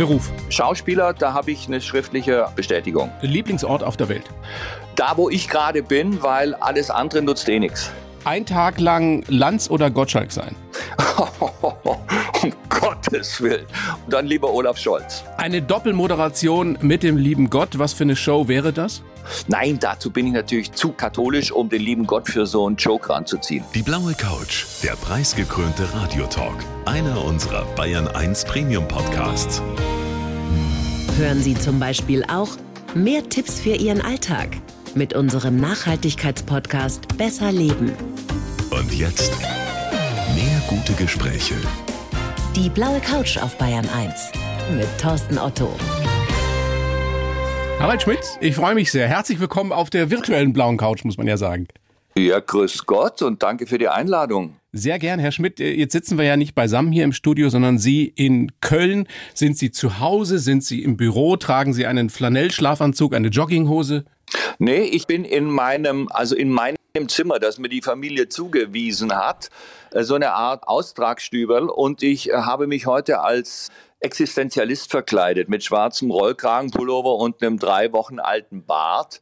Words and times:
Beruf. 0.00 0.32
Schauspieler, 0.48 1.12
da 1.12 1.34
habe 1.34 1.50
ich 1.50 1.66
eine 1.66 1.78
schriftliche 1.78 2.46
Bestätigung. 2.56 3.12
Lieblingsort 3.20 3.84
auf 3.84 3.98
der 3.98 4.08
Welt. 4.08 4.24
Da, 4.96 5.12
wo 5.18 5.28
ich 5.28 5.46
gerade 5.46 5.82
bin, 5.82 6.22
weil 6.22 6.54
alles 6.54 6.88
andere 6.88 7.20
nutzt 7.20 7.46
eh 7.50 7.58
nichts. 7.58 7.90
Ein 8.24 8.46
Tag 8.46 8.80
lang 8.80 9.22
Lanz 9.28 9.68
oder 9.68 9.90
Gottschalk 9.90 10.32
sein. 10.32 10.56
um 12.42 12.52
Gottes 12.70 13.42
Willen. 13.42 13.66
Und 14.06 14.14
dann 14.14 14.24
lieber 14.24 14.50
Olaf 14.50 14.78
Scholz. 14.78 15.22
Eine 15.36 15.60
Doppelmoderation 15.60 16.78
mit 16.80 17.02
dem 17.02 17.18
lieben 17.18 17.50
Gott. 17.50 17.78
Was 17.78 17.92
für 17.92 18.04
eine 18.04 18.16
Show 18.16 18.48
wäre 18.48 18.72
das? 18.72 19.02
Nein, 19.48 19.78
dazu 19.80 20.10
bin 20.10 20.26
ich 20.26 20.32
natürlich 20.32 20.72
zu 20.72 20.92
katholisch, 20.92 21.52
um 21.52 21.68
den 21.68 21.82
lieben 21.82 22.06
Gott 22.06 22.28
für 22.28 22.46
so 22.46 22.66
einen 22.66 22.76
Joke 22.76 23.10
ranzuziehen. 23.10 23.64
Die 23.74 23.82
blaue 23.82 24.14
Couch, 24.14 24.64
der 24.82 24.96
preisgekrönte 24.96 25.92
Radiotalk. 25.94 26.56
Einer 26.86 27.24
unserer 27.24 27.64
Bayern 27.76 28.08
1 28.08 28.44
Premium 28.44 28.86
Podcasts. 28.88 29.62
Hören 31.16 31.42
Sie 31.42 31.54
zum 31.54 31.78
Beispiel 31.78 32.24
auch 32.24 32.48
mehr 32.94 33.28
Tipps 33.28 33.60
für 33.60 33.74
Ihren 33.74 34.00
Alltag 34.00 34.56
mit 34.94 35.14
unserem 35.14 35.56
Nachhaltigkeitspodcast 35.56 37.16
Besser 37.16 37.52
Leben. 37.52 37.92
Und 38.70 38.92
jetzt 38.92 39.32
mehr 40.34 40.62
gute 40.68 40.92
Gespräche. 40.94 41.54
Die 42.56 42.68
blaue 42.68 43.00
Couch 43.00 43.38
auf 43.38 43.56
Bayern 43.58 43.88
1 43.88 44.32
mit 44.76 44.88
Thorsten 44.98 45.38
Otto. 45.38 45.70
Harald 47.80 48.02
Schmidt, 48.02 48.20
ich 48.42 48.54
freue 48.56 48.74
mich 48.74 48.92
sehr. 48.92 49.08
Herzlich 49.08 49.40
willkommen 49.40 49.72
auf 49.72 49.88
der 49.88 50.10
virtuellen 50.10 50.52
blauen 50.52 50.76
Couch, 50.76 51.02
muss 51.02 51.16
man 51.16 51.26
ja 51.26 51.38
sagen. 51.38 51.66
Ja, 52.14 52.38
grüß 52.38 52.84
Gott 52.84 53.22
und 53.22 53.42
danke 53.42 53.66
für 53.66 53.78
die 53.78 53.88
Einladung. 53.88 54.56
Sehr 54.70 54.98
gern, 54.98 55.18
Herr 55.18 55.32
Schmidt. 55.32 55.58
Jetzt 55.60 55.92
sitzen 55.92 56.18
wir 56.18 56.26
ja 56.26 56.36
nicht 56.36 56.54
beisammen 56.54 56.92
hier 56.92 57.04
im 57.04 57.14
Studio, 57.14 57.48
sondern 57.48 57.78
Sie 57.78 58.04
in 58.04 58.52
Köln. 58.60 59.08
Sind 59.32 59.56
Sie 59.56 59.70
zu 59.70 59.98
Hause? 59.98 60.38
Sind 60.38 60.62
Sie 60.62 60.82
im 60.82 60.98
Büro? 60.98 61.36
Tragen 61.36 61.72
Sie 61.72 61.86
einen 61.86 62.10
Flanellschlafanzug, 62.10 63.14
eine 63.14 63.28
Jogginghose? 63.28 64.04
Nee, 64.58 64.82
ich 64.82 65.06
bin 65.06 65.24
in 65.24 65.46
meinem, 65.46 66.08
also 66.10 66.36
in 66.36 66.50
meinem 66.50 66.76
Zimmer, 67.08 67.38
das 67.38 67.58
mir 67.58 67.70
die 67.70 67.80
Familie 67.80 68.28
zugewiesen 68.28 69.16
hat, 69.16 69.48
äh, 69.92 70.02
so 70.02 70.14
eine 70.16 70.32
Art 70.32 70.68
Austragstübel 70.68 71.70
und 71.70 72.02
ich 72.02 72.28
äh, 72.28 72.34
habe 72.34 72.66
mich 72.66 72.86
heute 72.86 73.20
als 73.20 73.70
Existenzialist 74.00 74.90
verkleidet 74.90 75.48
mit 75.48 75.62
schwarzem 75.62 76.10
Rollkragenpullover 76.10 77.16
und 77.16 77.42
einem 77.42 77.58
drei 77.58 77.92
Wochen 77.92 78.18
alten 78.18 78.64
Bart 78.64 79.20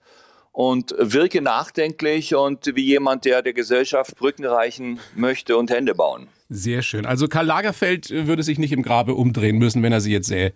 und 0.53 0.95
wirke 0.99 1.43
nachdenklich 1.43 2.35
und 2.35 2.75
wie 2.75 2.85
jemand, 2.85 3.25
der 3.25 3.43
der 3.43 3.53
Gesellschaft 3.53 4.17
Brücken 4.17 4.45
reichen 4.45 5.01
möchte 5.15 5.57
und 5.57 5.71
Hände 5.71 5.95
bauen. 5.95 6.29
Sehr 6.49 6.83
schön. 6.83 7.07
Also 7.07 7.29
Karl 7.29 7.47
Lagerfeld 7.47 8.11
würde 8.11 8.43
sich 8.43 8.59
nicht 8.59 8.73
im 8.73 8.83
Grabe 8.83 9.15
umdrehen 9.15 9.59
müssen, 9.59 9.83
wenn 9.83 9.93
er 9.93 10.01
sie 10.01 10.13
jetzt 10.13 10.29
sähe. 10.29 10.53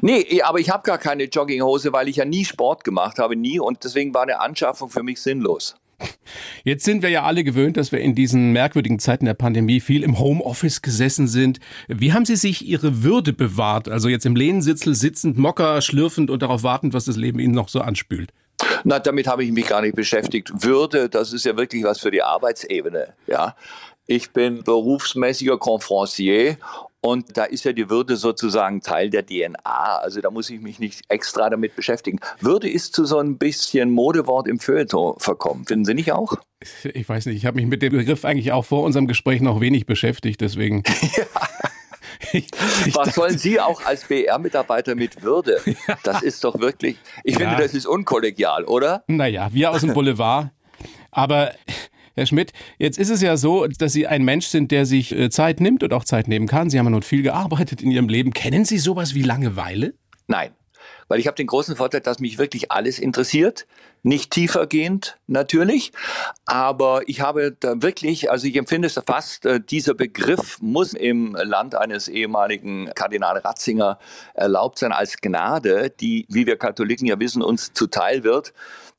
Nee, 0.00 0.42
aber 0.42 0.58
ich 0.58 0.70
habe 0.70 0.82
gar 0.82 0.98
keine 0.98 1.24
Jogginghose, 1.24 1.92
weil 1.92 2.08
ich 2.08 2.16
ja 2.16 2.24
nie 2.24 2.44
Sport 2.44 2.84
gemacht 2.84 3.18
habe, 3.18 3.36
nie. 3.36 3.58
Und 3.58 3.84
deswegen 3.84 4.14
war 4.14 4.22
eine 4.22 4.40
Anschaffung 4.40 4.90
für 4.90 5.02
mich 5.02 5.20
sinnlos. 5.20 5.76
Jetzt 6.64 6.84
sind 6.84 7.02
wir 7.02 7.10
ja 7.10 7.22
alle 7.22 7.44
gewöhnt, 7.44 7.76
dass 7.76 7.92
wir 7.92 8.00
in 8.00 8.14
diesen 8.14 8.52
merkwürdigen 8.52 8.98
Zeiten 8.98 9.26
der 9.26 9.34
Pandemie 9.34 9.80
viel 9.80 10.02
im 10.02 10.18
Homeoffice 10.18 10.82
gesessen 10.82 11.28
sind. 11.28 11.60
Wie 11.88 12.12
haben 12.12 12.24
Sie 12.24 12.36
sich 12.36 12.66
Ihre 12.66 13.02
Würde 13.02 13.32
bewahrt? 13.32 13.88
Also 13.88 14.08
jetzt 14.08 14.26
im 14.26 14.36
Lehnensitzel 14.36 14.94
sitzend, 14.94 15.38
mocker, 15.38 15.80
schlürfend 15.80 16.30
und 16.30 16.42
darauf 16.42 16.62
wartend, 16.62 16.94
was 16.94 17.04
das 17.04 17.16
Leben 17.16 17.38
Ihnen 17.38 17.54
noch 17.54 17.68
so 17.68 17.80
anspült? 17.80 18.32
Na, 18.84 18.98
damit 18.98 19.26
habe 19.26 19.44
ich 19.44 19.52
mich 19.52 19.66
gar 19.66 19.82
nicht 19.82 19.96
beschäftigt. 19.96 20.50
Würde, 20.62 21.08
das 21.08 21.32
ist 21.32 21.44
ja 21.44 21.56
wirklich 21.56 21.84
was 21.84 22.00
für 22.00 22.10
die 22.10 22.22
Arbeitsebene. 22.22 23.08
Ja, 23.26 23.56
ich 24.06 24.30
bin 24.32 24.62
berufsmäßiger 24.62 25.58
Confrancier 25.58 26.58
und 27.04 27.36
da 27.36 27.44
ist 27.44 27.64
ja 27.66 27.74
die 27.74 27.90
Würde 27.90 28.16
sozusagen 28.16 28.80
Teil 28.80 29.10
der 29.10 29.26
DNA. 29.26 29.58
Also 29.62 30.22
da 30.22 30.30
muss 30.30 30.48
ich 30.48 30.62
mich 30.62 30.78
nicht 30.78 31.02
extra 31.08 31.50
damit 31.50 31.76
beschäftigen. 31.76 32.18
Würde 32.40 32.66
ist 32.70 32.94
zu 32.94 33.04
so 33.04 33.18
ein 33.18 33.36
bisschen 33.36 33.90
Modewort 33.90 34.48
im 34.48 34.58
Feuilleton 34.58 35.18
verkommen. 35.18 35.66
Finden 35.66 35.84
Sie 35.84 35.94
nicht 35.94 36.12
auch? 36.12 36.36
Ich 36.94 37.06
weiß 37.06 37.26
nicht. 37.26 37.36
Ich 37.36 37.44
habe 37.44 37.56
mich 37.56 37.66
mit 37.66 37.82
dem 37.82 37.92
Begriff 37.92 38.24
eigentlich 38.24 38.52
auch 38.52 38.64
vor 38.64 38.84
unserem 38.84 39.06
Gespräch 39.06 39.42
noch 39.42 39.60
wenig 39.60 39.84
beschäftigt. 39.84 40.40
Deswegen. 40.40 40.82
ja. 41.14 41.24
Ich, 42.32 42.48
ich 42.86 42.94
Was 42.94 43.14
sollen 43.14 43.36
Sie 43.36 43.60
auch 43.60 43.84
als 43.84 44.06
BR-Mitarbeiter 44.06 44.94
mit 44.94 45.22
Würde? 45.22 45.60
Das 46.04 46.22
ist 46.22 46.42
doch 46.42 46.58
wirklich, 46.58 46.96
ich 47.22 47.34
ja. 47.34 47.40
finde, 47.40 47.62
das 47.62 47.74
ist 47.74 47.86
unkollegial, 47.86 48.64
oder? 48.64 49.04
Naja, 49.08 49.50
wir 49.52 49.72
aus 49.72 49.82
dem 49.82 49.92
Boulevard. 49.92 50.52
Aber 51.10 51.52
Herr 52.16 52.26
Schmidt, 52.26 52.52
jetzt 52.78 52.96
ist 52.98 53.10
es 53.10 53.22
ja 53.22 53.36
so, 53.36 53.66
dass 53.66 53.92
Sie 53.92 54.06
ein 54.06 54.24
Mensch 54.24 54.46
sind, 54.46 54.70
der 54.70 54.86
sich 54.86 55.12
äh, 55.12 55.30
Zeit 55.30 55.60
nimmt 55.60 55.82
und 55.82 55.92
auch 55.92 56.04
Zeit 56.04 56.28
nehmen 56.28 56.46
kann. 56.46 56.70
Sie 56.70 56.78
haben 56.78 56.86
ja 56.86 56.90
nun 56.90 57.02
viel 57.02 57.22
gearbeitet 57.22 57.82
in 57.82 57.90
Ihrem 57.90 58.08
Leben. 58.08 58.32
Kennen 58.32 58.64
Sie 58.64 58.78
sowas 58.78 59.14
wie 59.14 59.22
Langeweile? 59.22 59.94
Nein, 60.28 60.52
weil 61.08 61.18
ich 61.18 61.26
habe 61.26 61.36
den 61.36 61.48
großen 61.48 61.74
Vorteil, 61.74 62.00
dass 62.02 62.20
mich 62.20 62.38
wirklich 62.38 62.70
alles 62.70 63.00
interessiert. 63.00 63.66
Nicht 64.04 64.30
tiefergehend 64.30 65.18
natürlich, 65.26 65.92
aber 66.44 67.08
ich 67.08 67.20
habe 67.20 67.56
da 67.58 67.82
wirklich, 67.82 68.30
also 68.30 68.46
ich 68.46 68.54
empfinde 68.56 68.86
es 68.86 69.00
fast, 69.06 69.46
äh, 69.46 69.60
dieser 69.60 69.94
Begriff 69.94 70.58
muss 70.60 70.92
im 70.92 71.34
Land 71.34 71.74
eines 71.74 72.06
ehemaligen 72.06 72.90
Kardinal 72.94 73.38
Ratzinger 73.38 73.98
erlaubt 74.34 74.78
sein 74.78 74.92
als 74.92 75.16
Gnade, 75.16 75.90
die, 75.90 76.26
wie 76.28 76.46
wir 76.46 76.58
Katholiken 76.58 77.06
ja 77.06 77.18
wissen, 77.18 77.42
uns 77.42 77.72
zuteil 77.72 78.24
wird, 78.24 78.52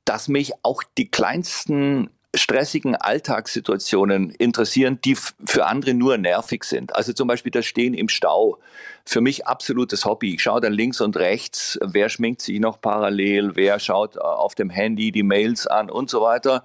dass 0.06 0.28
mich 0.28 0.54
auch 0.64 0.84
die 0.98 1.10
kleinsten 1.10 2.10
stressigen 2.36 2.96
Alltagssituationen 2.96 4.30
interessieren, 4.32 5.00
die 5.04 5.16
für 5.16 5.66
andere 5.66 5.94
nur 5.94 6.18
nervig 6.18 6.64
sind. 6.64 6.96
Also 6.96 7.14
zum 7.14 7.28
Beispiel 7.28 7.52
das 7.52 7.66
Stehen 7.66 7.94
im 7.94 8.10
Stau. 8.10 8.60
Für 9.06 9.22
mich 9.22 9.48
absolutes 9.48 10.06
Hobby. 10.06 10.36
Ich 10.36 10.44
schaue 10.44 10.62
dann 10.62 10.74
links 10.74 11.02
und 11.02 11.18
rechts, 11.18 11.78
wer 11.82 12.10
schminkt 12.10 12.42
sich 12.42 12.60
noch 12.60 12.82
parallel, 12.82 13.56
wer 13.56 13.80
schaut 13.80 14.16
äh, 14.16 14.20
auf 14.20 14.56
dem 14.56 14.70
Handy 14.70 15.12
die 15.12 15.24
Mails 15.24 15.68
an 15.68 15.90
und 15.90 16.10
so 16.10 16.22
weiter. 16.22 16.64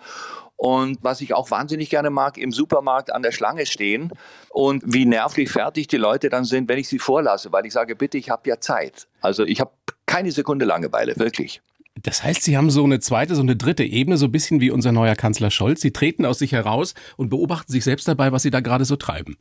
Und 0.56 0.98
was 1.00 1.22
ich 1.22 1.32
auch 1.32 1.50
wahnsinnig 1.50 1.88
gerne 1.88 2.10
mag, 2.10 2.36
im 2.36 2.52
Supermarkt 2.52 3.12
an 3.12 3.22
der 3.22 3.32
Schlange 3.32 3.64
stehen 3.64 4.12
und 4.50 4.82
wie 4.84 5.06
nervlich 5.06 5.50
fertig 5.50 5.88
die 5.88 5.96
Leute 5.96 6.28
dann 6.28 6.44
sind, 6.44 6.68
wenn 6.68 6.78
ich 6.78 6.86
sie 6.86 6.98
vorlasse, 6.98 7.50
weil 7.50 7.64
ich 7.64 7.72
sage, 7.72 7.96
bitte, 7.96 8.18
ich 8.18 8.28
habe 8.28 8.46
ja 8.46 8.60
Zeit. 8.60 9.08
Also 9.22 9.44
ich 9.44 9.58
habe 9.60 9.70
keine 10.04 10.32
Sekunde 10.32 10.66
Langeweile, 10.66 11.16
wirklich. 11.16 11.62
Das 12.02 12.22
heißt, 12.22 12.42
Sie 12.42 12.56
haben 12.56 12.70
so 12.70 12.84
eine 12.84 13.00
zweite, 13.00 13.34
so 13.34 13.42
eine 13.42 13.56
dritte 13.56 13.84
Ebene, 13.84 14.16
so 14.16 14.26
ein 14.26 14.32
bisschen 14.32 14.60
wie 14.60 14.70
unser 14.70 14.92
neuer 14.92 15.16
Kanzler 15.16 15.50
Scholz. 15.50 15.80
Sie 15.80 15.92
treten 15.92 16.24
aus 16.24 16.38
sich 16.38 16.52
heraus 16.52 16.94
und 17.16 17.28
beobachten 17.28 17.70
sich 17.72 17.84
selbst 17.84 18.08
dabei, 18.08 18.32
was 18.32 18.42
Sie 18.42 18.50
da 18.50 18.60
gerade 18.60 18.84
so 18.84 18.96
treiben. 18.96 19.36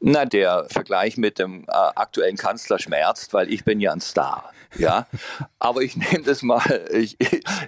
Na, 0.00 0.24
der 0.24 0.66
Vergleich 0.70 1.18
mit 1.18 1.38
dem 1.38 1.64
äh, 1.64 1.72
aktuellen 1.72 2.36
Kanzler 2.36 2.78
schmerzt, 2.78 3.34
weil 3.34 3.52
ich 3.52 3.64
bin 3.64 3.80
ja 3.80 3.92
ein 3.92 4.00
Star. 4.00 4.50
Ja, 4.78 5.06
aber 5.58 5.82
ich 5.82 5.96
nehme 5.96 6.24
das 6.24 6.42
mal, 6.42 6.88
ich, 6.92 7.16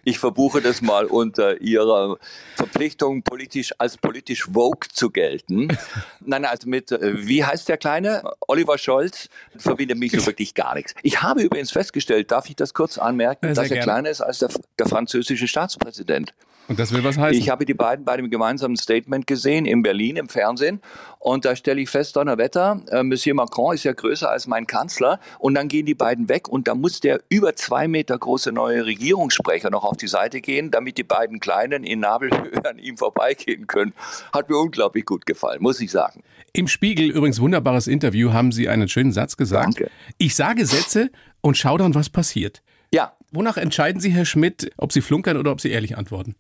ich 0.05 0.19
verbuche 0.19 0.61
das 0.61 0.83
mal 0.83 1.07
unter 1.07 1.61
ihrer 1.61 2.17
Verpflichtung, 2.57 3.23
politisch 3.23 3.75
als 3.79 3.97
politisch 3.97 4.45
vogue 4.45 4.89
zu 4.93 5.11
gelten. 5.11 5.77
Nein, 6.21 6.45
also 6.45 6.69
mit, 6.69 6.93
äh, 6.93 7.27
wie 7.27 7.45
heißt 7.45 7.69
der 7.69 7.77
Kleine? 7.77 8.23
Oliver 8.47 8.79
Scholz 8.79 9.29
verbindet 9.57 9.99
mich 9.99 10.12
so 10.12 10.25
wirklich 10.27 10.55
gar 10.55 10.75
nichts. 10.75 10.95
Ich 11.03 11.23
habe 11.23 11.43
übrigens 11.43 11.73
festgestellt, 11.73 12.31
darf 12.31 12.49
ich 12.49 12.57
das 12.57 12.73
kurz 12.75 12.99
anmerken, 12.99 13.55
Sehr 13.55 13.65
dass 13.65 13.71
er 13.71 13.83
kleiner 13.83 14.11
ist 14.11 14.21
als 14.21 14.39
der, 14.39 14.51
der 14.79 14.87
französische 14.87 15.49
Staatspräsident. 15.49 16.33
Und 16.69 16.78
das 16.78 16.93
will 16.93 17.05
was 17.05 17.19
heißen? 17.19 17.41
Ich 17.41 17.50
habe 17.50 17.65
die 17.65 17.75
beiden 17.75 18.05
bei 18.05 18.17
dem 18.17 18.31
gemeinsamen 18.31 18.77
Statement 18.77 19.27
gesehen 19.27 19.67
in 19.67 19.83
Berlin 19.83 20.17
im 20.17 20.28
Fernsehen 20.28 20.81
und 21.19 21.45
da 21.45 21.56
stelle 21.56 21.81
ich 21.81 21.91
fest, 21.91 22.17
Donnerwetter, 22.17 22.81
äh, 22.91 23.03
Monsieur 23.03 23.34
Macron 23.34 23.75
ist 23.75 23.84
ja 23.84 23.93
größer 23.93 24.31
als 24.31 24.47
mein 24.47 24.67
Kanzler 24.67 25.21
und 25.39 25.55
dann 25.55 25.69
gehen 25.69 25.87
die 25.87 25.95
beiden 25.95 26.28
weg 26.28 26.49
und 26.49 26.69
da 26.69 26.75
muss 26.75 27.00
der 27.00 27.21
über 27.28 27.56
zwei 27.56 27.89
Meter 27.89 28.19
große 28.19 28.53
neue 28.53 28.87
Regierungssprecher 28.87 29.71
noch 29.71 29.84
auf 29.84 29.97
die 29.97 30.09
Seite 30.09 30.41
gehen, 30.41 30.71
damit 30.71 30.99
die 30.99 31.05
beiden 31.05 31.41
Kleinen 31.41 31.84
in 31.84 32.00
Nabelhöhe 32.00 32.65
an 32.65 32.79
ihm 32.79 32.97
vorbeigehen 32.97 33.67
können. 33.67 33.93
Hat 34.33 34.49
mir 34.49 34.56
unglaublich 34.56 35.05
gut 35.05 35.27
gefallen, 35.27 35.62
muss 35.62 35.81
ich 35.81 35.91
sagen. 35.91 36.23
Im 36.53 36.69
Spiegel, 36.69 37.11
übrigens 37.11 37.41
wunderbares 37.41 37.87
Interview, 37.87 38.33
haben 38.33 38.53
Sie 38.53 38.69
einen 38.69 38.89
schönen 38.89 39.12
Satz 39.12 39.37
gesagt. 39.37 39.79
Danke. 39.79 39.91
Ich 40.19 40.37
sage 40.37 40.67
Sätze 40.67 41.11
und 41.41 41.56
schau 41.56 41.79
dann, 41.79 41.94
was 41.94 42.11
passiert. 42.11 42.62
Ja. 42.93 43.12
Wonach 43.31 43.56
entscheiden 43.56 44.00
Sie, 44.00 44.11
Herr 44.11 44.26
Schmidt, 44.26 44.70
ob 44.76 44.93
Sie 44.93 45.00
flunkern 45.00 45.38
oder 45.38 45.50
ob 45.50 45.61
Sie 45.62 45.70
ehrlich 45.70 45.97
antworten? 45.97 46.35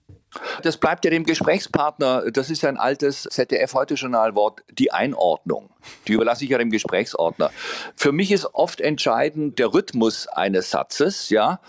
Das 0.62 0.76
bleibt 0.76 1.04
ja 1.04 1.10
dem 1.10 1.24
Gesprächspartner, 1.24 2.30
das 2.30 2.50
ist 2.50 2.62
ja 2.62 2.68
ein 2.68 2.78
altes 2.78 3.24
ZDF-Heute-Journal-Wort, 3.24 4.62
die 4.70 4.92
Einordnung. 4.92 5.70
Die 6.06 6.12
überlasse 6.12 6.44
ich 6.44 6.50
ja 6.50 6.58
dem 6.58 6.70
Gesprächsordner. 6.70 7.50
Für 7.96 8.12
mich 8.12 8.32
ist 8.32 8.46
oft 8.54 8.80
entscheidend 8.80 9.58
der 9.58 9.74
Rhythmus 9.74 10.28
eines 10.28 10.70
Satzes, 10.70 11.28
ja, 11.30 11.60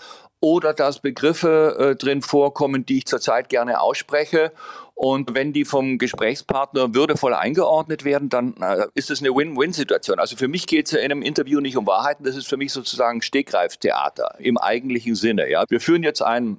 oder 0.44 0.74
dass 0.74 1.00
Begriffe 1.00 1.76
äh, 1.78 1.96
drin 1.96 2.20
vorkommen, 2.20 2.84
die 2.84 2.98
ich 2.98 3.06
zurzeit 3.06 3.48
gerne 3.48 3.80
ausspreche. 3.80 4.52
Und 4.94 5.34
wenn 5.34 5.54
die 5.54 5.64
vom 5.64 5.96
Gesprächspartner 5.96 6.94
würdevoll 6.94 7.32
eingeordnet 7.32 8.04
werden, 8.04 8.28
dann 8.28 8.54
äh, 8.60 8.86
ist 8.94 9.10
es 9.10 9.20
eine 9.20 9.34
Win-Win-Situation. 9.34 10.18
Also 10.18 10.36
für 10.36 10.46
mich 10.46 10.66
geht 10.66 10.86
es 10.86 10.92
ja 10.92 10.98
in 10.98 11.10
einem 11.10 11.22
Interview 11.22 11.60
nicht 11.60 11.78
um 11.78 11.86
Wahrheiten, 11.86 12.24
das 12.24 12.36
ist 12.36 12.46
für 12.46 12.58
mich 12.58 12.72
sozusagen 12.72 13.22
Stegreiftheater 13.22 14.34
im 14.38 14.58
eigentlichen 14.58 15.14
Sinne. 15.14 15.50
Ja. 15.50 15.64
Wir 15.68 15.80
führen 15.80 16.02
jetzt 16.02 16.20
ein 16.20 16.58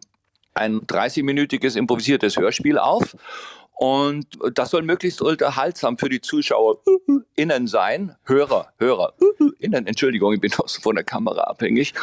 ein 0.56 0.82
30-minütiges 0.82 1.78
improvisiertes 1.78 2.38
Hörspiel 2.38 2.80
auf. 2.80 3.16
Und 3.74 4.26
das 4.54 4.72
soll 4.72 4.84
möglichst 4.84 5.22
unterhaltsam 5.22 5.98
für 5.98 6.08
die 6.08 6.22
Zuschauer 6.22 6.78
innen 7.36 7.68
sein. 7.68 8.16
Hörer, 8.24 8.70
Hörer, 8.80 9.14
innen, 9.60 9.86
Entschuldigung, 9.86 10.34
ich 10.34 10.40
bin 10.40 10.54
auch 10.54 10.70
von 10.70 10.96
der 10.96 11.04
Kamera 11.04 11.42
abhängig. 11.42 11.94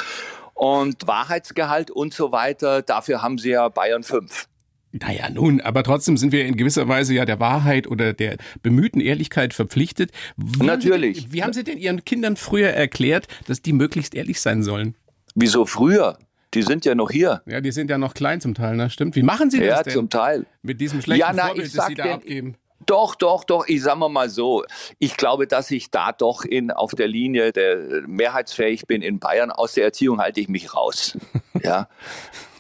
Und 0.53 1.07
Wahrheitsgehalt 1.07 1.91
und 1.91 2.13
so 2.13 2.31
weiter, 2.31 2.83
dafür 2.83 3.23
haben 3.23 3.39
sie 3.39 3.51
ja 3.51 3.69
Bayern 3.71 4.03
5. 4.03 4.49
Naja, 4.93 5.31
nun, 5.31 5.63
aber 5.63 5.83
trotzdem 5.83 6.19
sind 6.19 6.33
wir 6.33 6.45
in 6.45 6.59
gewisser 6.59 6.87
Weise 6.87 7.15
ja 7.15 7.25
der 7.25 7.41
Wahrheit 7.41 7.87
oder 7.87 8.13
der 8.13 8.37
bemühten 8.63 9.01
Ehrlichkeit 9.01 9.55
verpflichtet. 9.55 10.11
Wie 10.37 10.67
Natürlich. 10.67 11.17
Haben 11.17 11.27
Sie, 11.29 11.33
wie 11.33 11.43
haben 11.43 11.53
Sie 11.55 11.65
denn 11.65 11.79
Ihren 11.79 12.05
Kindern 12.05 12.37
früher 12.37 12.69
erklärt, 12.69 13.27
dass 13.47 13.63
die 13.63 13.73
möglichst 13.73 14.15
ehrlich 14.15 14.43
sein 14.43 14.63
sollen? 14.63 14.95
Wieso 15.35 15.65
früher? 15.65 16.19
Die 16.55 16.63
sind 16.63 16.85
ja 16.85 16.95
noch 16.95 17.11
hier. 17.11 17.43
Ja, 17.47 17.61
die 17.61 17.73
sind 17.73 17.91
ja 17.91 17.99
noch 17.99 18.15
klein 18.15 18.41
zum 18.41 18.55
Teil, 18.55 18.77
ne? 18.77 18.91
Stimmt. 18.91 19.17
Wie 19.17 19.23
machen 19.23 19.51
Sie 19.51 19.59
das 19.59 19.69
ja, 19.69 19.83
denn? 19.83 19.91
Ja, 19.93 19.97
zum 19.99 20.11
Teil. 20.11 20.47
Mit 20.63 20.81
diesem 20.81 21.01
schlechten 21.01 21.21
ja, 21.21 21.33
na, 21.33 21.47
Vorbild, 21.47 21.77
das 21.77 21.87
Sie 21.87 21.95
da 21.95 22.03
den, 22.05 22.13
abgeben. 22.13 22.57
Doch, 22.87 23.15
doch, 23.15 23.45
doch. 23.45 23.67
Ich 23.69 23.83
sage 23.83 24.09
mal 24.09 24.29
so. 24.29 24.65
Ich 24.99 25.17
glaube, 25.17 25.47
dass 25.47 25.71
ich 25.71 25.91
da 25.91 26.13
doch 26.13 26.45
in, 26.45 26.71
auf 26.71 26.93
der 26.93 27.09
Linie 27.09 27.53
der 27.53 28.03
mehrheitsfähig 28.07 28.87
bin 28.87 29.03
in 29.03 29.19
Bayern. 29.19 29.51
Aus 29.51 29.75
der 29.75 29.85
Erziehung 29.85 30.21
halte 30.21 30.41
ich 30.41 30.49
mich 30.49 30.75
raus. 30.75 31.17
ja. 31.63 31.89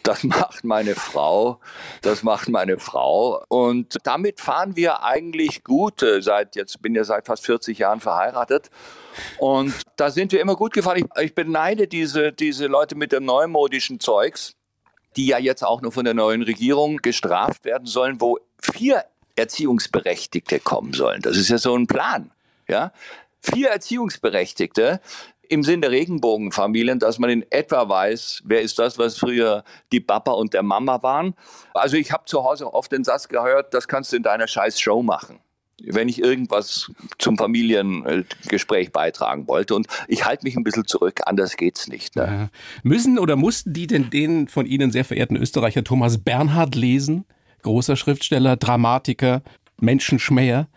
Das 0.02 0.24
macht 0.24 0.64
meine 0.64 0.94
Frau. 0.94 1.60
Das 2.00 2.22
macht 2.22 2.48
meine 2.48 2.78
Frau. 2.78 3.44
Und 3.48 3.98
damit 4.04 4.40
fahren 4.40 4.74
wir 4.76 5.02
eigentlich 5.04 5.62
gut. 5.64 6.02
Äh, 6.02 6.22
seit, 6.22 6.56
jetzt 6.56 6.82
bin 6.82 6.94
ja 6.94 7.04
seit 7.04 7.26
fast 7.26 7.46
40 7.46 7.78
Jahren 7.78 8.00
verheiratet. 8.00 8.70
Und 9.38 9.74
da 9.96 10.10
sind 10.10 10.32
wir 10.32 10.40
immer 10.40 10.56
gut 10.56 10.72
gefahren. 10.72 10.98
Ich, 10.98 11.22
ich 11.22 11.34
beneide 11.34 11.86
diese, 11.86 12.32
diese 12.32 12.66
Leute 12.66 12.96
mit 12.96 13.12
dem 13.12 13.24
neumodischen 13.24 14.00
Zeugs, 14.00 14.54
die 15.16 15.26
ja 15.26 15.38
jetzt 15.38 15.62
auch 15.62 15.82
nur 15.82 15.92
von 15.92 16.04
der 16.04 16.14
neuen 16.14 16.42
Regierung 16.42 16.96
gestraft 16.96 17.64
werden 17.64 17.86
sollen, 17.86 18.20
wo 18.20 18.38
vier 18.60 19.04
Erziehungsberechtigte 19.36 20.60
kommen 20.60 20.92
sollen. 20.92 21.22
Das 21.22 21.36
ist 21.36 21.48
ja 21.48 21.58
so 21.58 21.76
ein 21.76 21.86
Plan. 21.86 22.30
Ja? 22.68 22.92
Vier 23.40 23.68
Erziehungsberechtigte 23.70 25.00
im 25.52 25.62
Sinn 25.62 25.82
der 25.82 25.90
Regenbogenfamilien, 25.90 26.98
dass 26.98 27.18
man 27.18 27.28
in 27.28 27.44
etwa 27.50 27.86
weiß, 27.86 28.42
wer 28.46 28.62
ist 28.62 28.78
das, 28.78 28.98
was 28.98 29.18
früher 29.18 29.64
die 29.92 30.00
Papa 30.00 30.32
und 30.32 30.54
der 30.54 30.62
Mama 30.62 31.02
waren. 31.02 31.34
Also 31.74 31.98
ich 31.98 32.10
habe 32.10 32.24
zu 32.24 32.42
Hause 32.42 32.72
oft 32.72 32.90
den 32.90 33.04
Satz 33.04 33.28
gehört, 33.28 33.74
das 33.74 33.86
kannst 33.86 34.12
du 34.12 34.16
in 34.16 34.22
deiner 34.22 34.48
scheiß 34.48 34.80
Show 34.80 35.02
machen 35.02 35.40
wenn 35.84 36.08
ich 36.08 36.20
irgendwas 36.20 36.92
zum 37.18 37.36
Familiengespräch 37.36 38.92
beitragen 38.92 39.48
wollte. 39.48 39.74
Und 39.74 39.88
ich 40.06 40.24
halte 40.24 40.44
mich 40.44 40.54
ein 40.54 40.62
bisschen 40.62 40.86
zurück, 40.86 41.22
anders 41.26 41.56
geht's 41.56 41.88
nicht. 41.88 42.14
Ne? 42.14 42.22
Ja. 42.22 42.48
Müssen 42.84 43.18
oder 43.18 43.34
mussten 43.34 43.72
die 43.72 43.88
denn 43.88 44.08
den 44.08 44.46
von 44.46 44.64
Ihnen 44.64 44.92
sehr 44.92 45.04
verehrten 45.04 45.36
Österreicher 45.36 45.82
Thomas 45.82 46.18
Bernhard 46.18 46.76
lesen? 46.76 47.24
Großer 47.62 47.96
Schriftsteller, 47.96 48.56
Dramatiker, 48.56 49.42
Menschenschmäher. 49.80 50.68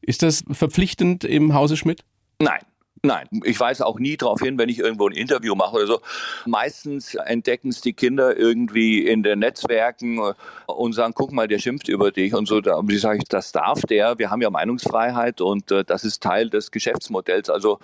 Ist 0.00 0.22
das 0.22 0.44
verpflichtend 0.48 1.24
im 1.24 1.52
Hause 1.54 1.76
Schmidt? 1.76 2.04
Nein. 2.38 2.60
Nein, 3.04 3.28
ich 3.44 3.60
weise 3.60 3.84
auch 3.84 3.98
nie 3.98 4.16
darauf 4.16 4.40
hin, 4.40 4.56
wenn 4.56 4.70
ich 4.70 4.78
irgendwo 4.78 5.06
ein 5.06 5.12
Interview 5.12 5.54
mache 5.54 5.76
oder 5.76 5.86
so. 5.86 6.00
Meistens 6.46 7.14
entdecken 7.14 7.68
es 7.68 7.82
die 7.82 7.92
Kinder 7.92 8.34
irgendwie 8.34 9.06
in 9.06 9.22
den 9.22 9.40
Netzwerken 9.40 10.18
und 10.66 10.92
sagen, 10.94 11.12
guck 11.14 11.30
mal, 11.30 11.46
der 11.46 11.58
schimpft 11.58 11.88
über 11.88 12.10
dich 12.10 12.32
und 12.32 12.48
so. 12.48 12.56
Und 12.56 12.90
ich 12.90 13.02
das 13.28 13.52
darf 13.52 13.82
der. 13.82 14.18
Wir 14.18 14.30
haben 14.30 14.40
ja 14.40 14.48
Meinungsfreiheit 14.48 15.42
und 15.42 15.70
äh, 15.70 15.84
das 15.84 16.04
ist 16.04 16.22
Teil 16.22 16.48
des 16.48 16.70
Geschäftsmodells. 16.70 17.50
Also 17.50 17.78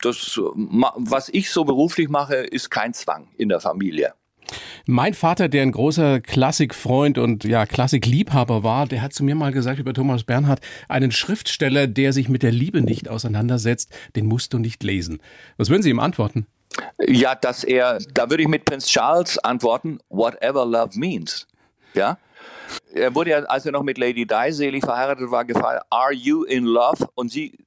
das, 0.00 0.40
was 0.40 1.28
ich 1.28 1.50
so 1.50 1.64
beruflich 1.64 2.08
mache, 2.08 2.36
ist 2.36 2.70
kein 2.70 2.94
Zwang 2.94 3.28
in 3.36 3.50
der 3.50 3.60
Familie. 3.60 4.14
Mein 4.86 5.14
Vater, 5.14 5.48
der 5.48 5.62
ein 5.62 5.72
großer 5.72 6.20
Klassikfreund 6.20 7.18
und 7.18 7.44
ja, 7.44 7.66
Klassikliebhaber 7.66 8.62
war, 8.62 8.86
der 8.86 9.02
hat 9.02 9.12
zu 9.12 9.24
mir 9.24 9.34
mal 9.34 9.52
gesagt 9.52 9.78
über 9.78 9.94
Thomas 9.94 10.24
Bernhard, 10.24 10.60
einen 10.88 11.12
Schriftsteller, 11.12 11.86
der 11.86 12.12
sich 12.12 12.28
mit 12.28 12.42
der 12.42 12.52
Liebe 12.52 12.82
nicht 12.82 13.08
auseinandersetzt, 13.08 13.92
den 14.16 14.26
musst 14.26 14.52
du 14.52 14.58
nicht 14.58 14.82
lesen. 14.82 15.20
Was 15.56 15.70
würden 15.70 15.82
Sie 15.82 15.90
ihm 15.90 16.00
antworten? 16.00 16.46
Ja, 17.06 17.34
dass 17.34 17.64
er, 17.64 17.98
da 18.14 18.30
würde 18.30 18.42
ich 18.42 18.48
mit 18.48 18.64
Prinz 18.64 18.86
Charles 18.86 19.38
antworten, 19.38 19.98
whatever 20.08 20.64
love 20.64 20.98
means. 20.98 21.46
Ja? 21.94 22.18
Er 22.94 23.14
wurde 23.14 23.30
ja, 23.30 23.38
als 23.40 23.66
er 23.66 23.72
noch 23.72 23.82
mit 23.82 23.98
Lady 23.98 24.26
Di 24.26 24.52
selig 24.52 24.84
verheiratet 24.84 25.30
war, 25.30 25.44
gefragt, 25.44 25.84
are 25.90 26.12
you 26.12 26.44
in 26.44 26.64
love? 26.64 27.06
Und 27.14 27.30
sie 27.30 27.58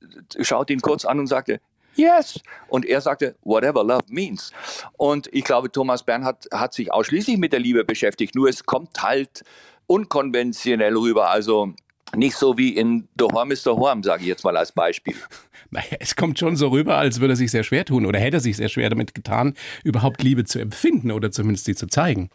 schaut 0.42 0.70
ihn 0.70 0.82
kurz 0.82 1.06
an 1.06 1.20
und 1.20 1.28
sagte, 1.28 1.60
yes. 1.96 2.40
Und 2.68 2.86
er 2.86 3.02
sagte, 3.02 3.36
whatever 3.44 3.84
love 3.84 4.04
means. 4.10 4.52
Und 4.98 5.30
ich 5.32 5.44
glaube, 5.44 5.72
Thomas 5.72 6.04
Bernhard 6.04 6.48
hat 6.52 6.74
sich 6.74 6.92
ausschließlich 6.92 7.38
mit 7.38 7.54
der 7.54 7.60
Liebe 7.60 7.84
beschäftigt, 7.84 8.36
nur 8.36 8.50
es 8.50 8.66
kommt 8.66 9.02
halt 9.02 9.44
unkonventionell 9.88 10.96
rüber. 10.96 11.30
Also 11.30 11.74
nicht 12.16 12.36
so 12.36 12.58
wie 12.58 12.70
in 12.70 13.08
The 13.20 13.26
Horm 13.26 13.52
is 13.52 13.64
the 13.64 13.72
Horm, 13.72 14.04
sage 14.04 14.24
ich 14.24 14.28
jetzt 14.28 14.44
mal 14.44 14.56
als 14.58 14.72
Beispiel. 14.72 15.16
Naja, 15.72 15.98
es 16.00 16.16
kommt 16.16 16.38
schon 16.38 16.56
so 16.56 16.70
rüber, 16.70 16.96
als 16.96 17.20
würde 17.20 17.34
er 17.34 17.36
sich 17.36 17.50
sehr 17.50 17.64
schwer 17.64 17.84
tun 17.84 18.06
oder 18.06 18.20
hätte 18.20 18.38
er 18.38 18.40
sich 18.40 18.56
sehr 18.56 18.70
schwer 18.70 18.90
damit 18.90 19.16
getan, 19.16 19.56
überhaupt 19.84 20.22
Liebe 20.22 20.46
zu 20.46 20.60
empfinden 20.60 21.12
oder 21.12 21.32
zumindest 21.32 21.66
sie 21.66 21.76
zu 21.76 21.88
zeigen. 21.88 22.30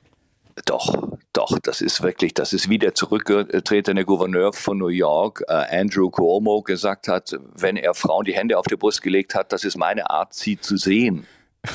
Doch, 0.66 1.16
doch, 1.32 1.58
das 1.62 1.80
ist 1.80 2.02
wirklich, 2.02 2.34
das 2.34 2.52
ist 2.52 2.68
wie 2.68 2.78
der 2.78 2.94
zurückgetretene 2.94 4.04
Gouverneur 4.04 4.52
von 4.52 4.78
New 4.78 4.88
York, 4.88 5.44
äh, 5.48 5.52
Andrew 5.52 6.10
Cuomo, 6.10 6.62
gesagt 6.62 7.08
hat, 7.08 7.38
wenn 7.56 7.76
er 7.76 7.94
Frauen 7.94 8.24
die 8.24 8.34
Hände 8.34 8.58
auf 8.58 8.66
die 8.66 8.76
Brust 8.76 9.02
gelegt 9.02 9.34
hat, 9.34 9.52
das 9.52 9.64
ist 9.64 9.76
meine 9.76 10.10
Art, 10.10 10.34
sie 10.34 10.58
zu 10.58 10.76
sehen. 10.76 11.26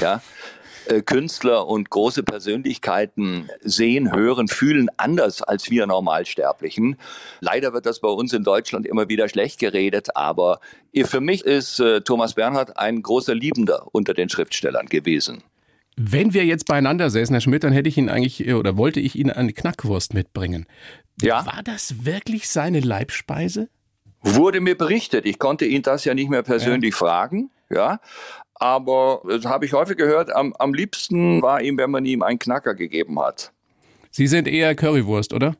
Ja? 0.02 0.22
Äh, 0.88 1.02
Künstler 1.02 1.68
und 1.68 1.90
große 1.90 2.24
Persönlichkeiten 2.24 3.50
sehen, 3.62 4.13
hören, 4.13 4.48
fühlen 4.48 4.90
anders 4.98 5.42
als 5.42 5.69
wir 5.69 5.88
Normalsterblichen. 5.88 6.98
Leider 7.40 7.74
wird 7.74 7.86
das 7.86 8.00
bei 8.00 8.10
uns 8.10 8.34
in 8.34 8.44
Deutschland 8.44 8.86
immer 8.86 9.10
wieder 9.10 9.30
schlecht 9.30 9.60
geredet, 9.60 10.16
aber 10.16 10.60
für 11.06 11.22
mich 11.22 11.46
ist 11.46 11.80
äh, 11.80 12.02
Thomas 12.02 12.34
Bernhard 12.34 12.78
ein 12.78 13.02
großer 13.02 13.34
Liebender 13.34 13.88
unter 13.94 14.13
den 14.13 14.30
Schriftstellern 14.30 14.88
gewesen. 14.88 15.44
Wenn 15.97 16.33
wir 16.33 16.45
jetzt 16.45 16.65
beieinander 16.65 17.09
säßen, 17.09 17.33
Herr 17.33 17.42
Schmidt, 17.42 17.63
dann 17.63 17.71
hätte 17.71 17.88
ich 17.88 17.97
Ihnen 17.97 18.09
eigentlich 18.09 18.53
oder 18.53 18.77
wollte 18.77 19.00
ich 19.00 19.15
Ihnen 19.15 19.31
eine 19.31 19.53
Knackwurst 19.53 20.13
mitbringen. 20.13 20.65
Ja. 21.21 21.45
War 21.45 21.63
das 21.63 22.06
wirklich 22.06 22.50
seine 22.50 22.81
Leibspeise? 22.81 23.69
Wurde 24.21 24.59
mir 24.59 24.77
berichtet. 24.77 25.25
Ich 25.25 25.39
konnte 25.39 25.65
ihn 25.65 25.83
das 25.83 26.03
ja 26.03 26.13
nicht 26.13 26.30
mehr 26.30 26.44
persönlich 26.44 26.94
ja. 26.94 26.97
fragen. 26.97 27.50
Ja. 27.69 28.00
Aber 28.56 29.21
das 29.27 29.45
habe 29.45 29.65
ich 29.65 29.74
häufig 29.74 29.97
gehört, 29.97 30.33
am, 30.33 30.53
am 30.53 30.74
liebsten 30.74 31.42
war 31.42 31.62
ihm, 31.62 31.77
wenn 31.77 31.92
man 31.92 32.06
ihm 32.06 32.24
einen 32.24 32.39
Knacker 32.39 32.74
gegeben 32.74 33.19
hat. 33.19 33.51
Sie 34.12 34.27
sind 34.27 34.47
eher 34.47 34.75
Currywurst, 34.75 35.33
oder? 35.33 35.56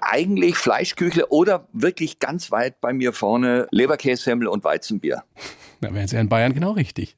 Eigentlich 0.00 0.56
Fleischküchle 0.56 1.26
oder 1.26 1.68
wirklich 1.72 2.18
ganz 2.18 2.50
weit 2.50 2.80
bei 2.80 2.92
mir 2.92 3.12
vorne 3.12 3.68
Leberkässemmel 3.70 4.48
und 4.48 4.64
Weizenbier. 4.64 5.24
Da 5.82 5.94
wären 5.94 6.06
Sie 6.06 6.16
in 6.18 6.28
Bayern 6.28 6.52
genau 6.52 6.72
richtig. 6.72 7.16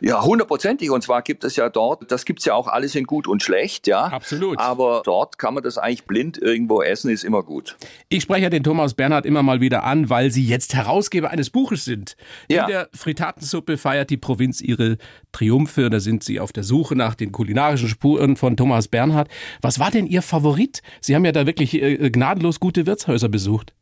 Ja, 0.00 0.22
hundertprozentig. 0.22 0.90
Und 0.90 1.02
zwar 1.02 1.22
gibt 1.22 1.44
es 1.44 1.56
ja 1.56 1.68
dort, 1.68 2.10
das 2.10 2.24
gibt 2.24 2.40
es 2.40 2.44
ja 2.44 2.54
auch 2.54 2.68
alles 2.68 2.94
in 2.94 3.04
gut 3.04 3.26
und 3.26 3.42
schlecht, 3.42 3.86
ja. 3.86 4.04
Absolut. 4.04 4.58
Aber 4.58 5.02
dort 5.04 5.38
kann 5.38 5.54
man 5.54 5.62
das 5.62 5.78
eigentlich 5.78 6.04
blind 6.04 6.38
irgendwo 6.38 6.82
essen, 6.82 7.10
ist 7.10 7.24
immer 7.24 7.42
gut. 7.42 7.76
Ich 8.08 8.22
spreche 8.22 8.50
den 8.50 8.62
Thomas 8.62 8.94
Bernhard 8.94 9.26
immer 9.26 9.42
mal 9.42 9.60
wieder 9.60 9.84
an, 9.84 10.10
weil 10.10 10.30
Sie 10.30 10.44
jetzt 10.44 10.74
Herausgeber 10.74 11.30
eines 11.30 11.50
Buches 11.50 11.84
sind. 11.84 12.16
Ja. 12.48 12.64
In 12.64 12.70
der 12.70 12.88
Fritatensuppe 12.94 13.78
feiert 13.78 14.10
die 14.10 14.16
Provinz 14.16 14.60
ihre 14.60 14.98
Triumphe. 15.32 15.90
Da 15.90 16.00
sind 16.00 16.24
Sie 16.24 16.40
auf 16.40 16.52
der 16.52 16.64
Suche 16.64 16.96
nach 16.96 17.14
den 17.14 17.32
kulinarischen 17.32 17.88
Spuren 17.88 18.36
von 18.36 18.56
Thomas 18.56 18.88
Bernhard. 18.88 19.28
Was 19.62 19.78
war 19.78 19.90
denn 19.90 20.06
Ihr 20.06 20.22
Favorit? 20.22 20.82
Sie 21.00 21.14
haben 21.14 21.24
ja 21.24 21.32
da 21.32 21.46
wirklich 21.46 21.74
äh, 21.74 22.10
gnadenlos 22.10 22.60
gute 22.60 22.86
Wirtshäuser 22.86 23.28
besucht. 23.28 23.72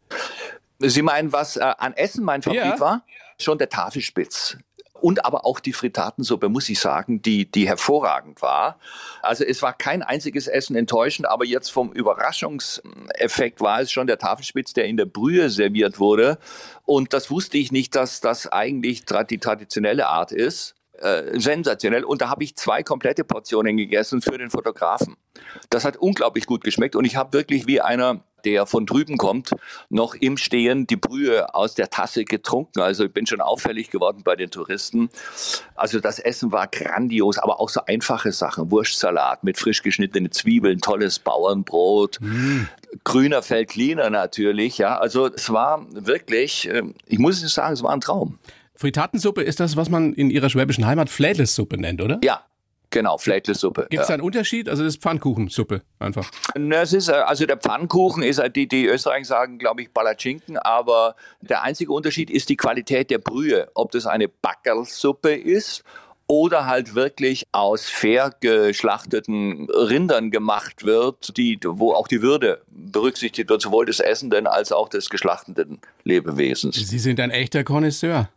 Sie 0.78 1.02
meinen, 1.02 1.32
was 1.32 1.56
äh, 1.56 1.60
an 1.78 1.92
Essen 1.94 2.24
mein 2.24 2.42
Favorit 2.42 2.64
ja. 2.64 2.80
war? 2.80 3.04
Schon 3.38 3.58
der 3.58 3.68
Tafelspitz 3.68 4.58
und 5.02 5.24
aber 5.24 5.44
auch 5.44 5.60
die 5.60 5.72
Fritatensuppe, 5.72 6.48
muss 6.48 6.68
ich 6.68 6.78
sagen, 6.78 7.22
die, 7.22 7.50
die 7.50 7.66
hervorragend 7.66 8.40
war. 8.40 8.78
Also 9.20 9.44
es 9.44 9.60
war 9.60 9.72
kein 9.72 10.02
einziges 10.02 10.46
Essen 10.46 10.76
enttäuschend, 10.76 11.28
aber 11.28 11.44
jetzt 11.44 11.70
vom 11.70 11.92
Überraschungseffekt 11.92 13.60
war 13.60 13.80
es 13.80 13.90
schon 13.90 14.06
der 14.06 14.18
Tafelspitz, 14.18 14.72
der 14.72 14.86
in 14.86 14.96
der 14.96 15.06
Brühe 15.06 15.50
serviert 15.50 15.98
wurde. 15.98 16.38
Und 16.84 17.12
das 17.12 17.30
wusste 17.30 17.58
ich 17.58 17.72
nicht, 17.72 17.94
dass 17.96 18.20
das 18.20 18.50
eigentlich 18.50 19.04
die 19.30 19.38
traditionelle 19.38 20.06
Art 20.06 20.32
ist. 20.32 20.76
Äh, 20.98 21.40
sensationell. 21.40 22.04
Und 22.04 22.22
da 22.22 22.28
habe 22.28 22.44
ich 22.44 22.54
zwei 22.54 22.84
komplette 22.84 23.24
Portionen 23.24 23.76
gegessen 23.76 24.22
für 24.22 24.38
den 24.38 24.50
Fotografen. 24.50 25.16
Das 25.68 25.84
hat 25.84 25.96
unglaublich 25.96 26.46
gut 26.46 26.62
geschmeckt 26.62 26.94
und 26.94 27.04
ich 27.04 27.16
habe 27.16 27.32
wirklich 27.32 27.66
wie 27.66 27.80
einer 27.80 28.22
der 28.44 28.66
von 28.66 28.86
drüben 28.86 29.18
kommt, 29.18 29.50
noch 29.88 30.14
im 30.14 30.36
Stehen 30.36 30.86
die 30.86 30.96
Brühe 30.96 31.54
aus 31.54 31.74
der 31.74 31.90
Tasse 31.90 32.24
getrunken. 32.24 32.80
Also 32.80 33.04
ich 33.04 33.12
bin 33.12 33.26
schon 33.26 33.40
auffällig 33.40 33.90
geworden 33.90 34.22
bei 34.24 34.36
den 34.36 34.50
Touristen. 34.50 35.10
Also 35.74 36.00
das 36.00 36.18
Essen 36.18 36.52
war 36.52 36.66
grandios, 36.66 37.38
aber 37.38 37.60
auch 37.60 37.68
so 37.68 37.80
einfache 37.86 38.32
Sachen. 38.32 38.70
Wurstsalat 38.70 39.44
mit 39.44 39.58
frisch 39.58 39.82
geschnittenen 39.82 40.32
Zwiebeln, 40.32 40.80
tolles 40.80 41.18
Bauernbrot, 41.18 42.18
mm. 42.20 42.68
grüner 43.04 43.42
Feldliner 43.42 44.10
natürlich. 44.10 44.78
Ja, 44.78 44.98
also 44.98 45.26
es 45.26 45.52
war 45.52 45.86
wirklich, 45.90 46.68
ähm, 46.68 46.94
ich 47.06 47.18
muss 47.18 47.40
sagen, 47.40 47.74
es 47.74 47.82
war 47.82 47.92
ein 47.92 48.00
Traum. 48.00 48.38
Fritatensuppe 48.74 49.42
ist 49.42 49.60
das, 49.60 49.76
was 49.76 49.90
man 49.90 50.12
in 50.12 50.30
Ihrer 50.30 50.50
schwäbischen 50.50 50.86
Heimat 50.86 51.08
Flädlessuppe 51.08 51.78
nennt, 51.78 52.00
oder? 52.00 52.18
Ja, 52.24 52.42
Genau, 52.92 53.16
Flädlesuppe. 53.16 53.86
Gibt 53.88 54.02
es 54.02 54.08
da 54.08 54.14
einen 54.14 54.22
Unterschied? 54.22 54.68
Also 54.68 54.84
das 54.84 54.94
ist 54.94 55.02
Pfannkuchensuppe 55.02 55.80
einfach. 55.98 56.30
Na, 56.54 56.82
es 56.82 56.92
ist, 56.92 57.08
äh, 57.08 57.12
also 57.12 57.46
der 57.46 57.56
Pfannkuchen 57.56 58.22
ist, 58.22 58.38
äh, 58.38 58.50
die, 58.50 58.68
die 58.68 58.86
Österreicher 58.86 59.24
sagen, 59.24 59.58
glaube 59.58 59.82
ich, 59.82 59.92
Palatschinken, 59.92 60.58
aber 60.58 61.16
der 61.40 61.62
einzige 61.62 61.90
Unterschied 61.90 62.30
ist 62.30 62.50
die 62.50 62.56
Qualität 62.56 63.10
der 63.10 63.18
Brühe. 63.18 63.70
Ob 63.74 63.92
das 63.92 64.06
eine 64.06 64.28
Backerlsuppe 64.28 65.34
ist 65.34 65.84
oder 66.26 66.66
halt 66.66 66.94
wirklich 66.94 67.46
aus 67.52 67.88
fair 67.88 68.34
geschlachteten 68.40 69.70
Rindern 69.70 70.30
gemacht 70.30 70.84
wird, 70.84 71.36
die, 71.38 71.58
wo 71.64 71.94
auch 71.94 72.08
die 72.08 72.20
Würde 72.20 72.60
berücksichtigt 72.68 73.48
wird, 73.48 73.62
sowohl 73.62 73.86
des 73.86 74.00
Essenden 74.00 74.46
als 74.46 74.70
auch 74.70 74.90
des 74.90 75.08
geschlachteten 75.08 75.80
Lebewesens. 76.04 76.76
Sie 76.76 76.98
sind 76.98 77.20
ein 77.20 77.30
echter 77.30 77.64
Connoisseur, 77.64 78.28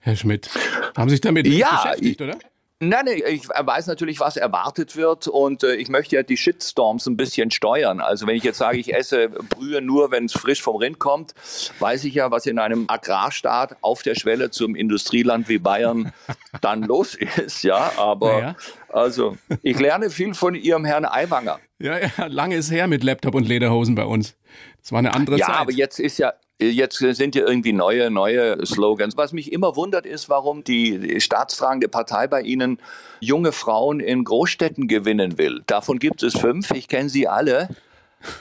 Herr 0.00 0.16
Schmidt. 0.16 0.50
Haben 0.96 1.08
sich 1.08 1.22
damit 1.22 1.46
ja, 1.46 1.82
beschäftigt, 1.82 2.20
oder? 2.20 2.36
Nein, 2.84 3.04
nein, 3.04 3.22
ich 3.28 3.48
weiß 3.48 3.86
natürlich, 3.86 4.18
was 4.18 4.36
erwartet 4.36 4.96
wird 4.96 5.28
und 5.28 5.62
äh, 5.62 5.76
ich 5.76 5.88
möchte 5.88 6.16
ja 6.16 6.24
die 6.24 6.36
Shitstorms 6.36 7.06
ein 7.06 7.16
bisschen 7.16 7.52
steuern. 7.52 8.00
Also 8.00 8.26
wenn 8.26 8.34
ich 8.34 8.42
jetzt 8.42 8.58
sage, 8.58 8.76
ich 8.78 8.92
esse 8.92 9.28
Brühe 9.28 9.80
nur, 9.80 10.10
wenn 10.10 10.24
es 10.24 10.32
frisch 10.32 10.60
vom 10.60 10.74
Rind 10.74 10.98
kommt, 10.98 11.32
weiß 11.78 12.02
ich 12.02 12.14
ja, 12.14 12.32
was 12.32 12.44
in 12.46 12.58
einem 12.58 12.86
Agrarstaat 12.88 13.76
auf 13.82 14.02
der 14.02 14.16
Schwelle 14.16 14.50
zum 14.50 14.74
Industrieland 14.74 15.48
wie 15.48 15.58
Bayern 15.58 16.12
dann 16.60 16.82
los 16.82 17.14
ist. 17.14 17.62
Ja, 17.62 17.92
aber 17.98 18.40
ja. 18.40 18.56
also 18.88 19.36
ich 19.62 19.78
lerne 19.78 20.10
viel 20.10 20.34
von 20.34 20.56
Ihrem 20.56 20.84
Herrn 20.84 21.04
Aiwanger. 21.04 21.60
Ja, 21.78 21.98
ja, 22.00 22.26
lange 22.26 22.56
ist 22.56 22.72
her 22.72 22.88
mit 22.88 23.04
Laptop 23.04 23.36
und 23.36 23.46
Lederhosen 23.46 23.94
bei 23.94 24.04
uns. 24.04 24.34
Das 24.80 24.90
war 24.90 24.98
eine 24.98 25.14
andere 25.14 25.36
ja, 25.38 25.46
Zeit. 25.46 25.54
Ja, 25.54 25.60
aber 25.60 25.72
jetzt 25.72 26.00
ist 26.00 26.18
ja 26.18 26.32
Jetzt 26.70 26.98
sind 26.98 27.34
ja 27.34 27.46
irgendwie 27.46 27.72
neue, 27.72 28.10
neue 28.10 28.64
Slogans. 28.64 29.16
Was 29.16 29.32
mich 29.32 29.52
immer 29.52 29.76
wundert, 29.76 30.06
ist, 30.06 30.28
warum 30.28 30.64
die 30.64 31.20
staatstragende 31.20 31.88
Partei 31.88 32.26
bei 32.26 32.42
Ihnen 32.42 32.78
junge 33.20 33.52
Frauen 33.52 34.00
in 34.00 34.24
Großstädten 34.24 34.88
gewinnen 34.88 35.38
will. 35.38 35.62
Davon 35.66 35.98
gibt 35.98 36.22
es 36.22 36.34
fünf, 36.34 36.70
ich 36.70 36.88
kenne 36.88 37.08
sie 37.08 37.28
alle. 37.28 37.68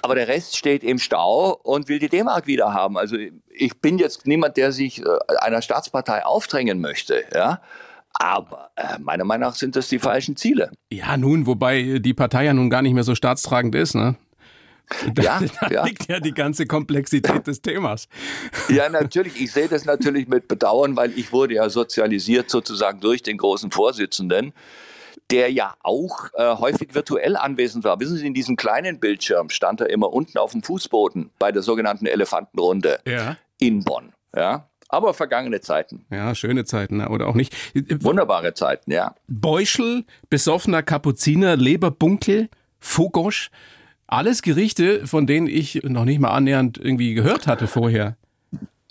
Aber 0.02 0.16
der 0.16 0.28
Rest 0.28 0.58
steht 0.58 0.84
im 0.84 1.00
Stau 1.00 1.60
und 1.64 1.90
will 1.90 2.00
die 2.00 2.10
D-Mark 2.10 2.46
wieder 2.46 2.74
haben. 2.74 2.98
Also 2.98 3.18
ich 3.50 3.80
bin 3.80 3.98
jetzt 3.98 4.28
niemand, 4.28 4.58
der 4.58 4.72
sich 4.72 5.02
äh, 5.02 5.06
einer 5.40 5.62
Staatspartei 5.62 6.24
aufdrängen 6.24 6.82
möchte, 6.82 7.24
ja. 7.34 7.62
Aber 8.14 8.70
äh, 8.76 9.00
meiner 9.00 9.24
Meinung 9.24 9.50
nach 9.50 9.56
sind 9.56 9.76
das 9.76 9.90
die 9.90 9.98
falschen 9.98 10.36
Ziele. 10.36 10.72
Ja, 10.92 11.18
nun, 11.18 11.48
wobei 11.48 12.00
die 12.00 12.14
Partei 12.14 12.46
ja 12.46 12.54
nun 12.54 12.70
gar 12.70 12.82
nicht 12.82 12.94
mehr 12.94 13.04
so 13.04 13.16
staatstragend 13.16 13.74
ist, 13.74 13.96
ne? 13.96 14.16
Da, 15.14 15.24
ja, 15.24 15.42
da 15.62 15.68
ja. 15.70 15.86
liegt 15.86 16.08
ja 16.08 16.20
die 16.20 16.34
ganze 16.34 16.66
Komplexität 16.66 17.48
des 17.48 17.62
Themas. 17.62 18.08
Ja, 18.70 18.90
natürlich. 18.90 19.42
Ich 19.42 19.52
sehe 19.52 19.68
das 19.68 19.86
natürlich 19.86 20.28
mit 20.28 20.48
Bedauern, 20.48 20.96
weil 20.96 21.18
ich 21.18 21.32
wurde 21.32 21.56
ja 21.56 21.70
sozialisiert 21.70 22.50
sozusagen 22.50 23.00
durch 23.00 23.24
den 23.24 23.38
großen 23.38 23.72
Vorsitzenden, 23.72 24.54
der 25.30 25.52
ja 25.52 25.76
auch 25.82 26.30
äh, 26.34 26.56
häufig 26.56 26.94
virtuell 26.94 27.36
anwesend 27.36 27.84
war. 27.84 28.00
Wissen 28.00 28.18
Sie, 28.18 28.28
in 28.28 28.34
diesem 28.34 28.56
kleinen 28.56 29.00
Bildschirm 29.00 29.50
stand 29.50 29.82
er 29.82 29.90
immer 29.90 30.12
unten 30.12 30.38
auf 30.38 30.52
dem 30.52 30.64
Fußboden 30.64 31.32
bei 31.40 31.52
der 31.52 31.62
sogenannten 31.62 32.06
Elefantenrunde 32.06 33.00
ja. 33.06 33.38
in 33.60 33.84
Bonn. 33.84 34.14
Ja, 34.36 34.70
aber 34.88 35.14
vergangene 35.14 35.62
Zeiten. 35.62 36.06
Ja, 36.10 36.36
schöne 36.36 36.66
Zeiten 36.66 36.98
ne? 36.98 37.10
oder 37.10 37.28
auch 37.28 37.36
nicht. 37.36 37.56
Wunderbare 38.04 38.54
Zeiten, 38.54 38.92
ja. 38.92 39.16
Beuschel, 39.28 40.06
besoffener 40.30 40.84
Kapuziner, 40.84 41.56
Leberbunkel, 41.56 42.50
Fogosch. 42.80 43.52
Alles 44.12 44.42
Gerichte, 44.42 45.08
von 45.08 45.26
denen 45.26 45.48
ich 45.48 45.84
noch 45.84 46.04
nicht 46.04 46.20
mal 46.20 46.32
annähernd 46.32 46.78
irgendwie 46.78 47.14
gehört 47.14 47.48
hatte 47.48 47.68
vorher. 47.68 48.18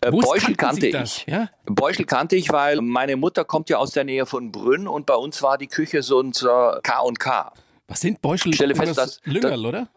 Äh, 0.01 0.11
Beuschel 0.11 0.57
kannte 0.57 0.87
ich. 0.87 1.27
Ja? 1.27 1.51
Beuschel 1.67 2.07
kannte 2.07 2.37
ich, 2.37 2.51
weil 2.51 2.81
meine 2.81 3.17
Mutter 3.17 3.45
kommt 3.45 3.69
ja 3.69 3.77
aus 3.77 3.91
der 3.91 4.05
Nähe 4.05 4.25
von 4.25 4.51
Brünn 4.51 4.89
und 4.89 5.05
bei 5.05 5.15
uns 5.15 5.43
war 5.43 5.59
die 5.59 5.67
Küche 5.67 6.03
so 6.03 6.19
unser 6.19 6.81
K&K. 6.83 7.53
Was 7.87 8.01
sind 8.01 8.23
Beuschel? 8.23 8.53
Ich 8.53 8.57
stelle 8.57 8.75
fest, 8.75 8.97
dass 8.97 9.21
Lüngerl, 9.25 9.67
oder? 9.67 9.89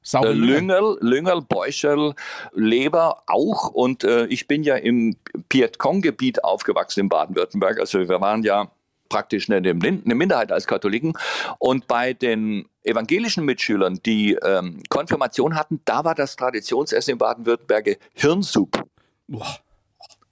Saure 0.00 0.32
Lüngerl, 0.32 0.96
Lüngerl, 1.02 1.42
Beuschel, 1.42 2.14
Leber 2.54 3.24
auch. 3.26 3.68
Und 3.68 4.04
äh, 4.04 4.24
ich 4.28 4.48
bin 4.48 4.62
ja 4.62 4.76
im 4.76 5.16
Piet-Kong-Gebiet 5.50 6.44
aufgewachsen 6.44 7.00
in 7.00 7.08
Baden-Württemberg. 7.10 7.78
Also 7.78 8.08
wir 8.08 8.20
waren 8.22 8.42
ja 8.42 8.70
praktisch 9.12 9.50
eine, 9.50 9.56
eine 9.58 10.14
Minderheit 10.14 10.50
als 10.50 10.66
Katholiken. 10.66 11.12
Und 11.58 11.86
bei 11.86 12.14
den 12.14 12.66
evangelischen 12.82 13.44
Mitschülern, 13.44 14.00
die 14.06 14.32
ähm, 14.42 14.82
Konfirmation 14.88 15.54
hatten, 15.54 15.80
da 15.84 16.02
war 16.04 16.14
das 16.14 16.34
Traditionsessen 16.36 17.12
in 17.12 17.18
Baden-Württemberg 17.18 17.98
Hirnsup. 18.14 18.82
Boah. 19.28 19.58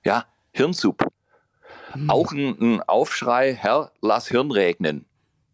Ja, 0.02 0.25
Hirnsup. 0.52 1.04
Hm. 1.92 2.08
Auch 2.08 2.32
ein, 2.32 2.56
ein 2.58 2.82
Aufschrei, 2.82 3.54
Herr, 3.54 3.92
lass 4.00 4.28
Hirn 4.28 4.50
regnen. 4.50 5.04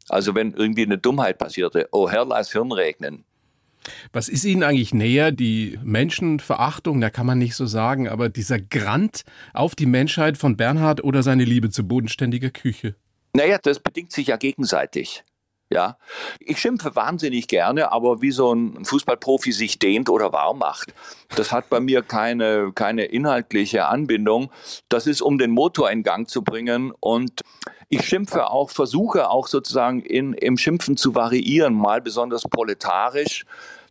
Also 0.08 0.36
wenn 0.36 0.52
irgendwie 0.52 0.84
eine 0.84 0.98
Dummheit 0.98 1.38
passierte, 1.38 1.88
oh 1.90 2.08
Herr, 2.08 2.24
lass 2.24 2.52
Hirn 2.52 2.70
regnen. 2.70 3.24
Was 4.12 4.28
ist 4.28 4.44
Ihnen 4.44 4.62
eigentlich 4.62 4.94
näher? 4.94 5.32
Die 5.32 5.78
Menschenverachtung, 5.82 7.00
da 7.00 7.10
kann 7.10 7.26
man 7.26 7.38
nicht 7.38 7.54
so 7.54 7.66
sagen, 7.66 8.08
aber 8.08 8.28
dieser 8.28 8.60
Grant 8.60 9.22
auf 9.52 9.74
die 9.74 9.86
Menschheit 9.86 10.38
von 10.38 10.56
Bernhard 10.56 11.04
oder 11.04 11.22
seine 11.22 11.44
Liebe 11.44 11.70
zu 11.70 11.86
bodenständiger 11.86 12.50
Küche? 12.50 12.94
Naja, 13.36 13.58
das 13.62 13.80
bedingt 13.80 14.12
sich 14.12 14.28
ja 14.28 14.38
gegenseitig. 14.38 15.22
Ja, 15.68 15.98
ich 16.38 16.58
schimpfe 16.58 16.96
wahnsinnig 16.96 17.48
gerne, 17.48 17.92
aber 17.92 18.22
wie 18.22 18.30
so 18.30 18.54
ein 18.54 18.84
Fußballprofi 18.84 19.52
sich 19.52 19.78
dehnt 19.78 20.08
oder 20.08 20.32
warm 20.32 20.58
macht, 20.58 20.94
das 21.34 21.52
hat 21.52 21.68
bei 21.68 21.80
mir 21.80 22.00
keine, 22.02 22.72
keine 22.72 23.04
inhaltliche 23.04 23.88
Anbindung. 23.88 24.50
Das 24.88 25.06
ist, 25.06 25.20
um 25.20 25.36
den 25.36 25.50
Motor 25.50 25.90
in 25.90 26.02
Gang 26.02 26.30
zu 26.30 26.42
bringen. 26.42 26.92
Und 27.00 27.42
ich 27.90 28.06
schimpfe 28.06 28.48
auch, 28.48 28.70
versuche 28.70 29.28
auch 29.28 29.48
sozusagen 29.48 30.00
in, 30.00 30.32
im 30.32 30.56
Schimpfen 30.56 30.96
zu 30.96 31.14
variieren, 31.14 31.74
mal 31.74 32.00
besonders 32.00 32.44
proletarisch, 32.44 33.44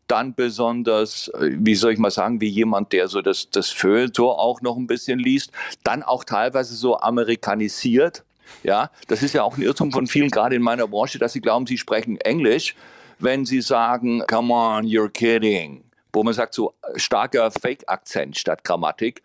dann 0.08 0.34
besonders, 0.34 1.32
wie 1.40 1.76
soll 1.76 1.94
ich 1.94 2.00
mal 2.00 2.10
sagen, 2.10 2.42
wie 2.42 2.50
jemand, 2.50 2.94
der 2.94 3.10
so 3.10 3.22
das, 3.22 3.52
das 3.52 3.70
Feuilleton 3.70 4.30
auch 4.30 4.62
noch 4.62 4.78
ein 4.78 4.88
bisschen 4.88 5.20
liest, 5.20 5.52
dann 5.84 6.02
auch 6.02 6.24
teilweise 6.24 6.74
so 6.74 6.98
amerikanisiert. 6.98 8.25
Ja, 8.64 8.90
das 9.08 9.24
ist 9.24 9.34
ja 9.34 9.44
auch 9.44 9.58
ein 9.58 9.62
Irrtum 9.62 9.92
von 9.92 10.08
vielen, 10.08 10.30
gerade 10.30 10.56
in 10.56 10.62
meiner 10.62 10.88
Branche, 10.88 11.20
dass 11.20 11.34
sie 11.34 11.42
glauben, 11.42 11.68
sie 11.68 11.78
sprechen 11.78 12.20
Englisch, 12.22 12.76
wenn 13.20 13.46
sie 13.46 13.62
sagen, 13.62 14.24
come 14.28 14.54
on, 14.54 14.86
you're 14.86 15.10
kidding 15.10 15.86
wo 16.16 16.24
man 16.24 16.34
sagt, 16.34 16.54
so 16.54 16.74
starker 16.96 17.52
Fake-Akzent 17.52 18.38
statt 18.38 18.64
Grammatik. 18.64 19.22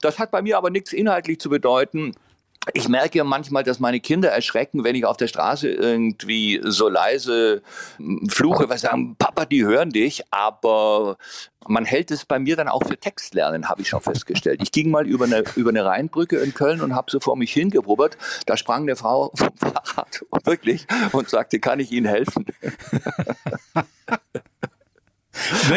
Das 0.00 0.18
hat 0.20 0.30
bei 0.30 0.40
mir 0.40 0.56
aber 0.56 0.70
nichts 0.70 0.92
inhaltlich 0.92 1.40
zu 1.40 1.50
bedeuten. 1.50 2.14
Ich 2.74 2.88
merke 2.88 3.22
manchmal, 3.24 3.64
dass 3.64 3.78
meine 3.78 4.00
Kinder 4.00 4.30
erschrecken, 4.30 4.84
wenn 4.84 4.94
ich 4.94 5.04
auf 5.04 5.16
der 5.16 5.28
Straße 5.28 5.68
irgendwie 5.68 6.60
so 6.64 6.88
leise 6.88 7.62
fluche, 8.28 8.68
weil 8.68 8.78
sie 8.78 8.86
sagen, 8.86 9.16
Papa, 9.18 9.44
die 9.44 9.64
hören 9.64 9.90
dich, 9.90 10.22
aber 10.30 11.16
man 11.66 11.84
hält 11.84 12.10
es 12.10 12.24
bei 12.24 12.38
mir 12.38 12.56
dann 12.56 12.68
auch 12.68 12.82
für 12.84 12.96
Textlernen, 12.96 13.68
habe 13.68 13.82
ich 13.82 13.88
schon 13.88 14.00
festgestellt. 14.00 14.60
Ich 14.62 14.72
ging 14.72 14.90
mal 14.90 15.06
über 15.06 15.26
eine, 15.26 15.44
über 15.56 15.70
eine 15.70 15.84
Rheinbrücke 15.84 16.38
in 16.38 16.54
Köln 16.54 16.80
und 16.80 16.94
habe 16.94 17.10
so 17.10 17.20
vor 17.20 17.36
mich 17.36 17.52
hingewubbert. 17.52 18.16
Da 18.46 18.56
sprang 18.56 18.82
eine 18.82 18.96
Frau 18.96 19.32
vom 19.34 19.56
Fahrrad 19.56 20.24
wirklich 20.44 20.86
und 21.12 21.28
sagte, 21.28 21.60
kann 21.60 21.80
ich 21.80 21.92
Ihnen 21.92 22.06
helfen? 22.06 22.46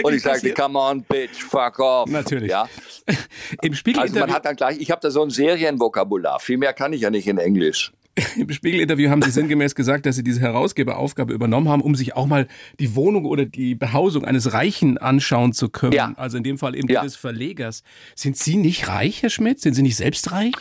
und 0.03 0.13
ich 0.13 0.23
sagte, 0.23 0.53
come 0.53 0.77
on, 0.77 1.03
bitch, 1.03 1.43
fuck 1.43 1.79
off. 1.79 2.09
Natürlich. 2.09 2.49
Ja. 2.49 2.67
Im 3.61 3.73
Spiegel 3.73 4.01
also 4.01 4.19
man 4.19 4.31
hat 4.31 4.45
dann 4.45 4.55
gleich, 4.55 4.79
ich 4.79 4.91
habe 4.91 5.01
da 5.01 5.11
so 5.11 5.21
ein 5.23 5.29
Serienvokabular. 5.29 6.39
Viel 6.39 6.57
mehr 6.57 6.73
kann 6.73 6.93
ich 6.93 7.01
ja 7.01 7.09
nicht 7.09 7.27
in 7.27 7.37
Englisch. 7.37 7.91
Im 8.37 8.51
Spiegelinterview 8.51 9.09
haben 9.09 9.21
Sie 9.21 9.31
sinngemäß 9.31 9.75
gesagt, 9.75 10.05
dass 10.05 10.15
Sie 10.15 10.23
diese 10.23 10.41
Herausgeberaufgabe 10.41 11.33
übernommen 11.33 11.69
haben, 11.69 11.81
um 11.81 11.95
sich 11.95 12.15
auch 12.15 12.25
mal 12.25 12.47
die 12.79 12.95
Wohnung 12.95 13.25
oder 13.25 13.45
die 13.45 13.75
Behausung 13.75 14.25
eines 14.25 14.53
Reichen 14.53 14.97
anschauen 14.97 15.53
zu 15.53 15.69
können. 15.69 15.93
Ja. 15.93 16.13
Also 16.17 16.37
in 16.37 16.43
dem 16.43 16.57
Fall 16.57 16.75
eben 16.75 16.89
ja. 16.89 17.03
des 17.03 17.15
Verlegers. 17.15 17.83
Sind 18.15 18.37
Sie 18.37 18.57
nicht 18.57 18.87
reich, 18.89 19.23
Herr 19.23 19.29
Schmidt? 19.29 19.61
Sind 19.61 19.75
Sie 19.75 19.81
nicht 19.81 19.95
selbst 19.95 20.31
reich? 20.31 20.53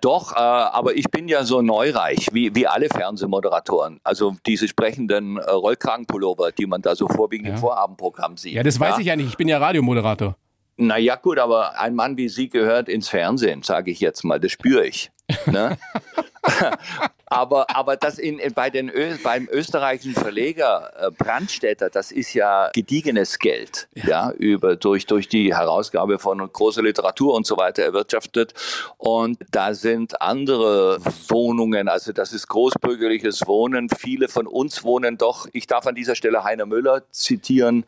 Doch, 0.00 0.32
äh, 0.32 0.38
aber 0.38 0.94
ich 0.96 1.10
bin 1.10 1.28
ja 1.28 1.44
so 1.44 1.62
neureich, 1.62 2.28
wie, 2.32 2.54
wie 2.54 2.66
alle 2.66 2.88
Fernsehmoderatoren. 2.88 4.00
Also 4.04 4.36
diese 4.46 4.68
sprechenden 4.68 5.38
äh, 5.38 5.50
Rollkragenpullover, 5.50 6.52
die 6.52 6.66
man 6.66 6.82
da 6.82 6.94
so 6.94 7.08
vorwiegend 7.08 7.48
ja. 7.48 7.54
im 7.54 7.60
Vorabendprogramm 7.60 8.36
sieht. 8.36 8.52
Ja, 8.52 8.62
das 8.62 8.78
weiß 8.78 8.94
ja? 8.96 9.00
ich 9.00 9.06
ja 9.06 9.16
nicht. 9.16 9.28
Ich 9.28 9.36
bin 9.36 9.48
ja 9.48 9.58
Radiomoderator. 9.58 10.36
Naja, 10.76 11.16
gut, 11.16 11.38
aber 11.38 11.78
ein 11.80 11.94
Mann 11.94 12.16
wie 12.16 12.28
Sie 12.28 12.48
gehört 12.48 12.88
ins 12.88 13.08
Fernsehen, 13.08 13.62
sage 13.62 13.90
ich 13.90 13.98
jetzt 13.98 14.22
mal. 14.22 14.38
Das 14.38 14.52
spüre 14.52 14.86
ich. 14.86 15.10
Ne? 15.46 15.76
aber, 17.26 17.74
aber 17.74 17.96
das 17.96 18.18
in, 18.18 18.40
bei 18.54 18.70
den 18.70 18.88
Ö, 18.88 19.16
beim 19.22 19.48
österreichischen 19.50 20.14
Verleger 20.14 20.92
äh, 20.98 21.10
Brandstätter, 21.10 21.90
das 21.90 22.10
ist 22.12 22.34
ja 22.34 22.70
gediegenes 22.74 23.38
Geld, 23.38 23.88
ja, 23.94 24.08
ja 24.08 24.32
über, 24.32 24.76
durch, 24.76 25.06
durch 25.06 25.28
die 25.28 25.54
Herausgabe 25.54 26.18
von 26.18 26.38
großer 26.52 26.82
Literatur 26.82 27.34
und 27.34 27.46
so 27.46 27.56
weiter 27.56 27.82
erwirtschaftet. 27.82 28.54
Und 28.96 29.38
da 29.50 29.74
sind 29.74 30.20
andere 30.20 30.98
Wohnungen, 31.28 31.88
also 31.88 32.12
das 32.12 32.32
ist 32.32 32.48
großbürgerliches 32.48 33.46
Wohnen. 33.46 33.88
Viele 33.88 34.28
von 34.28 34.46
uns 34.46 34.84
wohnen 34.84 35.18
doch, 35.18 35.46
ich 35.52 35.66
darf 35.66 35.86
an 35.86 35.94
dieser 35.94 36.14
Stelle 36.14 36.44
Heiner 36.44 36.66
Müller 36.66 37.02
zitieren, 37.10 37.84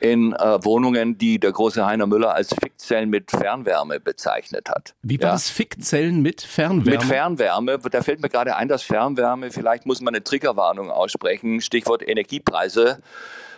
in 0.00 0.32
äh, 0.32 0.64
Wohnungen, 0.64 1.16
die 1.18 1.38
der 1.38 1.52
große 1.52 1.84
Heiner 1.86 2.06
Müller 2.06 2.34
als 2.34 2.48
Fickzellen 2.54 3.08
mit 3.10 3.30
Fernwärme 3.30 4.00
bezeichnet 4.00 4.68
hat. 4.68 4.94
Wie 5.02 5.18
war 5.20 5.28
Ja. 5.28 5.32
das 5.34 5.48
Fickzellen 5.50 6.20
mit 6.20 6.42
Fernwärme? 6.42 6.98
Mit 6.98 7.02
Fernwärme, 7.04 7.78
da 7.78 8.02
fällt 8.02 8.20
mir 8.20 8.28
gerade 8.28 8.56
ein, 8.56 8.68
dass 8.68 8.82
Fernwärme, 8.82 9.50
vielleicht 9.50 9.86
muss 9.86 10.00
man 10.00 10.14
eine 10.14 10.22
Triggerwarnung 10.24 10.90
aussprechen, 10.90 11.60
Stichwort 11.60 12.06
Energiepreise. 12.06 12.98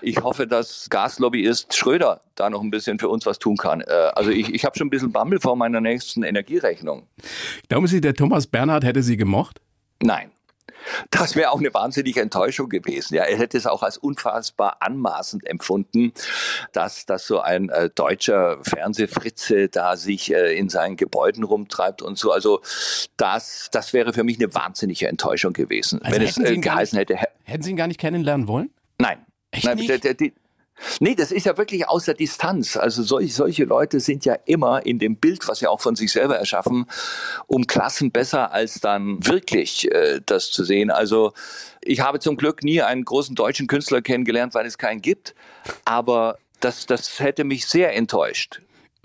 Ich 0.03 0.23
hoffe, 0.23 0.47
dass 0.47 0.89
Gaslobbyist 0.91 1.75
Schröder 1.75 2.21
da 2.35 2.51
noch 2.51 2.61
ein 2.61 2.71
bisschen 2.71 2.99
für 2.99 3.09
uns 3.09 3.25
was 3.25 3.39
tun 3.39 3.57
kann. 3.57 3.81
Äh, 3.81 3.85
Also 4.15 4.31
ich, 4.31 4.53
ich 4.55 4.65
habe 4.67 4.77
schon 4.77 4.89
ein 4.89 4.91
bisschen 4.91 5.11
Bammel 5.11 5.41
vor 5.41 5.57
meiner 5.57 5.81
nächsten 5.81 6.23
Energierechnung. 6.23 7.07
Glauben 7.69 7.87
Sie, 7.87 8.01
der 8.03 8.15
Thomas 8.15 8.47
Bernhard 8.47 8.85
hätte 8.85 9.03
Sie 9.03 9.17
gemocht? 9.17 9.61
Nein. 10.03 10.31
Das 11.11 11.35
wäre 11.37 11.51
auch 11.51 11.59
eine 11.59 11.73
wahnsinnige 11.75 12.21
Enttäuschung 12.21 12.69
gewesen. 12.69 13.15
Ja, 13.15 13.25
er 13.25 13.37
hätte 13.39 13.57
es 13.57 13.67
auch 13.67 13.83
als 13.83 13.97
unfassbar 13.99 14.77
anmaßend 14.81 15.47
empfunden, 15.47 16.13
dass, 16.73 17.07
dass 17.07 17.27
so 17.27 17.41
ein 17.41 17.69
äh, 17.71 17.91
deutscher 17.95 18.59
Fernsehfritze 18.63 19.69
da 19.69 19.97
sich 19.97 20.33
äh, 20.33 20.57
in 20.59 20.69
seinen 20.69 20.97
Gebäuden 20.97 21.45
rumtreibt 21.45 22.03
und 22.03 22.19
so. 22.19 22.33
Also 22.33 22.61
das, 23.17 23.69
das 23.73 23.93
wäre 23.93 24.13
für 24.13 24.25
mich 24.25 24.39
eine 24.39 24.55
wahnsinnige 24.55 25.09
Enttäuschung 25.09 25.53
gewesen. 25.53 26.01
Also 26.03 26.15
Wenn 26.17 26.23
es 26.27 26.37
hätten 26.37 26.47
Sie 26.47 26.53
äh, 26.53 26.55
ihn 26.57 26.63
gar 26.63 26.75
geheißen 26.75 26.99
hätte, 26.99 27.15
hä- 27.17 27.27
Hätten 27.45 27.63
Sie 27.63 27.71
ihn 27.71 27.77
gar 27.77 27.87
nicht 27.87 28.01
kennenlernen 28.01 28.49
wollen? 28.49 28.71
nein. 28.99 29.25
Echt 29.53 29.65
nein 29.65 29.77
nicht? 29.77 29.89
Der, 29.89 29.99
der, 29.99 30.15
die, 30.15 30.35
Nee, 31.01 31.15
das 31.15 31.33
ist 31.33 31.47
ja 31.47 31.57
wirklich 31.57 31.89
aus 31.89 32.05
der 32.05 32.15
Distanz. 32.15 32.77
Also 32.77 33.03
solch, 33.03 33.35
solche 33.35 33.65
Leute 33.65 34.01
sind 34.01 34.25
ja 34.25 34.35
immer 34.45 34.85
in 34.85 34.99
dem 34.99 35.17
Bild, 35.17 35.47
was 35.49 35.61
sie 35.61 35.67
auch 35.67 35.81
von 35.81 35.97
sich 35.97 36.13
selber 36.13 36.37
erschaffen, 36.37 36.87
um 37.47 37.67
Klassen 37.67 38.11
besser 38.11 38.53
als 38.53 38.81
dann 38.81 39.27
wirklich 39.27 39.91
äh, 39.93 40.21
das 40.25 40.51
zu 40.51 40.65
sehen. 40.65 40.91
Also 40.91 41.33
ich 41.81 42.01
habe 42.01 42.19
zum 42.21 42.37
Glück 42.37 42.63
nie 42.63 42.83
einen 42.83 43.05
großen 43.05 43.35
deutschen 43.35 43.67
Künstler 43.67 44.03
kennengelernt, 44.03 44.55
weil 44.55 44.67
es 44.67 44.79
keinen 44.79 45.01
gibt. 45.01 45.35
Aber 45.85 46.39
das, 46.61 46.87
das 46.87 47.21
hätte 47.21 47.45
mich 47.45 47.67
sehr 47.67 47.95
enttäuscht. 47.95 48.61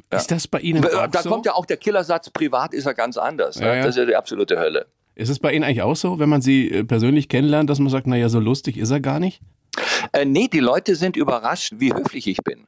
Ist 0.09 0.31
das 0.31 0.47
bei 0.47 0.59
Ihnen 0.59 0.83
auch 0.85 1.07
Da 1.07 1.21
so? 1.21 1.29
kommt 1.29 1.45
ja 1.45 1.53
auch 1.53 1.65
der 1.65 1.77
Killersatz, 1.77 2.29
privat 2.29 2.73
ist 2.73 2.85
er 2.85 2.93
ganz 2.93 3.17
anders. 3.17 3.55
Ja, 3.55 3.67
ne? 3.67 3.77
ja. 3.77 3.85
Das 3.85 3.95
ist 3.95 3.99
ja 3.99 4.05
die 4.05 4.15
absolute 4.15 4.59
Hölle. 4.59 4.87
Ist 5.15 5.29
es 5.29 5.39
bei 5.39 5.53
Ihnen 5.53 5.63
eigentlich 5.63 5.81
auch 5.81 5.95
so, 5.95 6.19
wenn 6.19 6.29
man 6.29 6.41
Sie 6.41 6.69
äh, 6.69 6.83
persönlich 6.83 7.29
kennenlernt, 7.29 7.69
dass 7.69 7.79
man 7.79 7.89
sagt, 7.89 8.07
naja, 8.07 8.27
so 8.27 8.39
lustig 8.39 8.77
ist 8.77 8.91
er 8.91 8.99
gar 8.99 9.19
nicht? 9.19 9.41
Äh, 10.11 10.25
nee, 10.25 10.47
die 10.47 10.59
Leute 10.59 10.95
sind 10.95 11.15
überrascht, 11.15 11.73
wie 11.77 11.93
höflich 11.93 12.27
ich 12.27 12.37
bin. 12.43 12.67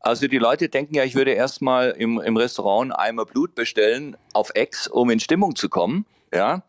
Also 0.00 0.28
die 0.28 0.38
Leute 0.38 0.68
denken 0.68 0.94
ja, 0.94 1.04
ich 1.04 1.14
würde 1.14 1.32
erstmal 1.32 1.90
im, 1.90 2.20
im 2.20 2.36
Restaurant 2.36 2.92
einen 2.92 2.92
Eimer 2.92 3.24
Blut 3.24 3.54
bestellen 3.54 4.16
auf 4.34 4.50
Ex, 4.54 4.86
um 4.86 5.08
in 5.10 5.18
Stimmung 5.18 5.56
zu 5.56 5.68
kommen. 5.68 6.04
Ja. 6.32 6.62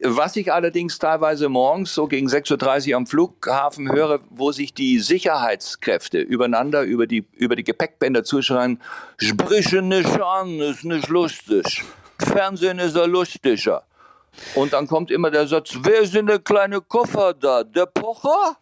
Was 0.00 0.36
ich 0.36 0.52
allerdings 0.52 0.98
teilweise 0.98 1.48
morgens 1.48 1.94
so 1.94 2.06
gegen 2.06 2.28
6.30 2.28 2.90
Uhr 2.90 2.96
am 2.96 3.06
Flughafen 3.06 3.90
höre, 3.90 4.20
wo 4.28 4.52
sich 4.52 4.74
die 4.74 4.98
Sicherheitskräfte 4.98 6.20
übereinander 6.20 6.82
über 6.82 7.06
die, 7.06 7.24
über 7.32 7.56
die 7.56 7.64
Gepäckbänder 7.64 8.22
zuschreien, 8.22 8.80
sprich 9.16 9.72
nicht 9.72 10.20
an, 10.20 10.60
ist 10.60 10.84
nicht 10.84 11.08
lustig. 11.08 11.82
Fernsehen 12.20 12.78
ist 12.78 12.96
ja 12.96 13.04
lustiger. 13.04 13.84
Und 14.54 14.72
dann 14.72 14.86
kommt 14.86 15.10
immer 15.10 15.30
der 15.30 15.46
Satz, 15.46 15.76
wer 15.82 16.06
sind 16.06 16.26
der 16.26 16.40
kleine 16.40 16.80
Koffer 16.80 17.34
da? 17.34 17.64
Der 17.64 17.86
Pocher? 17.86 18.58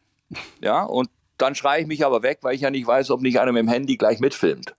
Ja, 0.61 0.85
und 0.85 1.09
dann 1.39 1.55
schreie 1.55 1.81
ich 1.83 1.87
mich 1.87 2.05
aber 2.05 2.23
weg, 2.23 2.39
weil 2.43 2.55
ich 2.55 2.61
ja 2.61 2.71
nicht 2.71 2.87
weiß, 2.87 3.11
ob 3.11 3.21
nicht 3.21 3.41
einer 3.41 3.53
mit 3.53 3.61
dem 3.61 3.69
Handy 3.69 3.97
gleich 3.97 4.21
mitfilmt. 4.21 4.75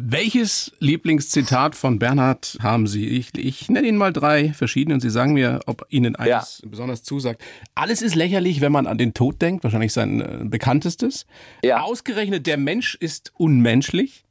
Welches 0.00 0.70
Lieblingszitat 0.78 1.74
von 1.74 1.98
Bernhard 1.98 2.56
haben 2.62 2.86
Sie? 2.86 3.08
Ich, 3.08 3.36
ich 3.36 3.68
nenne 3.68 3.88
Ihnen 3.88 3.98
mal 3.98 4.12
drei 4.12 4.52
verschiedene 4.52 4.94
und 4.94 5.00
Sie 5.00 5.10
sagen 5.10 5.32
mir, 5.32 5.58
ob 5.66 5.86
Ihnen 5.88 6.14
eines 6.14 6.62
besonders 6.64 7.02
zusagt. 7.02 7.42
Alles 7.74 8.00
ist 8.00 8.14
lächerlich, 8.14 8.60
wenn 8.60 8.70
man 8.70 8.86
an 8.86 8.96
den 8.96 9.12
Tod 9.12 9.42
denkt, 9.42 9.64
wahrscheinlich 9.64 9.92
sein 9.92 10.20
äh, 10.20 10.44
bekanntestes. 10.44 11.26
Ja. 11.64 11.80
Ausgerechnet 11.80 12.46
der 12.46 12.58
Mensch 12.58 12.94
ist 12.94 13.32
unmenschlich. 13.38 14.24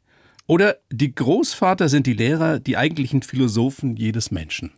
Oder 0.47 0.77
die 0.89 1.13
Großvater 1.13 1.89
sind 1.89 2.07
die 2.07 2.13
Lehrer, 2.13 2.59
die 2.59 2.77
eigentlichen 2.77 3.21
Philosophen 3.21 3.97
jedes 3.97 4.31
Menschen. 4.31 4.71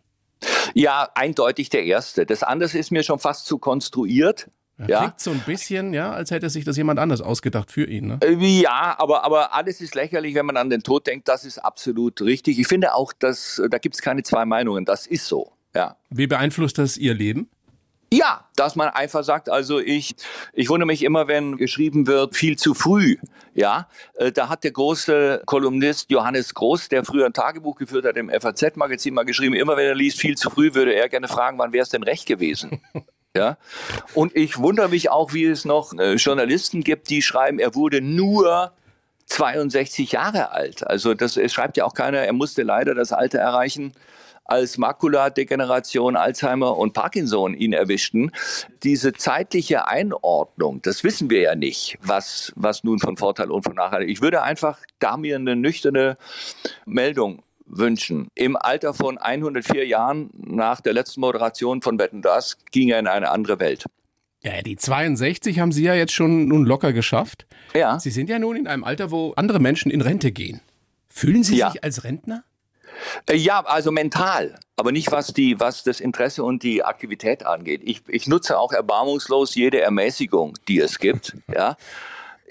Ja, 0.74 1.08
eindeutig 1.14 1.70
der 1.70 1.84
erste. 1.84 2.26
Das 2.26 2.42
andere 2.42 2.76
ist 2.76 2.92
mir 2.92 3.04
schon 3.04 3.20
fast 3.20 3.46
zu 3.46 3.60
konstruiert. 3.60 4.50
Ja, 4.88 5.00
Klingt 5.00 5.20
so 5.20 5.32
ein 5.32 5.42
bisschen, 5.46 5.94
ja, 5.94 6.12
als 6.12 6.32
hätte 6.32 6.50
sich 6.50 6.64
das 6.64 6.78
jemand 6.78 7.00
anders 7.00 7.22
ausgedacht 7.22 7.72
für 7.72 7.86
ihn. 7.86 8.08
Ne? 8.08 8.20
Äh, 8.22 8.36
ja 8.36 8.96
aber, 8.98 9.24
aber 9.26 9.54
alles 9.54 9.82
ist 9.82 9.96
lächerlich, 9.96 10.36
wenn 10.36 10.46
man 10.46 10.58
an 10.58 10.70
den 10.70 10.84
Tod 10.84 11.08
denkt. 11.08 11.28
Das 11.28 11.44
ist 11.44 11.58
absolut 11.58 12.22
richtig. 12.22 12.60
Ich 12.60 12.68
finde 12.68 12.94
auch, 12.94 13.12
dass 13.12 13.62
da 13.70 13.78
gibt 13.78 13.96
es 13.96 14.02
keine 14.02 14.24
zwei 14.24 14.46
Meinungen. 14.46 14.86
Das 14.86 15.06
ist 15.06 15.28
so. 15.28 15.52
Ja. 15.76 15.98
Wie 16.10 16.28
beeinflusst 16.28 16.78
das 16.78 16.98
Ihr 16.98 17.14
Leben? 17.14 17.50
Ja, 18.12 18.50
dass 18.56 18.76
man 18.76 18.90
einfach 18.90 19.24
sagt, 19.24 19.50
also 19.50 19.80
ich, 19.80 20.16
ich 20.54 20.70
wundere 20.70 20.88
mich 20.88 21.04
immer, 21.04 21.28
wenn 21.28 21.58
geschrieben 21.58 22.08
wird, 22.08 22.36
viel 22.36 22.58
zu 22.58 22.74
früh. 22.74 23.18
Ja, 23.54 23.88
äh, 24.16 24.32
da 24.32 24.50
hat 24.50 24.64
der 24.64 24.72
große 24.72 25.44
Kolumnist 25.46 26.10
Johannes 26.10 26.56
Groß, 26.56 26.90
der 26.90 27.06
früher 27.06 27.28
ein 27.28 27.34
Tagebuch 27.34 27.76
geführt 27.76 28.06
hat 28.06 28.18
im 28.18 28.30
FAZ-Magazin, 28.30 29.14
mal 29.14 29.26
geschrieben, 29.26 29.54
immer 29.54 29.78
wenn 29.78 29.86
er 29.86 29.96
liest, 29.96 30.20
viel 30.20 30.36
zu 30.36 30.50
früh, 30.50 30.74
würde 30.74 30.96
er 30.96 31.08
gerne 31.08 31.28
fragen, 31.28 31.60
wann 31.60 31.72
wäre 31.72 31.84
es 31.84 31.90
denn 31.90 32.02
recht 32.02 32.26
gewesen? 32.26 32.82
Ja, 33.36 33.58
und 34.16 34.36
ich 34.36 34.58
wundere 34.58 34.90
mich 34.90 35.12
auch, 35.12 35.34
wie 35.34 35.46
es 35.46 35.64
noch 35.64 35.94
äh, 35.94 36.16
Journalisten 36.16 36.84
gibt, 36.84 37.12
die 37.12 37.22
schreiben, 37.22 37.60
er 37.60 37.76
wurde 37.76 38.02
nur 38.02 38.74
62 39.28 40.14
Jahre 40.14 40.52
alt. 40.52 40.86
Also 40.88 41.14
das 41.14 41.38
es 41.38 41.54
schreibt 41.54 41.78
ja 41.78 41.86
auch 41.86 41.94
keiner, 41.94 42.20
er 42.20 42.34
musste 42.34 42.64
leider 42.64 42.96
das 42.96 43.14
Alter 43.14 43.38
erreichen, 43.38 43.94
als 44.50 44.80
Makuladegeneration, 44.80 46.16
Alzheimer 46.16 46.76
und 46.76 46.94
Parkinson 46.94 47.54
ihn 47.54 47.72
erwischten. 47.72 48.32
Diese 48.82 49.14
zeitliche 49.14 49.88
Einordnung, 49.88 50.82
das 50.82 51.04
wissen 51.04 51.30
wir 51.30 51.42
ja 51.42 51.56
nicht, 51.56 52.00
was, 52.02 52.52
was 52.56 52.84
nun 52.84 52.98
von 52.98 53.16
Vorteil 53.16 53.52
und 53.52 53.62
von 53.62 53.76
Nachteil. 53.76 54.10
Ich 54.10 54.22
würde 54.22 54.42
einfach 54.42 54.80
da 54.98 55.18
mir 55.18 55.36
eine 55.36 55.56
nüchterne 55.56 56.18
Meldung 56.86 57.44
wünschen. 57.70 58.28
Im 58.36 58.56
Alter 58.58 58.94
von 58.94 59.18
104 59.18 59.86
Jahren 59.88 60.30
nach 60.38 60.82
der 60.82 60.94
letzten 60.94 61.22
Moderation 61.22 61.82
von 61.82 61.98
Wetten 62.00 62.22
Das 62.22 62.58
ging 62.72 62.90
er 62.90 63.00
in 63.00 63.08
eine 63.08 63.30
andere 63.32 63.60
Welt. 63.60 63.86
Ja, 64.44 64.62
die 64.62 64.76
62 64.78 65.60
haben 65.60 65.72
Sie 65.72 65.84
ja 65.84 65.94
jetzt 65.96 66.14
schon 66.14 66.48
nun 66.48 66.66
locker 66.66 66.94
geschafft. 66.94 67.46
Ja. 67.74 68.00
Sie 68.00 68.10
sind 68.12 68.30
ja 68.30 68.40
nun 68.40 68.56
in 68.56 68.68
einem 68.68 68.84
Alter, 68.84 69.12
wo 69.12 69.34
andere 69.36 69.60
Menschen 69.60 69.92
in 69.92 70.02
Rente 70.02 70.32
gehen. 70.32 70.62
Fühlen 71.10 71.44
Sie 71.44 71.58
Ja. 71.58 71.72
sich 71.72 71.84
als 71.84 72.04
Rentner? 72.04 72.44
Äh, 73.30 73.36
Ja, 73.36 73.62
also 73.66 73.92
mental, 73.92 74.58
aber 74.78 74.92
nicht 74.92 75.12
was 75.12 75.34
die, 75.34 75.60
was 75.60 75.84
das 75.84 76.00
Interesse 76.00 76.44
und 76.44 76.64
die 76.64 76.84
Aktivität 76.84 77.46
angeht. 77.46 77.82
Ich, 77.84 78.02
ich 78.08 78.28
nutze 78.28 78.58
auch 78.58 78.72
erbarmungslos 78.72 79.56
jede 79.56 79.82
Ermäßigung, 79.82 80.58
die 80.68 80.80
es 80.80 81.00
gibt. 81.00 81.36
Ja. 81.54 81.76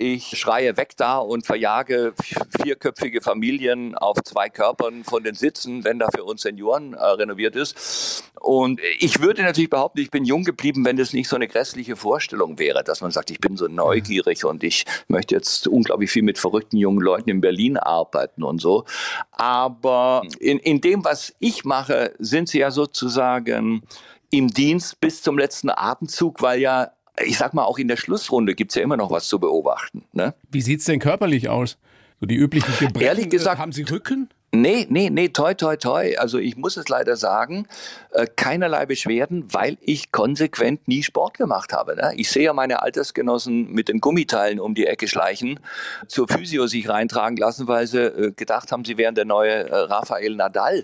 Ich 0.00 0.38
schreie 0.38 0.76
weg 0.76 0.92
da 0.96 1.18
und 1.18 1.44
verjage 1.44 2.14
vierköpfige 2.62 3.20
Familien 3.20 3.96
auf 3.96 4.16
zwei 4.22 4.48
Körpern 4.48 5.02
von 5.02 5.24
den 5.24 5.34
Sitzen, 5.34 5.82
wenn 5.82 5.98
da 5.98 6.06
für 6.14 6.22
uns 6.22 6.42
Senioren 6.42 6.94
äh, 6.94 7.04
renoviert 7.04 7.56
ist. 7.56 8.22
Und 8.38 8.80
ich 9.00 9.20
würde 9.20 9.42
natürlich 9.42 9.70
behaupten, 9.70 9.98
ich 9.98 10.12
bin 10.12 10.24
jung 10.24 10.44
geblieben, 10.44 10.84
wenn 10.84 10.96
das 10.96 11.12
nicht 11.12 11.28
so 11.28 11.34
eine 11.34 11.48
grässliche 11.48 11.96
Vorstellung 11.96 12.61
wäre, 12.61 12.84
dass 12.84 13.00
man 13.00 13.11
sagt, 13.11 13.32
ich 13.32 13.40
bin 13.40 13.56
so 13.56 13.66
neugierig 13.66 14.44
und 14.44 14.62
ich 14.62 14.84
möchte 15.08 15.34
jetzt 15.34 15.66
unglaublich 15.66 16.12
viel 16.12 16.22
mit 16.22 16.38
verrückten 16.38 16.76
jungen 16.76 17.00
Leuten 17.00 17.28
in 17.28 17.40
Berlin 17.40 17.76
arbeiten 17.76 18.44
und 18.44 18.61
so. 18.61 18.84
Aber 19.32 20.22
in, 20.38 20.61
in 20.61 20.80
dem, 20.80 21.04
was 21.04 21.34
ich 21.40 21.64
mache, 21.64 22.14
sind 22.20 22.48
sie 22.48 22.61
ja 22.61 22.70
sozusagen 22.70 23.82
im 24.30 24.46
Dienst 24.46 25.00
bis 25.00 25.22
zum 25.22 25.38
letzten 25.38 25.70
Atemzug, 25.70 26.40
weil 26.40 26.61
ja, 26.61 26.92
ich 27.24 27.38
sag 27.38 27.54
mal, 27.54 27.64
auch 27.64 27.78
in 27.78 27.88
der 27.88 27.96
Schlussrunde 27.96 28.54
gibt's 28.54 28.74
ja 28.74 28.83
immer 28.83 28.96
noch 28.96 29.11
was 29.11 29.28
zu 29.28 29.38
beobachten. 29.38 30.04
Ne? 30.12 30.35
Wie 30.50 30.62
sieht's 30.62 30.85
denn 30.85 30.98
körperlich 31.00 31.48
aus? 31.48 31.76
So 32.20 32.26
die 32.26 32.35
üblichen 32.37 32.72
Gebrechen. 32.78 33.07
Ehrlich 33.07 33.28
gesagt- 33.31 33.59
äh, 33.59 33.62
haben 33.62 33.72
Sie 33.72 33.83
Rücken? 33.85 34.28
Nee, 34.50 34.87
nee, 34.88 35.11
nee, 35.11 35.28
toi, 35.28 35.52
toi, 35.52 35.76
toi. 35.76 36.16
Also 36.16 36.38
ich 36.38 36.57
muss 36.57 36.78
es 36.78 36.88
leider 36.88 37.16
sagen, 37.16 37.66
äh, 38.12 38.26
keinerlei 38.35 38.87
Beschwerden, 38.87 39.44
weil 39.52 39.76
ich 39.83 40.11
konsequent 40.11 40.88
nie 40.88 41.02
Sport 41.02 41.37
gemacht 41.37 41.74
habe. 41.74 41.96
Ne? 41.96 42.12
Ich 42.16 42.31
sehe 42.31 42.44
ja 42.44 42.54
meine 42.54 42.81
Altersgenossen 42.83 43.70
mit 43.72 43.88
den 43.88 44.00
Gummiteilen 44.00 44.59
um 44.59 44.74
die 44.74 44.87
Ecke 44.87 45.07
schleichen, 45.07 45.61
zur 46.07 46.28
Physio 46.28 46.66
sich 46.66 46.88
reintragen 46.88 47.37
lassen, 47.37 47.68
weil 47.68 47.87
sie 47.87 47.98
äh, 48.07 48.33
gedacht 48.33 48.72
haben, 48.72 48.87
sie 48.87 48.96
wären 48.96 49.14
der 49.14 49.26
neue 49.26 49.68
äh, 49.68 49.74
Rafael 49.74 50.35
Nadal. 50.35 50.81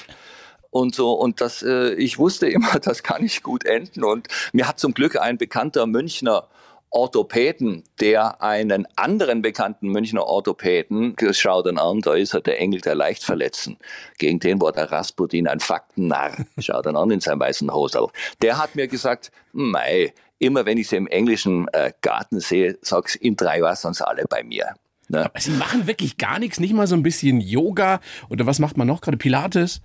Und 0.74 0.92
so, 0.92 1.12
und 1.12 1.40
das, 1.40 1.62
äh, 1.62 1.94
ich 1.94 2.18
wusste 2.18 2.48
immer, 2.50 2.80
das 2.80 3.04
kann 3.04 3.22
nicht 3.22 3.44
gut 3.44 3.64
enden. 3.64 4.02
Und 4.02 4.26
mir 4.52 4.66
hat 4.66 4.80
zum 4.80 4.92
Glück 4.92 5.16
ein 5.16 5.38
bekannter 5.38 5.86
Münchner 5.86 6.48
Orthopäden, 6.90 7.84
der 8.00 8.42
einen 8.42 8.86
anderen 8.96 9.40
bekannten 9.40 9.88
Münchner 9.88 10.26
Orthopäden, 10.26 11.14
das 11.16 11.38
schaut 11.38 11.66
dann 11.66 11.78
an, 11.78 12.00
da 12.00 12.14
ist 12.14 12.34
er 12.34 12.40
der 12.40 12.60
Engel 12.60 12.80
der 12.80 12.96
Leichtverletzten. 12.96 13.78
Gegen 14.18 14.40
den 14.40 14.60
war 14.60 14.72
der 14.72 14.90
Rasputin 14.90 15.46
ein 15.46 15.60
Faktennarr. 15.60 16.44
Schaut 16.58 16.86
dann 16.86 16.96
an 16.96 17.12
in 17.12 17.20
seinem 17.20 17.40
weißen 17.40 17.72
Hosel. 17.72 18.08
Der 18.42 18.58
hat 18.58 18.74
mir 18.74 18.88
gesagt, 18.88 19.30
mei, 19.52 20.12
immer 20.40 20.66
wenn 20.66 20.78
ich 20.78 20.88
sie 20.88 20.96
im 20.96 21.06
englischen 21.06 21.68
äh, 21.72 21.92
Garten 22.00 22.40
sehe, 22.40 22.78
sag's, 22.82 23.14
in 23.14 23.36
drei 23.36 23.60
sie 23.74 24.06
alle 24.06 24.24
bei 24.28 24.42
mir. 24.42 24.74
Ne? 25.08 25.30
Sie 25.38 25.52
machen 25.52 25.86
wirklich 25.86 26.16
gar 26.16 26.40
nichts, 26.40 26.58
nicht 26.58 26.74
mal 26.74 26.86
so 26.88 26.96
ein 26.96 27.02
bisschen 27.04 27.40
Yoga 27.40 28.00
oder 28.28 28.46
was 28.46 28.58
macht 28.58 28.76
man 28.76 28.88
noch 28.88 29.00
gerade? 29.00 29.16
Pilates? 29.16 29.80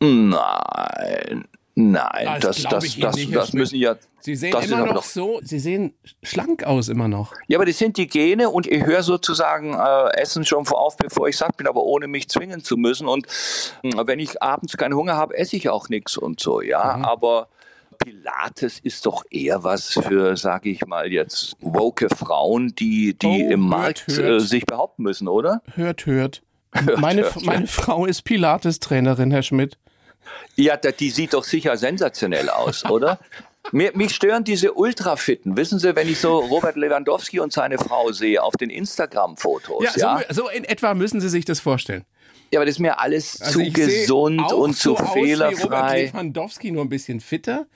Nein. 0.00 1.44
Nein, 1.76 2.40
das, 2.40 2.62
das, 2.62 2.70
das, 2.70 2.98
das, 2.98 3.16
nicht, 3.16 3.34
das 3.34 3.52
müssen 3.52 3.76
ja. 3.76 3.96
Sie 4.20 4.36
sehen 4.36 4.54
immer 4.62 4.86
noch 4.86 5.02
so, 5.02 5.40
Sie 5.42 5.58
sehen 5.58 5.92
schlank 6.22 6.62
aus 6.62 6.88
immer 6.88 7.08
noch. 7.08 7.34
Ja, 7.48 7.58
aber 7.58 7.66
das 7.66 7.78
sind 7.78 7.96
die 7.96 8.06
Gene 8.06 8.48
und 8.48 8.68
ich 8.68 8.86
höre 8.86 9.02
sozusagen 9.02 9.74
äh, 9.74 10.16
Essen 10.16 10.44
schon 10.44 10.66
auf, 10.68 10.96
bevor 10.96 11.28
ich 11.28 11.36
satt 11.36 11.56
bin, 11.56 11.66
aber 11.66 11.82
ohne 11.82 12.06
mich 12.06 12.28
zwingen 12.28 12.62
zu 12.62 12.76
müssen. 12.76 13.08
Und 13.08 13.26
äh, 13.82 14.06
wenn 14.06 14.20
ich 14.20 14.40
abends 14.40 14.76
keinen 14.76 14.94
Hunger 14.94 15.16
habe, 15.16 15.36
esse 15.36 15.56
ich 15.56 15.68
auch 15.68 15.88
nichts 15.88 16.16
und 16.16 16.38
so, 16.38 16.62
ja. 16.62 16.96
Mhm. 16.96 17.04
Aber 17.04 17.48
Pilates 17.98 18.78
ist 18.78 19.04
doch 19.04 19.24
eher 19.30 19.64
was 19.64 19.88
für, 19.90 20.36
sage 20.36 20.70
ich 20.70 20.86
mal 20.86 21.12
jetzt, 21.12 21.56
woke 21.60 22.08
Frauen, 22.08 22.74
die, 22.76 23.18
die 23.18 23.46
oh, 23.48 23.50
im 23.50 23.60
Markt 23.60 24.06
hört. 24.06 24.42
Äh, 24.42 24.44
sich 24.44 24.64
behaupten 24.64 25.02
müssen, 25.02 25.26
oder? 25.26 25.60
Hört, 25.74 26.06
hört. 26.06 26.42
hört 26.72 27.00
meine, 27.00 27.22
hört, 27.22 27.44
meine 27.44 27.66
Frau 27.66 28.06
ist 28.06 28.22
Pilates-Trainerin, 28.22 29.32
Herr 29.32 29.42
Schmidt. 29.42 29.76
Ja, 30.56 30.76
die 30.76 31.10
sieht 31.10 31.34
doch 31.34 31.44
sicher 31.44 31.76
sensationell 31.76 32.48
aus, 32.48 32.84
oder? 32.84 33.18
Mir, 33.72 33.92
mich 33.94 34.14
stören 34.14 34.44
diese 34.44 34.74
Ultrafitten. 34.74 35.56
Wissen 35.56 35.78
Sie, 35.78 35.96
wenn 35.96 36.08
ich 36.08 36.18
so 36.18 36.38
Robert 36.38 36.76
Lewandowski 36.76 37.40
und 37.40 37.52
seine 37.52 37.78
Frau 37.78 38.12
sehe 38.12 38.42
auf 38.42 38.54
den 38.54 38.68
Instagram-Fotos. 38.68 39.96
Ja, 39.96 40.18
ja? 40.18 40.24
So, 40.28 40.42
so, 40.42 40.48
in 40.50 40.64
etwa 40.64 40.92
müssen 40.94 41.20
Sie 41.20 41.30
sich 41.30 41.46
das 41.46 41.60
vorstellen. 41.60 42.04
Ja, 42.50 42.60
aber 42.60 42.66
das 42.66 42.76
ist 42.76 42.80
mir 42.80 43.00
alles 43.00 43.40
also 43.40 43.60
zu 43.60 43.72
gesund 43.72 44.52
und 44.52 44.76
zu 44.76 44.90
so 44.90 44.96
fehlerfrei. 44.96 45.46
Aus 45.46 45.58
wie 45.58 45.62
Robert 45.62 45.92
Lewandowski 45.94 46.70
nur 46.72 46.84
ein 46.84 46.88
bisschen 46.90 47.20
fitter. 47.20 47.66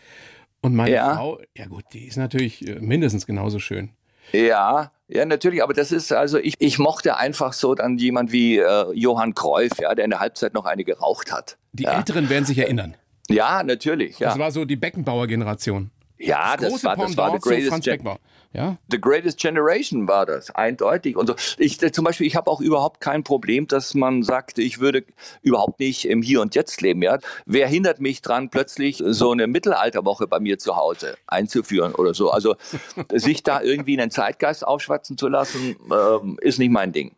Und 0.61 0.75
meine 0.75 0.95
ja. 0.95 1.15
Frau, 1.15 1.41
ja 1.57 1.67
gut, 1.67 1.85
die 1.93 2.07
ist 2.07 2.17
natürlich 2.17 2.67
äh, 2.67 2.79
mindestens 2.81 3.27
genauso 3.27 3.59
schön. 3.59 3.91
Ja, 4.33 4.93
ja, 5.09 5.25
natürlich, 5.25 5.63
aber 5.63 5.73
das 5.73 5.91
ist 5.91 6.13
also, 6.13 6.39
ich, 6.39 6.55
ich 6.59 6.79
mochte 6.79 7.17
einfach 7.17 7.55
so 7.55 7.75
dann 7.75 7.97
jemand 7.97 8.31
wie 8.31 8.59
äh, 8.59 8.93
Johann 8.93 9.35
Cruyff, 9.35 9.73
ja, 9.81 9.95
der 9.95 10.05
in 10.05 10.11
der 10.11 10.21
Halbzeit 10.21 10.53
noch 10.53 10.67
eine 10.67 10.85
geraucht 10.85 11.33
hat. 11.33 11.57
Die 11.73 11.85
ja. 11.85 11.97
Älteren 11.97 12.29
werden 12.29 12.45
sich 12.45 12.59
erinnern. 12.59 12.95
Ja, 13.29 13.63
natürlich. 13.63 14.19
Ja. 14.19 14.29
Das 14.29 14.39
war 14.39 14.51
so 14.51 14.65
die 14.65 14.77
Beckenbauer-Generation. 14.77 15.91
Ja, 16.19 16.57
das, 16.57 16.73
das 16.73 16.85
war, 16.85 16.97
das 16.97 17.17
war 17.17 17.33
the 17.33 17.39
greatest, 17.39 17.89
ja? 18.53 18.79
the 18.91 19.01
greatest 19.01 19.39
Generation 19.39 20.09
war 20.09 20.27
das, 20.27 20.51
eindeutig. 20.51 21.17
Und 21.17 21.27
so. 21.27 21.35
Ich, 21.59 21.79
zum 21.79 22.05
Beispiel, 22.05 22.27
ich 22.27 22.37
habe 22.37 22.51
auch 22.51 22.61
überhaupt 22.61 23.01
kein 23.01 23.23
Problem, 23.23 23.67
dass 23.67 23.95
man 23.95 24.23
sagt, 24.23 24.59
ich 24.59 24.81
würde 24.81 25.05
überhaupt 25.43 25.81
nicht 25.81 26.07
im 26.07 26.23
Hier 26.23 26.41
und 26.41 26.55
Jetzt 26.55 26.81
leben. 26.81 27.03
Ja? 27.03 27.19
Wer 27.47 27.69
hindert 27.69 28.01
mich 28.01 28.23
dran, 28.23 28.49
plötzlich 28.49 29.03
so 29.05 29.33
eine 29.33 29.47
Mittelalterwoche 29.47 30.27
bei 30.27 30.41
mir 30.41 30.59
zu 30.59 30.77
Hause 30.77 31.17
einzuführen 31.27 31.95
oder 31.95 32.15
so? 32.15 32.31
Also 32.31 32.57
sich 33.13 33.43
da 33.43 33.61
irgendwie 33.61 34.01
einen 34.01 34.11
Zeitgeist 34.11 34.67
aufschwatzen 34.67 35.19
zu 35.19 35.29
lassen, 35.29 35.77
ähm, 35.93 36.39
ist 36.41 36.59
nicht 36.59 36.71
mein 36.71 36.93
Ding. 36.93 37.15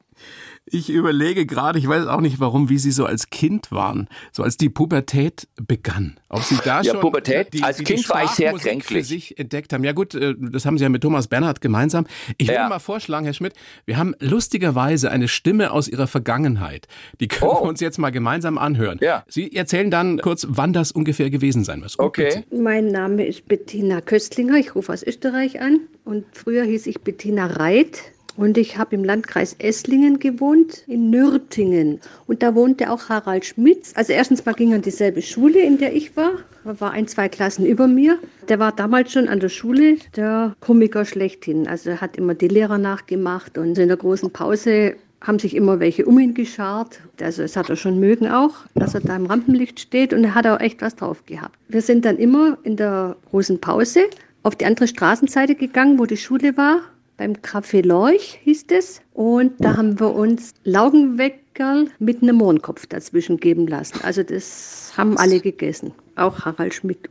Ich 0.73 0.89
überlege 0.89 1.47
gerade, 1.47 1.79
ich 1.79 1.89
weiß 1.89 2.07
auch 2.07 2.21
nicht 2.21 2.39
warum, 2.39 2.69
wie 2.69 2.79
Sie 2.79 2.93
so 2.93 3.05
als 3.05 3.31
Kind 3.31 3.73
waren, 3.73 4.09
so 4.33 4.43
als 4.43 4.57
die 4.57 4.69
Pubertät 4.69 5.49
begann. 5.67 6.19
Ob 6.29 6.43
Sie 6.43 6.57
da 6.65 6.81
ja, 6.83 6.93
schon 6.93 7.01
Pubertät, 7.01 7.53
die, 7.53 7.63
als 7.63 7.79
die 7.79 7.85
Kind 7.85 8.05
die 8.05 8.09
war 8.09 8.25
ich 8.25 8.31
sehr 8.31 8.53
kränklich. 8.53 8.87
für 8.87 9.05
sich 9.05 9.39
entdeckt 9.39 9.73
haben. 9.73 9.83
Ja 9.83 9.93
gut, 9.93 10.15
äh, 10.15 10.35
das 10.39 10.67
haben 10.67 10.79
Sie 10.79 10.85
ja 10.85 10.89
mit 10.89 11.03
Thomas 11.03 11.27
Bernhard 11.27 11.61
gemeinsam. 11.61 12.07
Ich 12.39 12.49
ja. 12.49 12.55
würde 12.55 12.69
mal 12.69 12.79
vorschlagen, 12.79 13.25
Herr 13.25 13.35
Schmidt, 13.35 13.55
wir 13.85 13.97
haben 13.97 14.15
lustigerweise 14.21 15.11
eine 15.11 15.27
Stimme 15.27 15.73
aus 15.73 15.89
Ihrer 15.89 16.07
Vergangenheit. 16.07 16.87
Die 17.19 17.27
können 17.27 17.51
oh. 17.51 17.65
wir 17.65 17.69
uns 17.69 17.81
jetzt 17.81 17.99
mal 17.99 18.11
gemeinsam 18.11 18.57
anhören. 18.57 18.99
Ja. 19.03 19.25
Sie 19.27 19.55
erzählen 19.55 19.91
dann 19.91 20.21
kurz, 20.21 20.47
wann 20.49 20.73
das 20.73 20.93
ungefähr 20.93 21.31
gewesen 21.31 21.65
sein 21.65 21.81
muss. 21.81 21.99
Okay. 21.99 22.45
Mein 22.53 22.87
Name 22.87 23.27
ist 23.27 23.49
Bettina 23.49 24.01
Köstlinger, 24.01 24.55
ich 24.57 24.75
rufe 24.75 24.93
aus 24.93 25.03
Österreich 25.03 25.61
an 25.61 25.81
und 26.05 26.25
früher 26.33 26.63
hieß 26.65 26.87
ich 26.87 27.01
Bettina 27.01 27.47
Reit. 27.47 28.13
Und 28.41 28.57
ich 28.57 28.79
habe 28.79 28.95
im 28.95 29.05
Landkreis 29.05 29.55
Esslingen 29.59 30.19
gewohnt, 30.19 30.85
in 30.87 31.11
Nürtingen. 31.11 32.01
Und 32.27 32.43
da 32.43 32.55
wohnte 32.55 32.91
auch 32.91 33.11
Harald 33.11 33.45
Schmitz. 33.45 33.93
Also 33.97 34.15
erstens 34.15 34.47
mal 34.47 34.55
ging 34.55 34.71
er 34.71 34.77
in 34.77 34.83
dieselbe 34.83 35.21
Schule, 35.21 35.61
in 35.61 35.77
der 35.77 35.95
ich 35.95 36.17
war. 36.17 36.33
Er 36.65 36.81
war 36.81 36.93
ein, 36.93 37.07
zwei 37.07 37.29
Klassen 37.29 37.67
über 37.67 37.87
mir. 37.87 38.19
Der 38.49 38.59
war 38.59 38.73
damals 38.73 39.13
schon 39.13 39.29
an 39.29 39.41
der 39.41 39.51
Schule 39.51 39.99
der 40.17 40.57
Komiker 40.61 41.05
schlechthin. 41.05 41.69
Also 41.69 41.91
er 41.91 42.01
hat 42.01 42.17
immer 42.17 42.33
die 42.33 42.49
Lehrer 42.49 42.79
nachgemacht 42.79 43.59
und 43.59 43.77
in 43.77 43.89
der 43.89 43.99
großen 43.99 44.31
Pause 44.31 44.95
haben 45.21 45.39
sich 45.39 45.55
immer 45.55 45.79
welche 45.79 46.07
um 46.07 46.19
ihn 46.19 46.33
geschart. 46.33 46.99
Also 47.21 47.43
das 47.43 47.57
hat 47.57 47.69
er 47.69 47.77
schon 47.77 48.01
mögen 48.01 48.27
auch, 48.27 48.55
dass 48.75 48.95
er 48.95 49.03
da 49.03 49.17
im 49.17 49.27
Rampenlicht 49.27 49.81
steht 49.81 50.15
und 50.15 50.25
er 50.25 50.35
hat 50.35 50.47
auch 50.47 50.61
echt 50.61 50.81
was 50.81 50.97
drauf 50.97 51.27
gehabt. 51.27 51.59
Wir 51.69 51.83
sind 51.83 52.07
dann 52.07 52.17
immer 52.17 52.57
in 52.63 52.77
der 52.77 53.17
großen 53.29 53.61
Pause 53.61 54.05
auf 54.45 54.57
die 54.57 54.65
andere 54.65 54.89
Straßenseite 54.89 55.57
gegangen, 55.57 55.99
wo 55.99 56.07
die 56.07 56.17
Schule 56.17 56.57
war 56.57 56.81
beim 57.21 57.35
Café 57.35 57.87
Lorch 57.87 58.39
hieß 58.45 58.65
es. 58.71 59.03
Und 59.13 59.53
da 59.59 59.77
haben 59.77 60.01
wir 60.01 60.15
uns 60.15 60.55
Laugenweckerl 60.65 61.89
mit 61.99 62.23
einem 62.23 62.37
Mohrenkopf 62.37 62.87
dazwischen 62.87 63.37
geben 63.37 63.67
lassen. 63.67 64.01
Also 64.03 64.23
das 64.23 64.95
haben 64.97 65.19
alle 65.19 65.39
gegessen, 65.39 65.93
auch 66.17 66.47
Harald 66.47 66.73
Schmidt. 66.73 67.11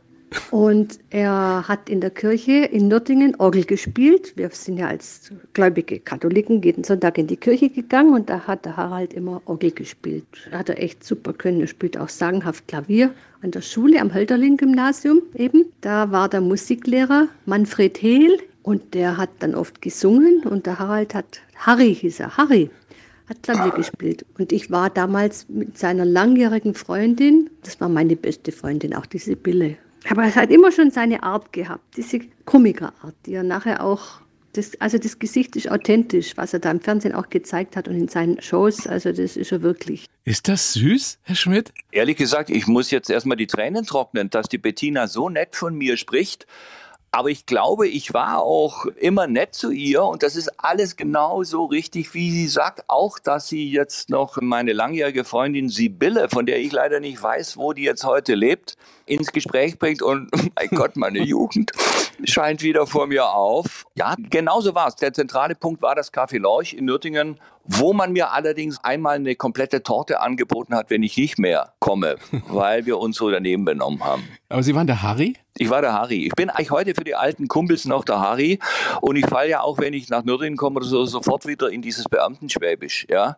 Und 0.50 0.98
er 1.10 1.64
hat 1.66 1.88
in 1.88 2.00
der 2.00 2.10
Kirche 2.10 2.64
in 2.64 2.88
Nürtingen 2.88 3.36
Orgel 3.36 3.64
gespielt. 3.64 4.32
Wir 4.36 4.50
sind 4.50 4.78
ja 4.78 4.88
als 4.88 5.30
gläubige 5.54 6.00
Katholiken 6.00 6.60
jeden 6.62 6.82
Sonntag 6.82 7.16
in 7.16 7.28
die 7.28 7.36
Kirche 7.36 7.68
gegangen 7.68 8.14
und 8.14 8.28
da 8.30 8.40
hat 8.40 8.64
der 8.64 8.76
Harald 8.76 9.12
immer 9.14 9.42
Orgel 9.44 9.70
gespielt. 9.70 10.24
Hat 10.50 10.68
er 10.68 10.82
echt 10.82 11.04
super 11.04 11.32
können. 11.32 11.60
Er 11.60 11.66
spielt 11.68 11.96
auch 11.96 12.08
sagenhaft 12.08 12.66
Klavier. 12.66 13.12
An 13.42 13.52
der 13.52 13.62
Schule 13.62 14.00
am 14.00 14.12
Hölderlin-Gymnasium 14.12 15.22
eben, 15.34 15.66
da 15.80 16.10
war 16.10 16.28
der 16.28 16.40
Musiklehrer 16.40 17.28
Manfred 17.46 18.02
Hehl 18.02 18.38
und 18.62 18.94
der 18.94 19.16
hat 19.16 19.30
dann 19.40 19.54
oft 19.54 19.80
gesungen 19.82 20.42
und 20.44 20.66
der 20.66 20.78
Harald 20.78 21.14
hat, 21.14 21.40
Harry 21.56 21.94
hieß 21.94 22.20
er, 22.20 22.36
Harry, 22.36 22.70
hat 23.28 23.42
Klavier 23.42 23.72
gespielt. 23.72 24.26
Und 24.38 24.52
ich 24.52 24.70
war 24.70 24.90
damals 24.90 25.48
mit 25.48 25.78
seiner 25.78 26.04
langjährigen 26.04 26.74
Freundin, 26.74 27.48
das 27.62 27.80
war 27.80 27.88
meine 27.88 28.16
beste 28.16 28.52
Freundin, 28.52 28.94
auch 28.94 29.06
diese 29.06 29.36
Bille. 29.36 29.76
Aber 30.08 30.24
er 30.24 30.34
hat 30.34 30.50
immer 30.50 30.72
schon 30.72 30.90
seine 30.90 31.22
Art 31.22 31.52
gehabt, 31.52 31.96
diese 31.96 32.20
Komikerart, 32.44 33.14
die 33.26 33.34
er 33.34 33.42
nachher 33.42 33.84
auch, 33.84 34.20
das, 34.54 34.72
also 34.80 34.98
das 34.98 35.18
Gesicht 35.18 35.54
ist 35.54 35.70
authentisch, 35.70 36.36
was 36.36 36.52
er 36.52 36.58
da 36.58 36.70
im 36.72 36.80
Fernsehen 36.80 37.14
auch 37.14 37.30
gezeigt 37.30 37.76
hat 37.76 37.86
und 37.86 37.94
in 37.94 38.08
seinen 38.08 38.40
Shows, 38.42 38.86
also 38.86 39.12
das 39.12 39.36
ist 39.36 39.52
er 39.52 39.62
wirklich. 39.62 40.06
Ist 40.24 40.48
das 40.48 40.72
süß, 40.72 41.18
Herr 41.22 41.36
Schmidt? 41.36 41.72
Ehrlich 41.92 42.16
gesagt, 42.16 42.50
ich 42.50 42.66
muss 42.66 42.90
jetzt 42.90 43.10
erstmal 43.10 43.36
die 43.36 43.46
Tränen 43.46 43.84
trocknen, 43.84 44.28
dass 44.30 44.48
die 44.48 44.58
Bettina 44.58 45.06
so 45.06 45.28
nett 45.28 45.54
von 45.54 45.76
mir 45.76 45.96
spricht. 45.96 46.46
Aber 47.12 47.28
ich 47.28 47.44
glaube, 47.44 47.88
ich 47.88 48.14
war 48.14 48.38
auch 48.38 48.86
immer 48.86 49.26
nett 49.26 49.52
zu 49.54 49.72
ihr 49.72 50.04
und 50.04 50.22
das 50.22 50.36
ist 50.36 50.48
alles 50.58 50.94
genau 50.94 51.42
so 51.42 51.64
richtig, 51.64 52.14
wie 52.14 52.30
sie 52.30 52.46
sagt. 52.46 52.84
Auch, 52.86 53.18
dass 53.18 53.48
sie 53.48 53.68
jetzt 53.68 54.10
noch 54.10 54.40
meine 54.40 54.72
langjährige 54.72 55.24
Freundin 55.24 55.68
Sibylle, 55.68 56.28
von 56.28 56.46
der 56.46 56.60
ich 56.60 56.70
leider 56.70 57.00
nicht 57.00 57.20
weiß, 57.20 57.56
wo 57.56 57.72
die 57.72 57.82
jetzt 57.82 58.04
heute 58.04 58.36
lebt, 58.36 58.76
ins 59.10 59.32
Gespräch 59.32 59.78
bringt 59.78 60.02
und 60.02 60.30
mein 60.56 60.68
Gott, 60.70 60.96
meine 60.96 61.22
Jugend 61.22 61.72
scheint 62.24 62.62
wieder 62.62 62.86
vor 62.86 63.06
mir 63.06 63.30
auf. 63.30 63.86
Ja, 63.96 64.14
genauso 64.30 64.74
war 64.74 64.88
es. 64.88 64.96
Der 64.96 65.12
zentrale 65.12 65.54
Punkt 65.54 65.82
war 65.82 65.94
das 65.94 66.12
Café 66.12 66.38
Lorch 66.38 66.74
in 66.74 66.84
Nürtingen, 66.84 67.40
wo 67.64 67.92
man 67.92 68.12
mir 68.12 68.32
allerdings 68.32 68.82
einmal 68.84 69.16
eine 69.16 69.34
komplette 69.34 69.82
Torte 69.82 70.20
angeboten 70.20 70.74
hat, 70.74 70.90
wenn 70.90 71.02
ich 71.02 71.16
nicht 71.16 71.38
mehr 71.38 71.72
komme, 71.78 72.16
weil 72.48 72.86
wir 72.86 72.98
uns 72.98 73.16
so 73.16 73.30
daneben 73.30 73.64
benommen 73.64 74.04
haben. 74.04 74.28
Aber 74.48 74.62
Sie 74.62 74.74
waren 74.74 74.86
der 74.86 75.02
Harry? 75.02 75.36
Ich 75.56 75.68
war 75.68 75.82
der 75.82 75.92
Harry. 75.92 76.26
Ich 76.26 76.32
bin 76.32 76.48
eigentlich 76.48 76.70
heute 76.70 76.94
für 76.94 77.04
die 77.04 77.14
alten 77.14 77.48
Kumpels 77.48 77.84
noch 77.84 78.04
der 78.04 78.20
Harry. 78.20 78.58
Und 79.00 79.16
ich 79.16 79.26
falle 79.26 79.50
ja 79.50 79.60
auch, 79.60 79.78
wenn 79.78 79.92
ich 79.92 80.08
nach 80.08 80.24
Nürnberg 80.24 80.56
komme 80.56 80.76
oder 80.76 80.86
so, 80.86 81.04
sofort 81.04 81.46
wieder 81.46 81.70
in 81.70 81.82
dieses 81.82 82.04
Beamtenschwäbisch. 82.04 83.06
Ja, 83.10 83.36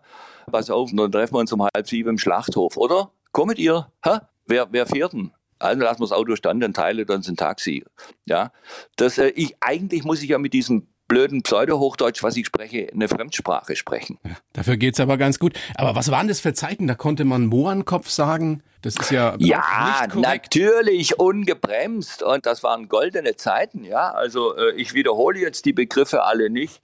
pass 0.51 0.71
auf, 0.71 0.91
dann 0.93 1.11
treffen 1.11 1.35
wir 1.35 1.41
uns 1.41 1.53
um 1.53 1.63
halb 1.63 1.89
sieben 1.89 2.11
im 2.11 2.19
Schlachthof, 2.19 2.77
oder? 2.77 3.11
Kommt 3.33 3.59
ihr? 3.59 3.89
Hä? 4.05 4.19
Wer, 4.47 4.69
wer 4.71 4.87
fährt 4.87 5.15
denn? 5.15 5.33
Also 5.63 5.83
lassen 5.83 6.01
wir 6.01 6.07
das 6.07 6.13
Auto 6.13 6.37
standen, 6.37 6.75
teile 6.75 7.07
dann 7.07 7.23
ein 7.27 7.37
Taxi. 7.37 7.85
Ja, 8.25 8.53
das, 8.97 9.19
äh, 9.19 9.29
ich, 9.29 9.57
eigentlich 9.61 10.05
muss 10.05 10.23
ich 10.23 10.31
ja 10.31 10.39
mit 10.39 10.53
diesem 10.53 10.89
blöden 11.13 11.43
Pseudo-Hochdeutsch, 11.43 12.23
was 12.23 12.37
ich 12.39 12.47
spreche, 12.47 12.89
eine 12.91 13.07
Fremdsprache 13.07 13.77
sprechen. 13.77 14.19
Ja, 14.25 14.37
dafür 14.55 14.79
geht's 14.79 14.99
aber 14.99 15.19
ganz 15.19 15.39
gut. 15.39 15.59
Aber 15.75 15.95
was 15.95 16.11
waren 16.11 16.27
das 16.27 16.41
für 16.41 16.55
Zeiten? 16.55 16.87
Da 16.87 16.95
konnte 16.95 17.25
man 17.25 17.47
Mohrenkopf 17.47 18.09
sagen. 18.09 18.63
Das 18.81 18.97
ist 18.97 19.11
ja 19.11 19.37
ja 19.39 20.07
natürlich 20.15 21.19
ungebremst 21.19 22.23
und 22.23 22.47
das 22.47 22.63
waren 22.63 22.89
goldene 22.89 23.37
Zeiten. 23.37 23.85
Ja, 23.85 24.11
also 24.11 24.57
äh, 24.57 24.73
ich 24.73 24.95
wiederhole 24.95 25.39
jetzt 25.39 25.67
die 25.67 25.73
Begriffe 25.73 26.23
alle 26.25 26.51
nicht. 26.51 26.81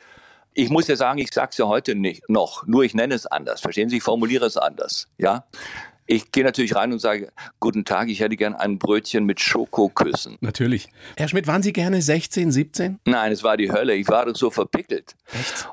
Ich 0.53 0.69
muss 0.71 0.89
ja 0.89 0.97
sagen, 0.97 1.19
ich 1.19 1.33
sage 1.33 1.49
es 1.53 1.59
ja 1.59 1.67
heute 1.67 1.95
nicht 1.95 2.29
noch, 2.29 2.67
nur 2.67 2.85
ich 2.85 2.95
nenne 2.95 3.15
es 3.15 3.27
anders. 3.27 3.61
Verstehen 3.61 3.89
Sie? 3.89 3.97
Ich 3.97 4.03
formuliere 4.03 4.47
es 4.47 4.57
anders. 4.57 5.09
Ja, 5.17 5.45
ich 6.09 6.33
gehe 6.33 6.43
natürlich 6.43 6.75
rein 6.75 6.91
und 6.93 6.99
sage, 6.99 7.31
guten 7.61 7.85
Tag, 7.85 8.09
ich 8.09 8.21
hätte 8.21 8.35
gern 8.35 8.55
ein 8.55 8.79
Brötchen 8.79 9.25
mit 9.25 9.41
Schokoküssen. 9.41 10.39
Natürlich. 10.41 10.89
Herr 11.17 11.29
Schmidt, 11.29 11.47
waren 11.47 11.63
Sie 11.63 11.73
gerne 11.73 12.01
16, 12.01 12.51
17? 12.51 12.99
Nein, 13.05 13.31
es 13.31 13.45
war 13.45 13.59
die 13.59 13.71
Hölle. 13.71 13.95
Ich 13.95 14.09
war 14.09 14.35
so 14.35 14.51
verpickelt. 14.51 15.15
Echt? 15.33 15.69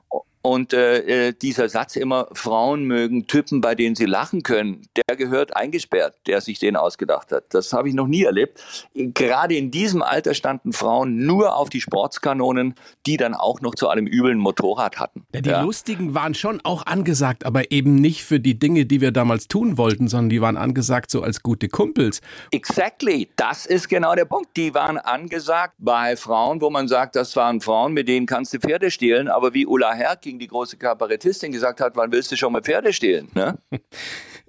Und 0.45 0.73
äh, 0.73 1.29
äh, 1.29 1.33
dieser 1.33 1.69
Satz 1.69 1.95
immer, 1.95 2.27
Frauen 2.33 2.83
mögen 2.83 3.25
Typen, 3.25 3.61
bei 3.61 3.73
denen 3.73 3.95
sie 3.95 4.05
lachen 4.05 4.43
können, 4.43 4.87
der 4.95 5.15
gehört 5.15 5.55
eingesperrt, 5.55 6.13
der 6.27 6.39
sich 6.39 6.59
den 6.59 6.75
ausgedacht 6.75 7.31
hat. 7.31 7.45
Das 7.49 7.73
habe 7.73 7.89
ich 7.89 7.95
noch 7.95 8.05
nie 8.05 8.25
erlebt. 8.25 8.63
Gerade 8.93 9.55
in 9.55 9.71
diesem 9.71 10.03
Alter 10.03 10.35
standen 10.35 10.71
Frauen 10.71 11.25
nur 11.25 11.55
auf 11.55 11.71
die 11.71 11.81
Sportskanonen, 11.81 12.75
die 13.07 13.17
dann 13.17 13.33
auch 13.33 13.61
noch 13.61 13.73
zu 13.73 13.87
einem 13.89 14.05
üblen 14.05 14.37
Motorrad 14.37 14.99
hatten. 14.99 15.25
Ja, 15.33 15.41
die 15.41 15.49
ja. 15.49 15.61
Lustigen 15.63 16.13
waren 16.13 16.35
schon 16.35 16.61
auch 16.63 16.85
angesagt, 16.85 17.43
aber 17.43 17.71
eben 17.71 17.95
nicht 17.95 18.23
für 18.23 18.39
die 18.39 18.59
Dinge, 18.59 18.85
die 18.85 19.01
wir 19.01 19.11
damals 19.11 19.47
tun 19.47 19.79
wollten, 19.79 20.07
sondern 20.07 20.29
die 20.29 20.41
waren 20.41 20.57
angesagt 20.57 21.09
so 21.09 21.23
als 21.23 21.41
gute 21.41 21.69
Kumpels. 21.69 22.21
Exactly, 22.51 23.29
das 23.35 23.65
ist 23.65 23.89
genau 23.89 24.13
der 24.13 24.25
Punkt. 24.25 24.55
Die 24.57 24.75
waren 24.75 24.99
angesagt 24.99 25.73
bei 25.79 26.15
Frauen, 26.15 26.61
wo 26.61 26.69
man 26.69 26.87
sagt, 26.87 27.15
das 27.15 27.35
waren 27.35 27.61
Frauen, 27.61 27.93
mit 27.93 28.07
denen 28.07 28.27
kannst 28.27 28.53
du 28.53 28.59
Pferde 28.59 28.91
stehlen, 28.91 29.27
aber 29.27 29.55
wie 29.55 29.65
Ulla 29.65 29.91
Herr 29.95 30.15
ging 30.17 30.34
die 30.39 30.47
große 30.47 30.77
Kabarettistin 30.77 31.51
gesagt 31.51 31.81
hat, 31.81 31.95
wann 31.95 32.11
willst 32.11 32.31
du 32.31 32.35
schon 32.35 32.53
mal 32.53 32.61
Pferde 32.61 32.93
stehlen? 32.93 33.29
Ne? 33.33 33.57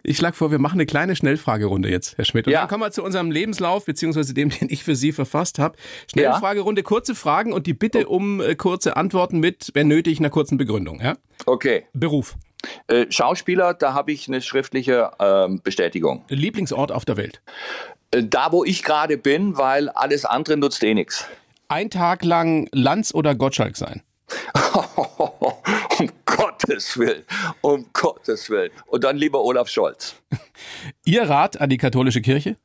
Ich 0.09 0.19
schlage 0.19 0.37
vor, 0.37 0.53
wir 0.53 0.61
machen 0.61 0.77
eine 0.77 0.87
kleine 0.87 1.17
Schnellfragerunde 1.17 1.91
jetzt, 1.91 2.17
Herr 2.17 2.25
Schmidt. 2.25 2.47
Und 2.47 2.53
ja. 2.53 2.61
dann 2.61 2.69
kommen 2.69 2.85
wir 2.85 2.93
zu 2.93 3.03
unserem 3.03 3.33
Lebenslauf, 3.33 3.87
beziehungsweise 3.87 4.35
dem, 4.35 4.51
den 4.61 4.69
ich 4.71 4.85
für 4.85 4.95
Sie 4.95 5.11
verfasst 5.11 5.59
habe. 5.59 5.77
Schnellfragerunde, 6.09 6.85
kurze 6.85 7.17
Fragen 7.17 7.53
und 7.53 7.67
die 7.67 7.75
Bitte 7.75 8.09
oh. 8.09 8.15
um 8.15 8.41
äh, 8.41 8.55
kurze 8.55 8.97
Antworten 8.97 9.41
mit, 9.41 9.73
wenn 9.75 9.89
nötig, 9.89 10.21
einer 10.21 10.31
kurzen 10.31 10.59
Begründung. 10.59 11.01
Ja? 11.01 11.17
Okay. 11.45 11.87
Beruf. 11.93 12.37
Äh, 12.87 13.07
Schauspieler, 13.11 13.75
da 13.75 13.95
habe 13.95 14.13
ich 14.13 14.29
eine 14.29 14.41
schriftliche 14.43 15.11
äh, 15.19 15.49
Bestätigung. 15.65 16.25
Lieblingsort 16.29 16.93
auf 16.93 17.05
der 17.05 17.17
Welt? 17.17 17.43
Äh, 18.13 18.23
da, 18.23 18.53
wo 18.53 18.63
ich 18.65 18.85
gerade 18.85 19.19
bin, 19.19 19.59
weil 19.59 19.89
alles 19.89 20.25
andere 20.25 20.57
nutzt 20.57 20.85
eh 20.85 20.95
nichts. 20.95 21.27
Ein 21.69 21.91
Tag 21.91 22.25
lang 22.25 22.69
Lanz 22.73 23.13
oder 23.13 23.35
Gottschalk 23.35 23.77
sein? 23.77 24.03
um 25.99 26.11
Gottes 26.25 26.99
Willen, 26.99 27.25
um 27.61 27.87
Gottes 27.93 28.51
Willen. 28.51 28.71
Und 28.87 29.05
dann 29.05 29.17
lieber 29.17 29.43
Olaf 29.43 29.69
Scholz. 29.69 30.17
Ihr 31.05 31.23
Rat 31.23 31.61
an 31.61 31.71
die 31.71 31.79
katholische 31.79 32.21
Kirche? 32.21 32.57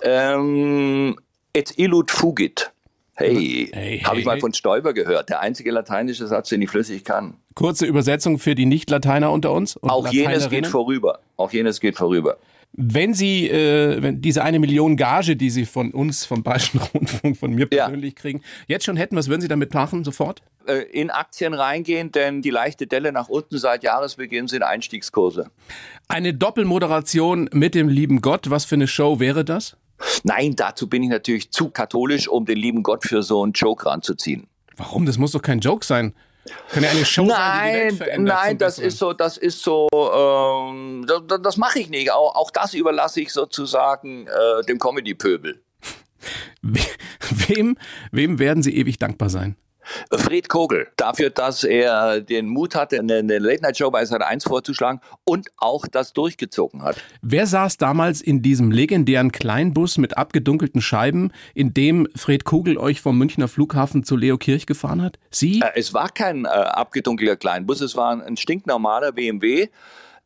Ähm, 0.00 1.16
et 1.52 1.78
illud 1.78 2.10
fugit. 2.10 2.70
Hey, 3.14 3.68
hey 3.72 3.98
habe 3.98 4.20
ich 4.20 4.24
mal 4.24 4.34
hey. 4.34 4.40
von 4.40 4.54
Stoiber 4.54 4.94
gehört. 4.94 5.28
Der 5.28 5.40
einzige 5.40 5.72
lateinische 5.72 6.28
Satz, 6.28 6.50
den 6.50 6.62
ich 6.62 6.70
flüssig 6.70 7.04
kann. 7.04 7.34
Kurze 7.54 7.84
Übersetzung 7.84 8.38
für 8.38 8.54
die 8.54 8.66
Nicht-Lateiner 8.66 9.32
unter 9.32 9.52
uns. 9.52 9.82
Auch 9.82 10.06
jenes 10.12 10.48
geht 10.48 10.68
vorüber. 10.68 11.18
Auch 11.36 11.52
jenes 11.52 11.80
geht 11.80 11.96
vorüber. 11.96 12.38
Wenn 12.72 13.14
Sie, 13.14 13.48
äh, 13.48 14.00
wenn 14.00 14.20
diese 14.20 14.44
eine 14.44 14.60
Million 14.60 14.96
Gage, 14.96 15.34
die 15.34 15.50
Sie 15.50 15.64
von 15.64 15.90
uns, 15.90 16.26
vom 16.26 16.44
Bayerischen 16.44 16.80
Rundfunk, 16.94 17.36
von 17.36 17.52
mir 17.52 17.66
persönlich 17.66 18.14
ja. 18.14 18.20
kriegen, 18.20 18.42
jetzt 18.68 18.84
schon 18.84 18.96
hätten, 18.96 19.16
was 19.16 19.26
würden 19.26 19.40
Sie 19.40 19.48
damit 19.48 19.74
machen, 19.74 20.04
sofort? 20.04 20.42
Äh, 20.68 20.82
in 20.92 21.10
Aktien 21.10 21.54
reingehen, 21.54 22.12
denn 22.12 22.42
die 22.42 22.50
leichte 22.50 22.86
Delle 22.86 23.10
nach 23.10 23.28
unten 23.28 23.56
seit 23.58 23.82
Jahresbeginn 23.82 24.48
sind 24.48 24.62
Einstiegskurse. 24.62 25.50
Eine 26.08 26.34
Doppelmoderation 26.34 27.48
mit 27.52 27.74
dem 27.74 27.88
lieben 27.88 28.20
Gott, 28.20 28.50
was 28.50 28.66
für 28.66 28.74
eine 28.74 28.86
Show 28.86 29.18
wäre 29.18 29.46
das? 29.46 29.76
Nein, 30.24 30.56
dazu 30.56 30.86
bin 30.86 31.02
ich 31.02 31.08
natürlich 31.08 31.50
zu 31.50 31.70
katholisch, 31.70 32.28
um 32.28 32.44
den 32.44 32.58
lieben 32.58 32.82
Gott 32.82 33.04
für 33.04 33.22
so 33.22 33.42
einen 33.42 33.52
Joke 33.52 33.86
ranzuziehen. 33.86 34.46
Warum? 34.76 35.06
Das 35.06 35.16
muss 35.16 35.32
doch 35.32 35.40
kein 35.40 35.60
Joke 35.60 35.84
sein. 35.84 36.14
Kann 36.70 36.82
ja 36.82 36.90
eine 36.90 37.04
Show 37.04 37.24
nein, 37.24 37.34
sein, 37.34 37.64
die 37.64 37.70
die 37.70 37.78
Welt 37.78 37.94
verändert. 37.96 38.36
Nein, 38.42 38.58
das 38.58 38.78
ist 38.78 38.98
so, 38.98 39.12
das 39.14 39.38
ist 39.38 39.62
so, 39.62 39.88
ähm, 39.92 41.06
das, 41.06 41.40
das 41.42 41.56
mache 41.56 41.78
ich 41.78 41.88
nicht. 41.88 42.12
Auch, 42.12 42.36
auch 42.36 42.50
das 42.50 42.74
überlasse 42.74 43.22
ich 43.22 43.32
sozusagen 43.32 44.26
äh, 44.26 44.64
dem 44.66 44.78
Comedy-Pöbel. 44.78 45.62
Wem, 47.30 47.78
wem 48.10 48.38
werden 48.38 48.62
Sie 48.62 48.76
ewig 48.76 48.98
dankbar 48.98 49.30
sein? 49.30 49.56
Fred 50.12 50.48
Kogel 50.48 50.88
dafür, 50.96 51.30
dass 51.30 51.64
er 51.64 52.20
den 52.20 52.48
Mut 52.48 52.74
hatte, 52.74 52.98
eine, 52.98 53.38
Late-Night-Show 53.38 53.90
bei 53.90 54.04
Sat 54.04 54.22
1 54.22 54.44
vorzuschlagen 54.44 55.00
und 55.24 55.48
auch 55.56 55.86
das 55.86 56.12
durchgezogen 56.12 56.82
hat. 56.82 56.96
Wer 57.22 57.46
saß 57.46 57.76
damals 57.76 58.20
in 58.20 58.42
diesem 58.42 58.70
legendären 58.70 59.32
Kleinbus 59.32 59.98
mit 59.98 60.16
abgedunkelten 60.16 60.80
Scheiben, 60.80 61.32
in 61.54 61.74
dem 61.74 62.08
Fred 62.14 62.44
Kogel 62.44 62.78
euch 62.78 63.00
vom 63.00 63.18
Münchner 63.18 63.48
Flughafen 63.48 64.04
zu 64.04 64.16
Leo 64.16 64.38
Kirch 64.38 64.66
gefahren 64.66 65.02
hat? 65.02 65.18
Sie? 65.30 65.60
Äh, 65.60 65.72
es 65.74 65.94
war 65.94 66.08
kein 66.10 66.44
äh, 66.44 66.48
abgedunkelter 66.48 67.36
Kleinbus, 67.36 67.80
es 67.80 67.96
war 67.96 68.22
ein 68.22 68.36
stinknormaler 68.36 69.12
BMW. 69.12 69.68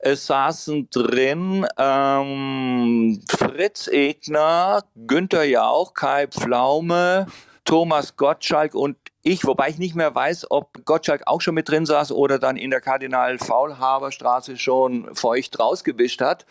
Es 0.04 0.26
saßen 0.26 0.88
drin 0.90 1.64
ähm, 1.78 3.22
Fritz 3.28 3.86
Egner, 3.86 4.82
Günther 5.06 5.44
Jauch, 5.44 5.94
Kai 5.94 6.26
Pflaume, 6.26 7.26
Thomas 7.64 8.16
Gottschalk 8.16 8.74
und 8.74 8.96
ich, 9.22 9.44
wobei 9.44 9.68
ich 9.68 9.78
nicht 9.78 9.94
mehr 9.94 10.14
weiß, 10.14 10.50
ob 10.50 10.84
Gottschalk 10.84 11.22
auch 11.26 11.40
schon 11.40 11.54
mit 11.54 11.68
drin 11.68 11.86
saß 11.86 12.10
oder 12.12 12.38
dann 12.38 12.56
in 12.56 12.70
der 12.70 12.80
Kardinal 12.80 13.38
Faulhaber 13.38 14.10
Straße 14.10 14.56
schon 14.56 15.14
feucht 15.14 15.60
rausgewischt 15.60 16.20
hat. 16.20 16.44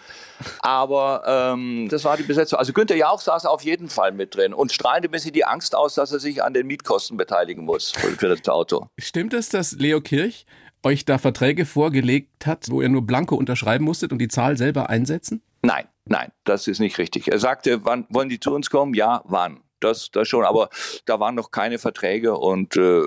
Aber 0.62 1.24
ähm, 1.54 1.90
das 1.90 2.06
war 2.06 2.16
die 2.16 2.24
Besetzung. 2.24 2.60
Also 2.60 2.72
Günther 2.72 2.96
Jauch 2.96 3.20
saß 3.20 3.46
auf 3.46 3.64
jeden 3.64 3.90
Fall 3.90 4.14
mit 4.14 4.36
drin 4.36 4.54
und 4.54 4.72
strahlte 4.72 5.10
ein 5.10 5.12
bisschen 5.12 5.34
die 5.34 5.44
Angst 5.44 5.76
aus, 5.76 5.96
dass 5.96 6.14
er 6.14 6.20
sich 6.20 6.44
an 6.44 6.54
den 6.54 6.66
Mietkosten 6.66 7.18
beteiligen 7.18 7.66
muss 7.66 7.92
für 7.92 8.30
das 8.30 8.48
Auto. 8.48 8.88
Stimmt 8.98 9.34
es, 9.34 9.50
dass 9.50 9.74
Leo 9.74 10.00
Kirch 10.00 10.46
euch 10.84 11.06
da 11.06 11.18
Verträge 11.18 11.66
vorgelegt 11.66 12.48
hat, 12.48 12.68
wo 12.70 12.82
ihr 12.82 12.90
nur 12.90 13.06
Blanko 13.06 13.36
unterschreiben 13.36 13.86
musstet 13.86 14.12
und 14.12 14.20
die 14.20 14.30
Zahl 14.30 14.58
selber 14.58 14.90
einsetzen? 14.90 15.42
Nein, 15.62 15.86
nein, 16.06 16.32
das 16.44 16.68
ist 16.68 16.80
nicht 16.80 16.98
richtig. 16.98 17.28
Er 17.28 17.40
sagte, 17.40 17.86
wann 17.86 18.08
wollen 18.10 18.30
die 18.30 18.40
zu 18.40 18.54
uns 18.54 18.70
kommen? 18.70 18.94
Ja, 18.94 19.22
wann? 19.26 19.62
Das, 19.84 20.12
das 20.12 20.28
schon, 20.28 20.46
aber 20.46 20.70
da 21.06 21.20
waren 21.20 21.36
noch 21.36 21.52
keine 21.52 21.80
Verträge 21.80 22.38
und 22.38 22.76
äh, 22.78 23.02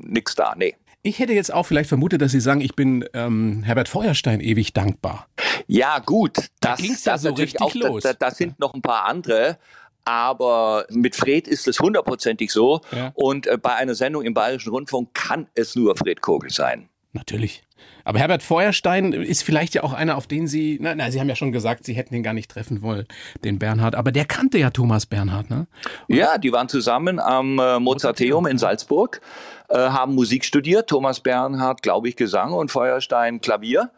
nichts 0.00 0.34
da, 0.34 0.54
nee. 0.56 0.76
Ich 1.02 1.18
hätte 1.18 1.32
jetzt 1.32 1.52
auch 1.52 1.64
vielleicht 1.64 1.88
vermutet, 1.88 2.20
dass 2.20 2.32
Sie 2.32 2.40
sagen, 2.40 2.60
ich 2.60 2.76
bin 2.76 3.06
ähm, 3.14 3.62
Herbert 3.62 3.88
Feuerstein 3.88 4.40
ewig 4.40 4.74
dankbar. 4.74 5.28
Ja, 5.66 5.98
gut. 5.98 6.36
Das, 6.36 6.50
da 6.60 6.74
ging 6.74 6.92
es 6.92 7.04
ja 7.06 7.16
so 7.16 7.30
richtig 7.30 7.62
auch, 7.62 7.74
los. 7.74 8.02
Da, 8.02 8.12
da, 8.12 8.30
sind 8.30 8.60
noch 8.60 8.74
ein 8.74 8.82
paar 8.82 9.06
andere. 9.06 9.56
Aber 10.04 10.84
mit 10.90 11.16
Fred 11.16 11.48
ist 11.48 11.66
es 11.68 11.80
hundertprozentig 11.80 12.52
so. 12.52 12.82
Ja. 12.92 13.12
Und 13.14 13.46
äh, 13.46 13.56
bei 13.56 13.76
einer 13.76 13.94
Sendung 13.94 14.24
im 14.24 14.34
Bayerischen 14.34 14.70
Rundfunk 14.70 15.14
kann 15.14 15.46
es 15.54 15.74
nur 15.74 15.96
Fred 15.96 16.20
Kogel 16.20 16.50
sein. 16.50 16.89
Natürlich. 17.12 17.64
Aber 18.04 18.18
Herbert 18.18 18.42
Feuerstein 18.42 19.12
ist 19.12 19.42
vielleicht 19.42 19.74
ja 19.74 19.82
auch 19.82 19.92
einer, 19.92 20.16
auf 20.16 20.26
den 20.26 20.46
Sie, 20.46 20.78
na, 20.80 20.94
na, 20.94 21.10
Sie 21.10 21.18
haben 21.18 21.28
ja 21.28 21.34
schon 21.34 21.50
gesagt, 21.50 21.84
Sie 21.84 21.94
hätten 21.94 22.14
ihn 22.14 22.22
gar 22.22 22.34
nicht 22.34 22.50
treffen 22.50 22.82
wollen, 22.82 23.06
den 23.42 23.58
Bernhard. 23.58 23.94
Aber 23.94 24.12
der 24.12 24.24
kannte 24.24 24.58
ja 24.58 24.70
Thomas 24.70 25.06
Bernhard, 25.06 25.50
ne? 25.50 25.66
Und 26.08 26.16
ja, 26.16 26.38
die 26.38 26.52
waren 26.52 26.68
zusammen 26.68 27.18
am 27.18 27.58
äh, 27.58 27.80
Mozarteum 27.80 28.46
in 28.46 28.58
Salzburg, 28.58 29.20
äh, 29.68 29.76
haben 29.76 30.14
Musik 30.14 30.44
studiert. 30.44 30.88
Thomas 30.88 31.20
Bernhard, 31.20 31.82
glaube 31.82 32.08
ich, 32.08 32.16
Gesang 32.16 32.52
und 32.52 32.70
Feuerstein 32.70 33.40
Klavier. 33.40 33.90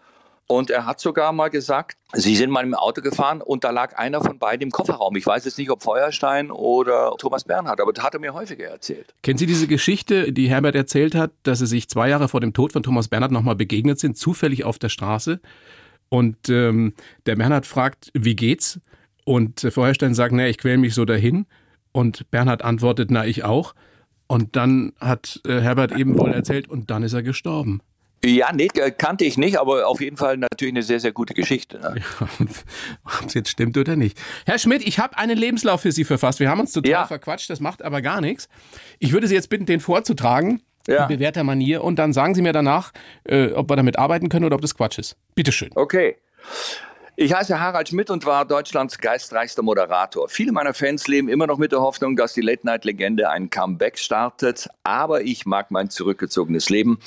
Und 0.53 0.69
er 0.69 0.85
hat 0.85 1.01
sogar 1.01 1.33
mal 1.33 1.49
gesagt, 1.49 1.97
Sie 2.13 2.37
sind 2.37 2.51
mal 2.51 2.63
im 2.63 2.75
Auto 2.75 3.01
gefahren 3.01 3.41
und 3.41 3.65
da 3.65 3.71
lag 3.71 3.97
einer 3.97 4.21
von 4.21 4.39
beiden 4.39 4.65
im 4.65 4.71
Kofferraum. 4.71 5.17
Ich 5.17 5.25
weiß 5.25 5.47
jetzt 5.47 5.57
nicht, 5.57 5.71
ob 5.71 5.83
Feuerstein 5.83 6.51
oder 6.51 7.15
Thomas 7.17 7.45
Bernhard, 7.45 7.81
aber 7.81 7.95
das 7.95 8.05
hat 8.05 8.13
er 8.13 8.21
mir 8.21 8.35
häufiger 8.35 8.67
erzählt. 8.67 9.15
Kennen 9.23 9.39
Sie 9.39 9.47
diese 9.47 9.67
Geschichte, 9.67 10.31
die 10.31 10.51
Herbert 10.51 10.75
erzählt 10.75 11.15
hat, 11.15 11.31
dass 11.43 11.61
sie 11.61 11.67
sich 11.67 11.89
zwei 11.89 12.11
Jahre 12.11 12.29
vor 12.29 12.43
dem 12.43 12.53
Tod 12.53 12.75
von 12.75 12.83
Thomas 12.83 13.09
Bernhard 13.09 13.33
nochmal 13.33 13.57
begegnet 13.57 13.99
sind, 13.99 14.19
zufällig 14.19 14.65
auf 14.65 14.79
der 14.79 14.91
Straße? 14.91 15.41
Und 16.11 16.51
ähm, 16.51 16.93
der 17.25 17.37
Bernhard 17.37 17.65
fragt, 17.65 18.11
wie 18.13 18.37
geht's? 18.37 18.79
Und 19.25 19.61
Feuerstein 19.61 20.13
sagt, 20.13 20.35
na, 20.35 20.49
ich 20.49 20.59
quäl 20.59 20.77
mich 20.77 20.95
so 20.95 21.07
dahin. 21.07 21.47
Und 21.93 22.31
Bernhard 22.31 22.61
antwortet, 22.61 23.11
na, 23.11 23.25
ich 23.25 23.43
auch. 23.43 23.75
Und 24.27 24.55
dann 24.57 24.93
hat 25.01 25.41
äh, 25.47 25.61
Herbert 25.61 25.93
eben 25.93 26.19
wohl 26.19 26.31
erzählt, 26.31 26.69
und 26.69 26.91
dann 26.91 27.03
ist 27.03 27.15
er 27.15 27.23
gestorben. 27.23 27.81
Ja, 28.25 28.53
nee, 28.53 28.69
kannte 28.69 29.25
ich 29.25 29.37
nicht, 29.37 29.59
aber 29.59 29.89
auf 29.89 30.01
jeden 30.01 30.17
Fall 30.17 30.37
natürlich 30.37 30.73
eine 30.73 30.85
sehr, 30.85 31.01
sehr 31.01 31.13
gute 31.13 31.35
Geschichte. 31.35 31.81
Ne? 31.81 31.97
Ja, 31.99 32.29
Ob 33.21 33.27
es 33.27 33.35
jetzt 33.35 33.49
stimmt 33.49 33.77
oder 33.77 33.97
nicht. 33.97 34.17
Herr 34.47 34.59
Schmidt, 34.59 34.87
ich 34.87 35.01
habe 35.01 35.19
einen 35.19 35.37
Lebenslauf 35.37 35.81
für 35.81 35.91
Sie 35.91 36.05
verfasst. 36.05 36.39
Wir 36.39 36.49
haben 36.49 36.61
uns 36.61 36.73
total 36.73 36.91
ja. 36.91 37.07
verquatscht, 37.07 37.51
das 37.51 37.59
macht 37.59 37.83
aber 37.83 38.01
gar 38.01 38.21
nichts. 38.21 38.49
Ich 39.01 39.13
würde 39.13 39.27
Sie 39.27 39.35
jetzt 39.35 39.49
bitten, 39.49 39.67
den 39.67 39.81
vorzutragen. 39.81 40.63
Ja. 40.87 41.05
In 41.05 41.17
bewährter 41.17 41.45
Manier. 41.45 41.85
Und 41.85 41.97
dann 42.01 42.13
sagen 42.13 42.35
Sie 42.35 42.43
mir 42.43 42.53
danach, 42.53 42.93
äh, 43.25 43.53
ob 43.53 43.71
wir 43.71 43.77
damit 43.77 43.99
arbeiten 43.99 44.29
können 44.29 44.45
oder 44.45 44.57
ob 44.57 44.63
das 44.63 44.77
Quatsch 44.77 44.99
ist. 44.99 45.17
Bitteschön. 45.35 45.71
Okay. 45.77 46.17
Ich 47.15 47.35
heiße 47.35 47.61
Harald 47.61 47.91
Schmidt 47.91 48.09
und 48.09 48.25
war 48.25 48.47
Deutschlands 48.47 48.97
geistreichster 48.97 49.63
Moderator. 49.63 50.31
Viele 50.31 50.51
meiner 50.51 50.73
Fans 50.73 51.07
leben 51.09 51.29
immer 51.29 51.47
noch 51.47 51.59
mit 51.59 51.71
der 51.71 51.83
Hoffnung, 51.83 52.17
dass 52.17 52.33
die 52.33 52.41
Late-Night-Legende 52.41 53.29
ein 53.29 53.51
Comeback 53.51 53.99
startet. 53.99 54.71
Aber 54.83 55.21
ich 55.21 55.45
mag 55.45 55.71
mein 55.71 55.91
zurückgezogenes 55.91 56.71
Leben. 56.71 57.01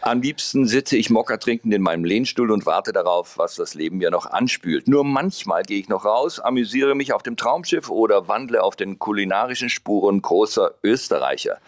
Am 0.00 0.22
liebsten 0.22 0.68
sitze 0.68 0.96
ich 0.96 1.10
Mokka 1.10 1.38
trinkend 1.38 1.74
in 1.74 1.82
meinem 1.82 2.04
Lehnstuhl 2.04 2.52
und 2.52 2.66
warte 2.66 2.92
darauf, 2.92 3.36
was 3.36 3.56
das 3.56 3.74
Leben 3.74 3.98
mir 3.98 4.12
noch 4.12 4.26
anspült. 4.26 4.86
Nur 4.86 5.02
manchmal 5.02 5.64
gehe 5.64 5.80
ich 5.80 5.88
noch 5.88 6.04
raus, 6.04 6.38
amüsiere 6.38 6.94
mich 6.94 7.12
auf 7.12 7.24
dem 7.24 7.36
Traumschiff 7.36 7.90
oder 7.90 8.28
wandle 8.28 8.62
auf 8.62 8.76
den 8.76 9.00
kulinarischen 9.00 9.70
Spuren 9.70 10.22
großer 10.22 10.74
Österreicher. 10.84 11.58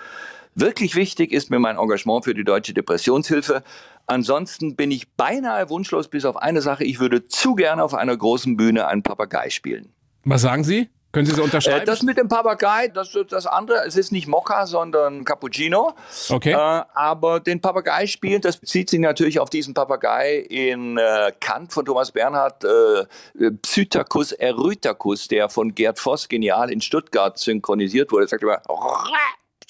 Wirklich 0.57 0.95
wichtig 0.97 1.33
ist 1.33 1.51
mir 1.51 1.59
mein 1.59 1.77
Engagement 1.77 2.25
für 2.25 2.35
die 2.35 2.45
Deutsche 2.45 2.75
Depressionshilfe. 2.75 3.63
Ansonsten 4.11 4.75
bin 4.75 4.91
ich 4.91 5.09
beinahe 5.13 5.71
wunschlos 5.71 6.09
bis 6.09 6.25
auf 6.25 6.37
eine 6.37 6.63
Sache. 6.63 6.83
Ich 6.83 6.99
würde 6.99 7.25
zu 7.27 7.55
gerne 7.55 7.85
auf 7.85 7.95
einer 7.95 8.17
großen 8.17 8.57
Bühne 8.57 8.89
einen 8.89 9.05
Papagei 9.05 9.51
spielen. 9.51 9.93
Was 10.25 10.43
sagen 10.43 10.65
Sie? 10.65 10.91
Können 11.13 11.27
Sie 11.27 11.35
so 11.35 11.45
unterschreiben? 11.45 11.83
Äh, 11.83 11.85
das 11.85 12.03
mit 12.03 12.19
dem 12.19 12.27
Papagei, 12.27 12.89
das 12.89 13.17
das 13.29 13.47
andere, 13.47 13.85
es 13.87 13.97
ist 13.97 14.11
nicht 14.11 14.27
Mokka, 14.27 14.67
sondern 14.67 15.25
Cappuccino. 15.25 15.95
Okay. 16.29 16.53
Äh, 16.53 16.57
aber 16.57 17.39
den 17.39 17.61
Papagei 17.61 18.09
spielen, 18.09 18.41
das 18.41 18.57
bezieht 18.57 18.91
sich 18.91 18.99
natürlich 18.99 19.39
auf 19.39 19.49
diesen 19.49 19.75
Papagei 19.75 20.39
in 20.39 20.99
äh, 20.99 21.31
Kant 21.39 21.73
von 21.73 21.85
Thomas 21.85 22.11
Bernhard, 22.11 22.65
äh, 22.65 23.51
Psytacus 23.63 24.33
erytacus, 24.33 25.29
der 25.29 25.49
von 25.49 25.73
Gerd 25.73 26.01
Voss 26.01 26.29
genial 26.29 26.73
in 26.73 26.81
Stuttgart 26.81 27.39
synchronisiert 27.39 28.11
wurde. 28.11 28.25
Er 28.25 28.29
sagt 28.29 28.43
immer, 28.43 28.61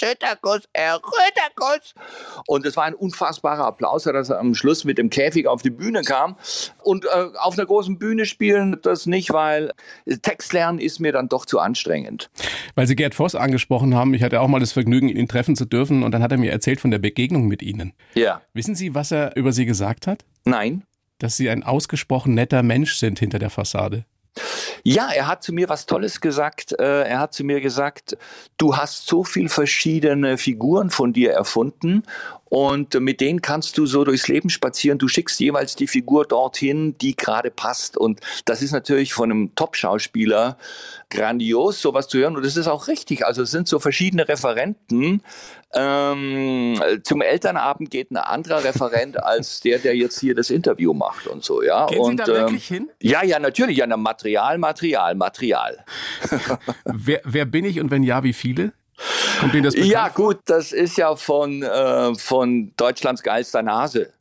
Schütterkuss, 0.00 0.62
Rütterkuss. 0.76 1.94
Und 2.46 2.64
es 2.64 2.76
war 2.76 2.84
ein 2.84 2.94
unfassbarer 2.94 3.64
Applaus, 3.64 4.04
dass 4.04 4.30
er 4.30 4.38
am 4.38 4.54
Schluss 4.54 4.84
mit 4.84 4.98
dem 4.98 5.10
Käfig 5.10 5.46
auf 5.46 5.62
die 5.62 5.70
Bühne 5.70 6.02
kam. 6.02 6.36
Und 6.82 7.04
äh, 7.04 7.08
auf 7.38 7.58
einer 7.58 7.66
großen 7.66 7.98
Bühne 7.98 8.24
spielen 8.24 8.78
das 8.82 9.06
nicht, 9.06 9.32
weil 9.32 9.72
Textlernen 10.22 10.80
ist 10.80 11.00
mir 11.00 11.12
dann 11.12 11.28
doch 11.28 11.44
zu 11.44 11.58
anstrengend. 11.58 12.30
Weil 12.74 12.86
Sie 12.86 12.96
Gerd 12.96 13.14
Voss 13.14 13.34
angesprochen 13.34 13.94
haben, 13.94 14.14
ich 14.14 14.22
hatte 14.22 14.40
auch 14.40 14.48
mal 14.48 14.60
das 14.60 14.72
Vergnügen, 14.72 15.08
ihn 15.08 15.28
treffen 15.28 15.56
zu 15.56 15.66
dürfen 15.66 16.02
und 16.02 16.12
dann 16.12 16.22
hat 16.22 16.32
er 16.32 16.38
mir 16.38 16.50
erzählt 16.50 16.80
von 16.80 16.90
der 16.90 16.98
Begegnung 16.98 17.46
mit 17.46 17.62
Ihnen. 17.62 17.92
Ja. 18.14 18.40
Wissen 18.54 18.74
Sie, 18.74 18.94
was 18.94 19.10
er 19.10 19.36
über 19.36 19.52
Sie 19.52 19.66
gesagt 19.66 20.06
hat? 20.06 20.24
Nein. 20.44 20.84
Dass 21.18 21.36
Sie 21.36 21.50
ein 21.50 21.62
ausgesprochen 21.62 22.34
netter 22.34 22.62
Mensch 22.62 22.94
sind 22.94 23.18
hinter 23.18 23.38
der 23.38 23.50
Fassade. 23.50 24.06
Ja, 24.82 25.10
er 25.10 25.26
hat 25.26 25.42
zu 25.42 25.52
mir 25.52 25.68
was 25.68 25.86
Tolles 25.86 26.20
gesagt. 26.20 26.72
Äh, 26.78 27.02
er 27.02 27.20
hat 27.20 27.34
zu 27.34 27.44
mir 27.44 27.60
gesagt, 27.60 28.16
du 28.56 28.76
hast 28.76 29.06
so 29.06 29.24
viel 29.24 29.48
verschiedene 29.48 30.38
Figuren 30.38 30.90
von 30.90 31.12
dir 31.12 31.32
erfunden 31.32 32.02
und 32.50 32.98
mit 33.00 33.20
denen 33.20 33.42
kannst 33.42 33.78
du 33.78 33.86
so 33.86 34.02
durchs 34.02 34.26
Leben 34.26 34.50
spazieren. 34.50 34.98
Du 34.98 35.06
schickst 35.06 35.38
jeweils 35.38 35.76
die 35.76 35.86
Figur 35.86 36.26
dorthin, 36.26 36.98
die 36.98 37.14
gerade 37.14 37.52
passt. 37.52 37.96
Und 37.96 38.20
das 38.44 38.60
ist 38.60 38.72
natürlich 38.72 39.14
von 39.14 39.30
einem 39.30 39.54
Top-Schauspieler 39.54 40.58
grandios, 41.10 41.80
sowas 41.80 42.08
zu 42.08 42.18
hören. 42.18 42.36
Und 42.36 42.44
das 42.44 42.56
ist 42.56 42.66
auch 42.66 42.88
richtig. 42.88 43.24
Also 43.24 43.42
es 43.42 43.52
sind 43.52 43.68
so 43.68 43.78
verschiedene 43.78 44.26
Referenten. 44.26 45.22
Ähm, 45.72 46.82
zum 47.04 47.22
Elternabend 47.22 47.88
geht 47.88 48.10
ein 48.10 48.16
anderer 48.16 48.64
Referent 48.64 49.22
als 49.22 49.60
der, 49.60 49.78
der 49.78 49.94
jetzt 49.94 50.18
hier 50.18 50.34
das 50.34 50.50
Interview 50.50 50.92
macht 50.92 51.28
und 51.28 51.44
so, 51.44 51.62
ja. 51.62 51.86
Gehen 51.86 52.00
und, 52.00 52.10
Sie 52.10 52.16
da 52.16 52.26
wirklich 52.26 52.66
hin? 52.66 52.90
Ja, 53.00 53.22
ja, 53.22 53.38
natürlich. 53.38 53.76
Ja, 53.76 53.86
Material, 53.96 54.58
Material, 54.58 55.14
Material. 55.14 55.84
wer, 56.84 57.20
wer 57.22 57.44
bin 57.44 57.64
ich 57.64 57.78
und 57.78 57.92
wenn 57.92 58.02
ja, 58.02 58.24
wie 58.24 58.32
viele? 58.32 58.72
Kommt 59.40 59.54
Ihnen 59.54 59.64
das 59.64 59.74
Ja, 59.76 60.08
gut, 60.08 60.38
das 60.46 60.72
ist 60.72 60.96
ja 60.96 61.16
von, 61.16 61.62
äh, 61.62 62.14
von 62.14 62.72
Deutschlands 62.76 63.22
geilster 63.22 63.62
Nase, 63.62 64.12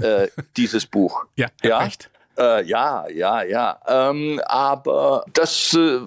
äh, 0.00 0.28
dieses 0.56 0.86
Buch. 0.86 1.24
Ja, 1.36 1.48
ja? 1.62 1.78
recht. 1.78 2.10
Äh, 2.36 2.64
ja, 2.64 3.06
ja, 3.08 3.42
ja. 3.42 3.80
Ähm, 3.86 4.40
aber 4.46 5.24
das, 5.32 5.72
äh, 5.74 6.00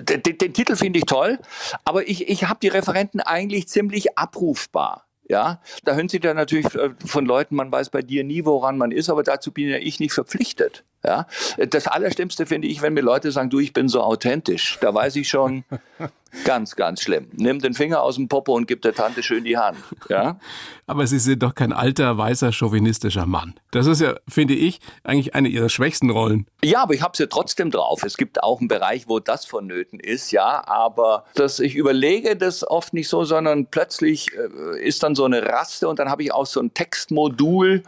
den, 0.00 0.22
den 0.22 0.52
Titel 0.52 0.76
finde 0.76 0.98
ich 0.98 1.06
toll. 1.06 1.38
Aber 1.84 2.06
ich, 2.06 2.28
ich 2.28 2.44
habe 2.44 2.60
die 2.60 2.68
Referenten 2.68 3.20
eigentlich 3.20 3.68
ziemlich 3.68 4.18
abrufbar. 4.18 5.06
Ja, 5.28 5.62
da 5.84 5.94
hören 5.94 6.10
Sie 6.10 6.20
dann 6.20 6.36
natürlich 6.36 6.74
äh, 6.74 6.90
von 7.06 7.24
Leuten, 7.24 7.54
man 7.54 7.72
weiß 7.72 7.88
bei 7.90 8.02
dir 8.02 8.24
nie, 8.24 8.44
woran 8.44 8.76
man 8.76 8.90
ist, 8.90 9.08
aber 9.08 9.22
dazu 9.22 9.52
bin 9.52 9.68
ja 9.68 9.78
ich 9.78 10.00
nicht 10.00 10.12
verpflichtet. 10.12 10.84
Ja, 11.04 11.26
das 11.58 11.88
Allerschlimmste 11.88 12.46
finde 12.46 12.68
ich, 12.68 12.80
wenn 12.80 12.94
mir 12.94 13.00
Leute 13.00 13.32
sagen, 13.32 13.50
du, 13.50 13.58
ich 13.58 13.72
bin 13.72 13.88
so 13.88 14.02
authentisch. 14.02 14.78
Da 14.80 14.94
weiß 14.94 15.16
ich 15.16 15.28
schon, 15.28 15.64
ganz, 16.44 16.76
ganz 16.76 17.02
schlimm. 17.02 17.28
Nimm 17.32 17.58
den 17.58 17.74
Finger 17.74 18.02
aus 18.02 18.14
dem 18.14 18.28
Popo 18.28 18.54
und 18.54 18.68
gib 18.68 18.82
der 18.82 18.94
Tante 18.94 19.22
schön 19.22 19.42
die 19.42 19.56
Hand. 19.56 19.78
Ja. 20.08 20.38
Aber 20.86 21.06
Sie 21.06 21.18
sind 21.18 21.42
doch 21.42 21.54
kein 21.54 21.72
alter, 21.72 22.18
weißer, 22.18 22.52
chauvinistischer 22.52 23.26
Mann. 23.26 23.54
Das 23.72 23.86
ist 23.86 24.00
ja, 24.00 24.14
finde 24.28 24.54
ich, 24.54 24.80
eigentlich 25.02 25.34
eine 25.34 25.48
Ihrer 25.48 25.68
schwächsten 25.68 26.10
Rollen. 26.10 26.46
Ja, 26.62 26.82
aber 26.82 26.94
ich 26.94 27.02
habe 27.02 27.16
sie 27.16 27.22
ja 27.22 27.28
trotzdem 27.28 27.70
drauf. 27.70 28.02
Es 28.02 28.16
gibt 28.16 28.42
auch 28.42 28.60
einen 28.60 28.68
Bereich, 28.68 29.08
wo 29.08 29.18
das 29.18 29.46
vonnöten 29.46 29.98
ist, 29.98 30.32
ja. 30.32 30.66
Aber 30.66 31.24
dass 31.34 31.60
ich 31.60 31.76
überlege 31.76 32.36
das 32.36 32.68
oft 32.68 32.92
nicht 32.94 33.08
so, 33.08 33.24
sondern 33.24 33.66
plötzlich 33.66 34.30
äh, 34.34 34.80
ist 34.80 35.02
dann 35.02 35.14
so 35.14 35.24
eine 35.24 35.46
Raste 35.46 35.88
und 35.88 35.98
dann 35.98 36.10
habe 36.10 36.22
ich 36.22 36.32
auch 36.32 36.46
so 36.46 36.60
ein 36.60 36.74
Textmodul 36.74 37.82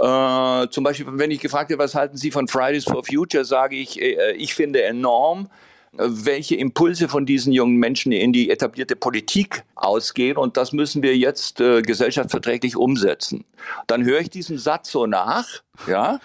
äh, 0.00 0.68
zum 0.70 0.82
Beispiel, 0.82 1.06
wenn 1.10 1.30
ich 1.30 1.40
gefragt 1.40 1.68
werde, 1.68 1.82
was 1.82 1.94
halten 1.94 2.16
Sie 2.16 2.30
von 2.30 2.48
Fridays 2.48 2.84
for 2.84 3.04
Future, 3.04 3.44
sage 3.44 3.76
ich, 3.76 4.00
äh, 4.00 4.32
ich 4.32 4.54
finde 4.54 4.82
enorm, 4.82 5.50
äh, 5.98 6.04
welche 6.08 6.56
Impulse 6.56 7.08
von 7.08 7.26
diesen 7.26 7.52
jungen 7.52 7.76
Menschen 7.76 8.10
in 8.12 8.32
die 8.32 8.48
etablierte 8.48 8.96
Politik 8.96 9.62
ausgehen. 9.74 10.38
Und 10.38 10.56
das 10.56 10.72
müssen 10.72 11.02
wir 11.02 11.16
jetzt 11.16 11.60
äh, 11.60 11.82
gesellschaftsverträglich 11.82 12.76
umsetzen. 12.76 13.44
Dann 13.86 14.04
höre 14.04 14.20
ich 14.20 14.30
diesen 14.30 14.56
Satz 14.56 14.90
so 14.90 15.04
nach, 15.06 15.46
ja, 15.86 16.18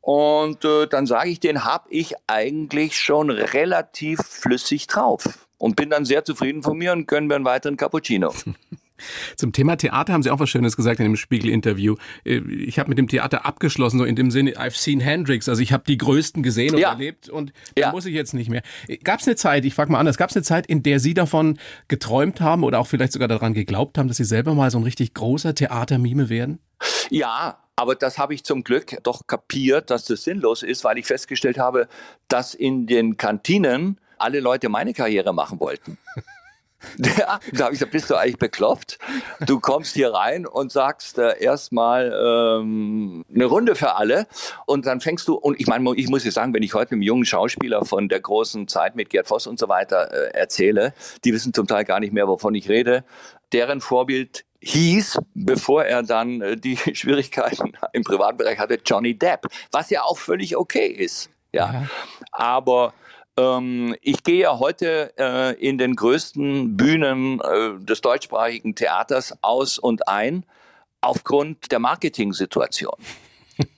und 0.00 0.64
äh, 0.64 0.86
dann 0.86 1.06
sage 1.06 1.30
ich, 1.30 1.38
den 1.38 1.64
habe 1.64 1.88
ich 1.90 2.14
eigentlich 2.26 2.98
schon 2.98 3.30
relativ 3.30 4.20
flüssig 4.20 4.86
drauf. 4.86 5.46
Und 5.58 5.76
bin 5.76 5.90
dann 5.90 6.04
sehr 6.04 6.24
zufrieden 6.24 6.62
von 6.62 6.76
mir 6.76 6.92
und 6.92 7.06
können 7.06 7.28
wir 7.28 7.36
einen 7.36 7.44
weiteren 7.44 7.76
Cappuccino. 7.76 8.34
Zum 9.36 9.52
Thema 9.52 9.76
Theater 9.76 10.12
haben 10.12 10.22
Sie 10.22 10.30
auch 10.30 10.40
was 10.40 10.50
Schönes 10.50 10.76
gesagt 10.76 11.00
in 11.00 11.04
dem 11.04 11.16
Spiegel-Interview. 11.16 11.96
Äh, 12.24 12.40
ich 12.40 12.78
habe 12.78 12.88
mit 12.88 12.98
dem 12.98 13.08
Theater 13.08 13.44
abgeschlossen, 13.44 13.98
so 13.98 14.04
in 14.04 14.16
dem 14.16 14.30
Sinne, 14.30 14.52
I've 14.52 14.76
seen 14.76 15.00
Hendrix. 15.00 15.48
Also 15.48 15.62
ich 15.62 15.72
habe 15.72 15.84
die 15.86 15.98
Größten 15.98 16.42
gesehen 16.42 16.74
und 16.74 16.80
ja. 16.80 16.92
erlebt 16.92 17.28
und 17.28 17.52
ja. 17.76 17.86
da 17.86 17.92
muss 17.92 18.06
ich 18.06 18.14
jetzt 18.14 18.34
nicht 18.34 18.50
mehr. 18.50 18.62
Gab 19.04 19.20
es 19.20 19.26
eine 19.26 19.36
Zeit, 19.36 19.64
ich 19.64 19.74
frage 19.74 19.92
mal 19.92 19.98
anders, 19.98 20.16
gab 20.16 20.30
es 20.30 20.36
eine 20.36 20.42
Zeit, 20.42 20.66
in 20.66 20.82
der 20.82 20.98
Sie 20.98 21.14
davon 21.14 21.58
geträumt 21.88 22.40
haben 22.40 22.64
oder 22.64 22.78
auch 22.78 22.86
vielleicht 22.86 23.12
sogar 23.12 23.28
daran 23.28 23.54
geglaubt 23.54 23.98
haben, 23.98 24.08
dass 24.08 24.16
Sie 24.16 24.24
selber 24.24 24.54
mal 24.54 24.70
so 24.70 24.78
ein 24.78 24.84
richtig 24.84 25.14
großer 25.14 25.54
Theatermime 25.54 26.28
werden? 26.28 26.58
Ja, 27.10 27.58
aber 27.76 27.94
das 27.94 28.18
habe 28.18 28.34
ich 28.34 28.44
zum 28.44 28.64
Glück 28.64 28.96
doch 29.02 29.26
kapiert, 29.26 29.90
dass 29.90 30.04
das 30.04 30.24
sinnlos 30.24 30.62
ist, 30.62 30.84
weil 30.84 30.98
ich 30.98 31.06
festgestellt 31.06 31.58
habe, 31.58 31.88
dass 32.28 32.54
in 32.54 32.86
den 32.86 33.16
Kantinen 33.16 33.98
alle 34.18 34.40
Leute 34.40 34.68
meine 34.68 34.92
Karriere 34.94 35.32
machen 35.32 35.60
wollten. 35.60 35.98
Ja, 36.98 37.40
da 37.52 37.64
habe 37.64 37.74
ich 37.74 37.80
gesagt, 37.80 37.92
bist 37.92 38.10
du 38.10 38.16
eigentlich 38.16 38.38
bekloppt? 38.38 38.98
Du 39.46 39.60
kommst 39.60 39.94
hier 39.94 40.12
rein 40.12 40.46
und 40.46 40.72
sagst 40.72 41.18
äh, 41.18 41.38
erstmal 41.42 42.12
ähm, 42.12 43.24
eine 43.34 43.44
Runde 43.44 43.74
für 43.74 43.94
alle 43.94 44.26
und 44.66 44.86
dann 44.86 45.00
fängst 45.00 45.28
du, 45.28 45.34
und 45.34 45.60
ich 45.60 45.66
meine, 45.66 45.94
ich 45.96 46.08
muss 46.08 46.22
dir 46.22 46.32
sagen, 46.32 46.54
wenn 46.54 46.62
ich 46.62 46.74
heute 46.74 46.92
einem 46.92 47.02
jungen 47.02 47.24
Schauspieler 47.24 47.84
von 47.84 48.08
der 48.08 48.20
großen 48.20 48.68
Zeit 48.68 48.96
mit 48.96 49.10
Gerd 49.10 49.28
Voss 49.28 49.46
und 49.46 49.58
so 49.58 49.68
weiter 49.68 50.12
äh, 50.12 50.34
erzähle, 50.34 50.94
die 51.24 51.32
wissen 51.32 51.54
zum 51.54 51.66
Teil 51.66 51.84
gar 51.84 52.00
nicht 52.00 52.12
mehr, 52.12 52.28
wovon 52.28 52.54
ich 52.54 52.68
rede. 52.68 53.04
Deren 53.52 53.80
Vorbild 53.80 54.44
hieß, 54.60 55.18
bevor 55.34 55.84
er 55.84 56.02
dann 56.02 56.40
äh, 56.40 56.56
die 56.56 56.76
Schwierigkeiten 56.94 57.72
im 57.92 58.04
Privatbereich 58.04 58.58
hatte, 58.58 58.78
Johnny 58.84 59.18
Depp, 59.18 59.46
was 59.70 59.90
ja 59.90 60.02
auch 60.02 60.18
völlig 60.18 60.56
okay 60.56 60.86
ist. 60.86 61.30
Ja, 61.52 61.72
ja. 61.72 61.88
aber 62.30 62.94
ähm, 63.36 63.96
ich 64.00 64.22
gehe 64.22 64.42
ja 64.42 64.58
heute 64.58 65.12
äh, 65.18 65.54
in 65.60 65.78
den 65.78 65.96
größten 65.96 66.76
Bühnen 66.76 67.40
äh, 67.40 67.84
des 67.84 68.00
deutschsprachigen 68.00 68.74
Theaters 68.74 69.36
aus 69.42 69.78
und 69.78 70.08
ein 70.08 70.44
aufgrund 71.00 71.72
der 71.72 71.78
Marketing-Situation. 71.78 72.96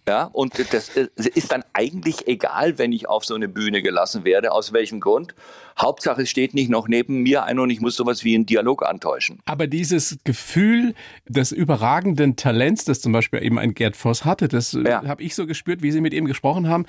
Ja, 0.07 0.25
und 0.33 0.53
das 0.73 0.91
ist 0.91 1.53
dann 1.53 1.65
eigentlich 1.73 2.29
egal, 2.29 2.79
wenn 2.79 2.93
ich 2.93 3.09
auf 3.09 3.25
so 3.25 3.35
eine 3.35 3.49
Bühne 3.49 3.81
gelassen 3.81 4.25
werde, 4.25 4.53
aus 4.53 4.73
welchem 4.73 5.01
Grund. 5.01 5.35
Hauptsache, 5.79 6.23
es 6.23 6.31
steht 6.31 6.55
nicht 6.55 6.71
noch 6.71 6.89
neben 6.89 7.23
mir 7.23 7.45
ein 7.45 7.59
und 7.59 7.71
ich 7.71 7.81
muss 7.81 7.97
sowas 7.97 8.23
wie 8.23 8.35
einen 8.35 8.47
Dialog 8.47 8.85
antäuschen. 8.85 9.41
Aber 9.45 9.67
dieses 9.67 10.19
Gefühl 10.23 10.95
des 11.27 11.53
überragenden 11.53 12.37
Talents, 12.37 12.85
das 12.85 13.01
zum 13.01 13.13
Beispiel 13.13 13.43
eben 13.43 13.59
ein 13.59 13.75
Gerd 13.75 13.97
Voss 13.97 14.25
hatte, 14.25 14.49
das 14.49 14.75
äh, 14.75 14.83
ja. 14.83 15.05
habe 15.07 15.23
ich 15.23 15.35
so 15.35 15.47
gespürt, 15.47 15.83
wie 15.83 15.91
Sie 15.91 16.01
mit 16.01 16.15
ihm 16.15 16.27
gesprochen 16.27 16.69
haben, 16.69 16.87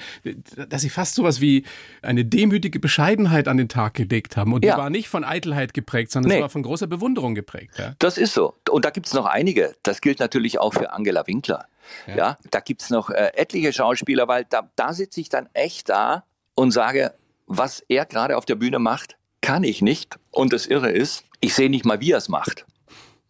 dass 0.70 0.82
Sie 0.82 0.90
fast 0.90 1.16
sowas 1.16 1.42
wie 1.42 1.64
eine 2.02 2.26
demütige 2.26 2.80
Bescheidenheit 2.80 3.48
an 3.48 3.58
den 3.58 3.70
Tag 3.70 3.96
gelegt 3.96 4.38
haben. 4.38 4.54
Und 4.54 4.64
die 4.64 4.70
war 4.70 4.90
nicht 4.90 5.08
von 5.08 5.24
Eitelheit 5.24 5.74
geprägt, 5.74 6.12
sondern 6.12 6.30
nee. 6.30 6.36
es 6.36 6.42
war 6.42 6.50
von 6.50 6.64
großer 6.64 6.88
Bewunderung 6.88 7.34
geprägt. 7.34 7.80
Ja? 7.80 7.96
Das 7.98 8.18
ist 8.18 8.34
so. 8.34 8.56
Und 8.70 8.86
da 8.86 8.90
gibt 8.92 9.08
es 9.08 9.14
noch 9.14 9.26
einige. 9.26 9.74
Das 9.84 10.02
gilt 10.02 10.20
natürlich 10.20 10.60
auch 10.60 10.74
für 10.74 10.92
Angela 10.92 11.26
Winkler. 11.26 11.66
Ja, 12.08 12.16
ja 12.16 12.38
da 12.52 12.60
gibt's 12.60 12.90
noch 12.90 13.05
äh, 13.10 13.32
etliche 13.36 13.74
Schauspieler, 13.74 14.28
weil 14.28 14.46
da, 14.46 14.70
da 14.76 14.94
sitze 14.94 15.22
ich 15.22 15.30
dann 15.30 15.50
echt 15.54 15.90
da 15.90 16.24
und 16.56 16.72
sage, 16.72 17.14
was 17.48 17.84
er 17.88 18.06
gerade 18.06 18.38
auf 18.38 18.46
der 18.46 18.56
Bühne 18.56 18.80
macht, 18.80 19.18
kann 19.42 19.64
ich 19.64 19.82
nicht. 19.82 20.18
Und 20.32 20.54
das 20.54 20.66
Irre 20.66 20.90
ist, 20.90 21.24
ich 21.40 21.54
sehe 21.54 21.70
nicht 21.70 21.86
mal, 21.86 22.00
wie 22.00 22.12
er 22.12 22.18
es 22.18 22.30
macht. 22.30 22.66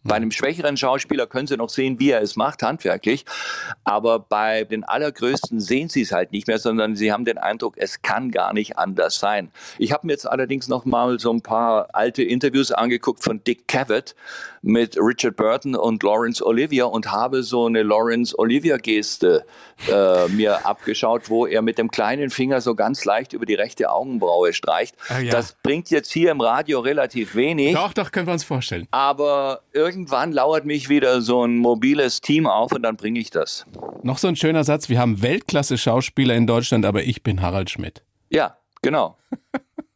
Bei 0.06 0.16
einem 0.16 0.30
schwächeren 0.30 0.76
Schauspieler 0.76 1.26
können 1.26 1.46
Sie 1.46 1.56
noch 1.56 1.68
sehen, 1.68 1.98
wie 1.98 2.10
er 2.10 2.22
es 2.22 2.36
macht, 2.36 2.62
handwerklich. 2.62 3.24
Aber 3.84 4.18
bei 4.18 4.64
den 4.64 4.84
allergrößten 4.84 5.60
sehen 5.60 5.88
Sie 5.88 6.02
es 6.02 6.12
halt 6.12 6.32
nicht 6.32 6.46
mehr, 6.46 6.58
sondern 6.58 6.96
Sie 6.96 7.12
haben 7.12 7.24
den 7.24 7.38
Eindruck, 7.38 7.74
es 7.76 8.02
kann 8.02 8.30
gar 8.30 8.52
nicht 8.52 8.78
anders 8.78 9.18
sein. 9.18 9.50
Ich 9.78 9.92
habe 9.92 10.06
mir 10.06 10.12
jetzt 10.12 10.28
allerdings 10.28 10.68
noch 10.68 10.84
mal 10.84 11.18
so 11.18 11.32
ein 11.32 11.40
paar 11.40 11.88
alte 11.92 12.22
Interviews 12.22 12.72
angeguckt 12.72 13.22
von 13.22 13.42
Dick 13.44 13.68
Cavett 13.68 14.14
mit 14.62 14.96
Richard 14.96 15.36
Burton 15.36 15.76
und 15.76 16.02
Laurence 16.02 16.42
Olivier 16.42 16.88
und 16.88 17.10
habe 17.12 17.42
so 17.42 17.66
eine 17.66 17.82
Laurence 17.82 18.36
Olivier 18.38 18.78
Geste 18.78 19.44
äh, 19.88 20.28
mir 20.28 20.66
abgeschaut, 20.66 21.30
wo 21.30 21.46
er 21.46 21.62
mit 21.62 21.78
dem 21.78 21.90
kleinen 21.90 22.30
Finger 22.30 22.60
so 22.60 22.74
ganz 22.74 23.04
leicht 23.04 23.32
über 23.32 23.46
die 23.46 23.54
rechte 23.54 23.90
Augenbraue 23.90 24.52
streicht. 24.52 24.96
Ah, 25.08 25.20
ja. 25.20 25.30
Das 25.30 25.56
bringt 25.62 25.90
jetzt 25.90 26.12
hier 26.12 26.32
im 26.32 26.40
Radio 26.40 26.80
relativ 26.80 27.34
wenig. 27.34 27.74
Doch, 27.74 27.92
doch, 27.92 28.10
können 28.10 28.26
wir 28.26 28.32
uns 28.32 28.44
vorstellen. 28.44 28.88
Aber 28.90 29.60
irgendwie 29.72 29.95
irgendwann 29.96 30.32
lauert 30.32 30.66
mich 30.66 30.90
wieder 30.90 31.22
so 31.22 31.42
ein 31.46 31.56
mobiles 31.56 32.20
Team 32.20 32.46
auf 32.46 32.72
und 32.72 32.82
dann 32.82 32.96
bringe 32.96 33.18
ich 33.18 33.30
das. 33.30 33.64
Noch 34.02 34.18
so 34.18 34.28
ein 34.28 34.36
schöner 34.36 34.62
Satz, 34.62 34.90
wir 34.90 34.98
haben 34.98 35.22
Weltklasse-Schauspieler 35.22 36.34
in 36.34 36.46
Deutschland, 36.46 36.84
aber 36.84 37.04
ich 37.04 37.22
bin 37.22 37.40
Harald 37.40 37.70
Schmidt. 37.70 38.02
Ja, 38.28 38.58
genau. 38.82 39.16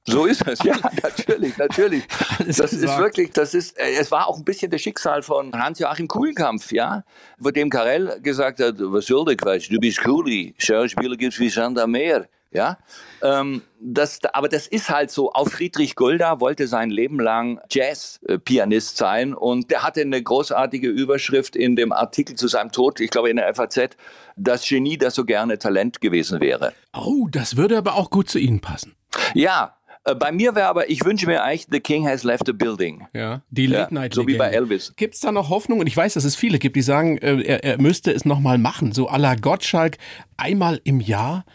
So 0.07 0.25
ist 0.25 0.47
es, 0.49 0.65
ja, 0.65 0.75
natürlich, 1.03 1.59
natürlich. 1.59 2.05
Alles 2.39 2.57
das 2.57 2.71
gesagt. 2.71 2.93
ist 2.93 2.99
wirklich, 2.99 3.31
das 3.33 3.53
ist, 3.53 3.79
äh, 3.79 3.93
es 4.01 4.11
war 4.11 4.27
auch 4.27 4.39
ein 4.39 4.45
bisschen 4.45 4.71
das 4.71 4.81
Schicksal 4.81 5.23
von 5.23 5.53
Hans-Joachim 5.53 6.09
Kuhlkampf, 6.09 6.73
ja, 6.73 7.05
wo 7.39 7.51
dem 7.51 7.69
Karel 7.69 8.19
gesagt 8.23 8.61
hat, 8.61 8.77
was 8.79 9.05
soll 9.05 9.27
der 9.27 9.37
Quatsch, 9.37 9.71
du 9.71 9.79
bist 9.79 10.03
Kuli, 10.03 10.55
Schauspieler 10.57 11.17
gibt's 11.17 11.39
wie 11.39 11.51
Sand 11.51 11.79
am 11.79 11.91
Meer. 11.91 12.27
Ja, 12.53 12.79
ähm, 13.23 13.63
das, 13.81 14.19
aber 14.33 14.49
das 14.49 14.67
ist 14.67 14.91
halt 14.91 15.13
so. 15.13 15.33
Auch 15.33 15.49
Friedrich 15.49 15.95
Gulda 15.95 16.41
wollte 16.41 16.67
sein 16.67 16.91
Leben 16.91 17.21
lang 17.21 17.61
Jazz-Pianist 17.71 18.97
sein 18.97 19.35
und 19.35 19.71
der 19.71 19.85
hatte 19.85 20.01
eine 20.01 20.21
großartige 20.21 20.89
Überschrift 20.89 21.55
in 21.55 21.77
dem 21.77 21.93
Artikel 21.93 22.35
zu 22.35 22.49
seinem 22.49 22.73
Tod, 22.73 22.99
ich 22.99 23.11
glaube 23.11 23.31
in 23.31 23.37
der 23.37 23.55
FAZ, 23.55 23.91
das 24.37 24.69
Genie, 24.69 24.99
das 24.99 25.15
so 25.15 25.25
gerne 25.25 25.59
Talent 25.59 26.01
gewesen 26.01 26.41
wäre. 26.41 26.73
Oh, 26.93 27.29
das 27.31 27.57
würde 27.57 27.79
aber 27.79 27.95
auch 27.95 28.11
gut 28.11 28.29
zu 28.29 28.39
Ihnen 28.41 28.61
passen. 28.61 28.97
Ja, 29.35 29.77
äh, 30.05 30.15
bei 30.15 30.33
mir 30.33 30.55
wäre 30.55 30.69
aber, 30.69 30.89
ich 30.89 31.05
wünsche 31.05 31.27
mir 31.27 31.43
eigentlich, 31.43 31.67
The 31.71 31.81
King 31.81 32.07
has 32.07 32.25
left 32.25 32.49
a 32.49 32.53
building. 32.53 33.07
Ja, 33.13 33.43
die 33.51 33.67
Late 33.67 33.95
Night. 33.95 34.15
Ja, 34.15 34.23
so 34.23 34.27
wie 34.27 34.37
bei 34.37 34.49
Elvis. 34.49 34.95
Gibt 34.97 35.15
es 35.15 35.21
da 35.21 35.31
noch 35.31 35.51
Hoffnung? 35.51 35.81
Und 35.81 35.87
ich 35.87 35.97
weiß, 35.97 36.15
dass 36.15 36.25
es 36.25 36.37
viele 36.37 36.59
gibt, 36.59 36.77
die 36.77 36.83
sagen, 36.83 37.19
äh, 37.19 37.41
er, 37.43 37.65
er 37.65 37.81
müsste 37.81 38.13
es 38.13 38.25
nochmal 38.25 38.59
machen. 38.59 38.93
So 38.93 39.11
à 39.11 39.19
la 39.19 39.35
Gottschalk, 39.35 39.99
einmal 40.37 40.81
im 40.85 41.01
Jahr. 41.01 41.45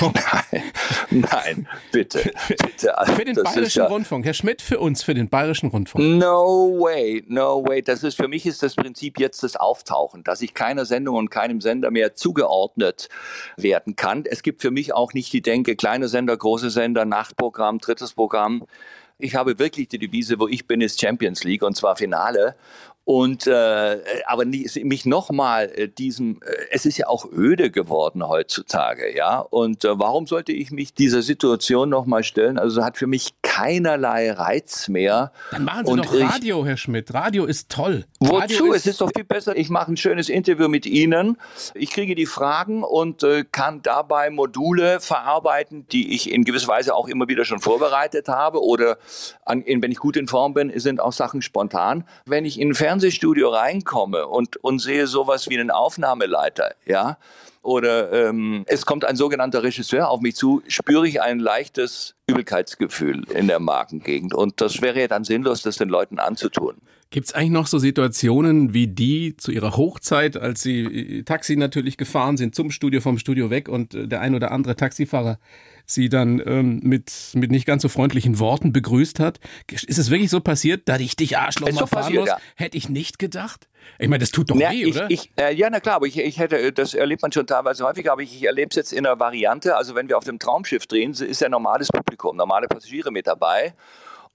nein, 0.00 0.62
nein, 1.10 1.68
bitte, 1.92 2.32
bitte. 2.48 2.98
Also, 2.98 3.12
für 3.14 3.24
den 3.24 3.36
Bayerischen 3.36 3.78
ja 3.78 3.86
Rundfunk, 3.86 4.24
Herr 4.24 4.34
Schmidt, 4.34 4.62
für 4.62 4.78
uns, 4.78 5.02
für 5.02 5.14
den 5.14 5.28
Bayerischen 5.28 5.70
Rundfunk. 5.70 6.04
No 6.04 6.78
way, 6.78 7.24
no 7.28 7.64
way. 7.66 7.82
Das 7.82 8.02
ist 8.02 8.16
für 8.16 8.28
mich 8.28 8.46
ist 8.46 8.62
das 8.62 8.74
Prinzip 8.74 9.18
jetzt 9.18 9.42
das 9.42 9.56
Auftauchen, 9.56 10.24
dass 10.24 10.42
ich 10.42 10.54
keiner 10.54 10.84
Sendung 10.84 11.16
und 11.16 11.30
keinem 11.30 11.60
Sender 11.60 11.90
mehr 11.90 12.14
zugeordnet 12.14 13.08
werden 13.56 13.96
kann. 13.96 14.24
Es 14.24 14.42
gibt 14.42 14.62
für 14.62 14.70
mich 14.70 14.94
auch 14.94 15.12
nicht 15.12 15.32
die 15.32 15.42
Denke, 15.42 15.76
kleine 15.76 16.08
Sender, 16.08 16.36
große 16.36 16.70
Sender, 16.70 17.04
Nachtprogramm, 17.04 17.78
drittes 17.78 18.14
Programm. 18.14 18.66
Ich 19.18 19.34
habe 19.34 19.58
wirklich 19.58 19.88
die 19.88 19.98
Devise, 19.98 20.38
wo 20.38 20.46
ich 20.46 20.66
bin, 20.66 20.80
ist 20.80 21.00
Champions 21.00 21.42
League 21.44 21.62
und 21.62 21.76
zwar 21.76 21.96
Finale. 21.96 22.54
Und 23.04 23.46
äh, 23.46 24.00
aber 24.26 24.44
nie, 24.44 24.68
mich 24.82 25.06
nochmal 25.06 25.70
äh, 25.76 25.88
diesem, 25.88 26.40
äh, 26.42 26.65
es 26.70 26.84
ist 26.84 26.98
ja 26.98 27.06
auch 27.06 27.26
öde 27.32 27.70
geworden 27.70 28.26
heutzutage, 28.26 29.16
ja. 29.16 29.38
Und 29.38 29.84
äh, 29.84 29.98
warum 29.98 30.26
sollte 30.26 30.52
ich 30.52 30.70
mich 30.70 30.92
dieser 30.92 31.22
Situation 31.22 31.88
nochmal 31.88 32.24
stellen? 32.24 32.58
Also 32.58 32.84
hat 32.84 32.98
für 32.98 33.06
mich 33.06 33.34
keinerlei 33.42 34.32
Reiz 34.32 34.88
mehr. 34.88 35.32
Dann 35.50 35.64
machen 35.64 35.86
Sie 35.86 35.92
und 35.92 36.04
doch 36.04 36.14
Radio, 36.14 36.62
ich, 36.62 36.68
Herr 36.68 36.76
Schmidt. 36.76 37.14
Radio 37.14 37.44
ist 37.46 37.70
toll. 37.70 38.04
Wozu? 38.20 38.72
Ist 38.72 38.86
es 38.86 38.92
ist 38.92 39.00
doch 39.00 39.10
viel 39.14 39.24
besser. 39.24 39.56
Ich 39.56 39.70
mache 39.70 39.92
ein 39.92 39.96
schönes 39.96 40.28
Interview 40.28 40.68
mit 40.68 40.84
Ihnen. 40.84 41.38
Ich 41.74 41.90
kriege 41.90 42.14
die 42.14 42.26
Fragen 42.26 42.82
und 42.82 43.22
äh, 43.22 43.44
kann 43.50 43.82
dabei 43.82 44.30
Module 44.30 45.00
verarbeiten, 45.00 45.86
die 45.88 46.14
ich 46.14 46.30
in 46.30 46.44
gewisser 46.44 46.68
Weise 46.68 46.94
auch 46.94 47.08
immer 47.08 47.28
wieder 47.28 47.44
schon 47.44 47.60
vorbereitet 47.60 48.28
habe. 48.28 48.62
Oder 48.62 48.98
an, 49.44 49.62
in, 49.62 49.82
wenn 49.82 49.92
ich 49.92 49.98
gut 49.98 50.16
in 50.16 50.26
Form 50.26 50.54
bin, 50.54 50.72
sind 50.78 51.00
auch 51.00 51.12
Sachen 51.12 51.40
spontan. 51.40 52.04
Wenn 52.26 52.44
ich 52.44 52.60
in 52.60 52.74
Fernsehen 52.74 52.96
Fernsehstudio 52.96 53.50
reinkomme 53.50 54.26
und, 54.26 54.56
und 54.64 54.80
sehe 54.80 55.06
sowas 55.06 55.48
wie 55.48 55.58
einen 55.58 55.70
Aufnahmeleiter, 55.70 56.55
ja, 56.86 57.18
oder 57.66 58.12
ähm, 58.12 58.64
es 58.66 58.86
kommt 58.86 59.04
ein 59.04 59.16
sogenannter 59.16 59.64
Regisseur 59.64 60.08
auf 60.08 60.20
mich 60.20 60.36
zu, 60.36 60.62
spüre 60.68 61.08
ich 61.08 61.20
ein 61.20 61.40
leichtes 61.40 62.14
Übelkeitsgefühl 62.28 63.24
in 63.34 63.48
der 63.48 63.58
Magengegend. 63.58 64.34
Und 64.34 64.60
das 64.60 64.80
wäre 64.82 65.00
ja 65.00 65.08
dann 65.08 65.24
sinnlos, 65.24 65.62
das 65.62 65.76
den 65.76 65.88
Leuten 65.88 66.20
anzutun. 66.20 66.76
Gibt 67.10 67.26
es 67.26 67.34
eigentlich 67.34 67.50
noch 67.50 67.66
so 67.66 67.78
Situationen 67.78 68.72
wie 68.72 68.86
die 68.86 69.36
zu 69.36 69.50
ihrer 69.50 69.76
Hochzeit, 69.76 70.36
als 70.36 70.62
sie 70.62 70.82
äh, 70.82 71.22
Taxi 71.24 71.56
natürlich 71.56 71.96
gefahren 71.96 72.36
sind, 72.36 72.54
zum 72.54 72.70
Studio, 72.70 73.00
vom 73.00 73.18
Studio 73.18 73.50
weg 73.50 73.68
und 73.68 73.94
äh, 73.94 74.06
der 74.06 74.20
ein 74.20 74.34
oder 74.34 74.52
andere 74.52 74.76
Taxifahrer 74.76 75.38
sie 75.86 76.08
dann 76.08 76.42
ähm, 76.44 76.80
mit, 76.82 77.30
mit 77.34 77.50
nicht 77.50 77.66
ganz 77.66 77.82
so 77.82 77.88
freundlichen 77.88 78.38
Worten 78.38 78.72
begrüßt 78.72 79.20
hat. 79.20 79.40
Ist 79.70 79.98
es 79.98 80.10
wirklich 80.10 80.30
so 80.30 80.40
passiert, 80.40 80.88
dass 80.88 81.00
ich 81.00 81.16
dich 81.16 81.38
Arschloch 81.38 81.68
mal 81.68 81.80
so 81.80 81.86
fahren 81.86 82.02
passiert, 82.02 82.20
muss? 82.20 82.28
Ja. 82.28 82.38
Hätte 82.56 82.76
ich 82.76 82.88
nicht 82.88 83.18
gedacht. 83.18 83.68
Ich 83.98 84.08
meine, 84.08 84.18
das 84.18 84.30
tut 84.30 84.50
doch 84.50 84.56
ja, 84.56 84.70
weh, 84.70 84.84
ich, 84.84 84.96
oder? 84.96 85.10
Ich, 85.10 85.30
äh, 85.38 85.54
ja, 85.54 85.70
na 85.70 85.80
klar, 85.80 85.96
aber 85.96 86.06
ich, 86.06 86.18
ich 86.18 86.38
hätte, 86.38 86.72
das 86.72 86.94
erlebt 86.94 87.22
man 87.22 87.30
schon 87.30 87.46
teilweise 87.46 87.84
häufiger, 87.84 88.12
aber 88.12 88.22
ich, 88.22 88.34
ich 88.34 88.44
erlebe 88.44 88.68
es 88.70 88.76
jetzt 88.76 88.92
in 88.92 89.06
einer 89.06 89.18
Variante. 89.18 89.76
Also 89.76 89.94
wenn 89.94 90.08
wir 90.08 90.18
auf 90.18 90.24
dem 90.24 90.38
Traumschiff 90.38 90.86
drehen, 90.86 91.12
ist 91.12 91.40
ja 91.40 91.48
normales 91.48 91.88
Publikum, 91.88 92.36
normale 92.36 92.66
Passagiere 92.66 93.12
mit 93.12 93.26
dabei. 93.26 93.74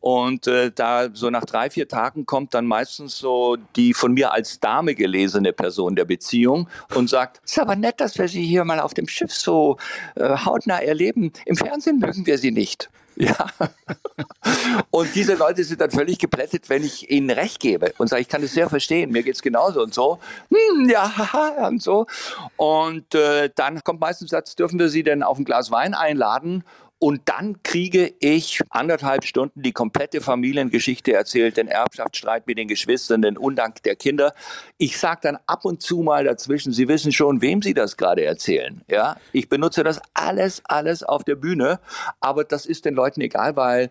Und 0.01 0.47
äh, 0.47 0.71
da 0.71 1.09
so 1.13 1.29
nach 1.29 1.45
drei, 1.45 1.69
vier 1.69 1.87
Tagen 1.87 2.25
kommt 2.25 2.53
dann 2.53 2.65
meistens 2.65 3.17
so 3.17 3.57
die 3.75 3.93
von 3.93 4.13
mir 4.13 4.33
als 4.33 4.59
Dame 4.59 4.95
gelesene 4.95 5.53
Person 5.53 5.95
der 5.95 6.05
Beziehung 6.05 6.67
und 6.95 7.09
sagt, 7.09 7.39
es 7.45 7.53
ist 7.53 7.59
aber 7.59 7.75
nett, 7.75 8.01
dass 8.01 8.17
wir 8.17 8.27
Sie 8.27 8.43
hier 8.43 8.65
mal 8.65 8.79
auf 8.79 8.95
dem 8.95 9.07
Schiff 9.07 9.31
so 9.31 9.77
äh, 10.15 10.35
hautnah 10.37 10.79
erleben. 10.79 11.31
Im 11.45 11.55
Fernsehen 11.55 11.99
mögen 11.99 12.25
wir 12.25 12.37
Sie 12.37 12.51
nicht. 12.51 12.89
Ja. 13.17 13.47
Und 14.89 15.13
diese 15.15 15.35
Leute 15.35 15.63
sind 15.63 15.81
dann 15.81 15.91
völlig 15.91 16.17
geplättet, 16.17 16.69
wenn 16.69 16.83
ich 16.83 17.11
ihnen 17.11 17.29
recht 17.29 17.59
gebe 17.59 17.93
und 17.97 18.07
sage, 18.07 18.21
ich 18.21 18.27
kann 18.27 18.41
das 18.41 18.53
sehr 18.53 18.69
verstehen, 18.69 19.11
mir 19.11 19.21
geht 19.21 19.35
es 19.35 19.41
genauso 19.41 19.83
und 19.83 19.93
so. 19.93 20.19
Hm, 20.49 20.89
ja, 20.89 21.17
haha, 21.17 21.67
und 21.67 21.83
so. 21.83 22.07
Und 22.55 23.13
äh, 23.13 23.49
dann 23.53 23.83
kommt 23.83 23.99
meistens 23.99 24.29
der 24.29 24.39
Satz, 24.39 24.55
dürfen 24.55 24.79
wir 24.79 24.89
Sie 24.89 25.03
denn 25.03 25.23
auf 25.23 25.37
ein 25.37 25.45
Glas 25.45 25.71
Wein 25.71 25.93
einladen? 25.93 26.63
Und 27.03 27.21
dann 27.25 27.63
kriege 27.63 28.13
ich 28.19 28.61
anderthalb 28.69 29.25
Stunden 29.25 29.63
die 29.63 29.71
komplette 29.71 30.21
Familiengeschichte 30.21 31.13
erzählt, 31.13 31.57
den 31.57 31.67
Erbschaftsstreit 31.67 32.45
mit 32.45 32.59
den 32.59 32.67
Geschwistern, 32.67 33.23
den 33.23 33.39
Undank 33.39 33.81
der 33.81 33.95
Kinder. 33.95 34.35
Ich 34.77 34.99
sage 34.99 35.21
dann 35.23 35.39
ab 35.47 35.65
und 35.65 35.81
zu 35.81 36.03
mal 36.03 36.25
dazwischen, 36.25 36.73
Sie 36.73 36.87
wissen 36.87 37.11
schon, 37.11 37.41
wem 37.41 37.63
Sie 37.63 37.73
das 37.73 37.97
gerade 37.97 38.23
erzählen. 38.23 38.83
Ja, 38.87 39.15
ich 39.31 39.49
benutze 39.49 39.83
das 39.83 39.99
alles, 40.13 40.61
alles 40.65 41.01
auf 41.01 41.23
der 41.23 41.33
Bühne, 41.33 41.79
aber 42.19 42.43
das 42.43 42.67
ist 42.67 42.85
den 42.85 42.93
Leuten 42.93 43.21
egal, 43.21 43.55
weil 43.55 43.89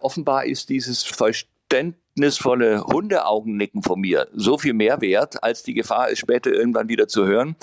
offenbar 0.00 0.44
ist 0.44 0.68
dieses 0.68 1.02
verständnisvolle 1.02 2.84
Hundeaugennicken 2.84 3.82
von 3.82 3.98
mir 3.98 4.28
so 4.34 4.56
viel 4.56 4.74
mehr 4.74 5.00
wert, 5.00 5.42
als 5.42 5.64
die 5.64 5.74
Gefahr 5.74 6.10
ist, 6.10 6.20
später 6.20 6.52
irgendwann 6.52 6.88
wieder 6.88 7.08
zu 7.08 7.26
hören 7.26 7.56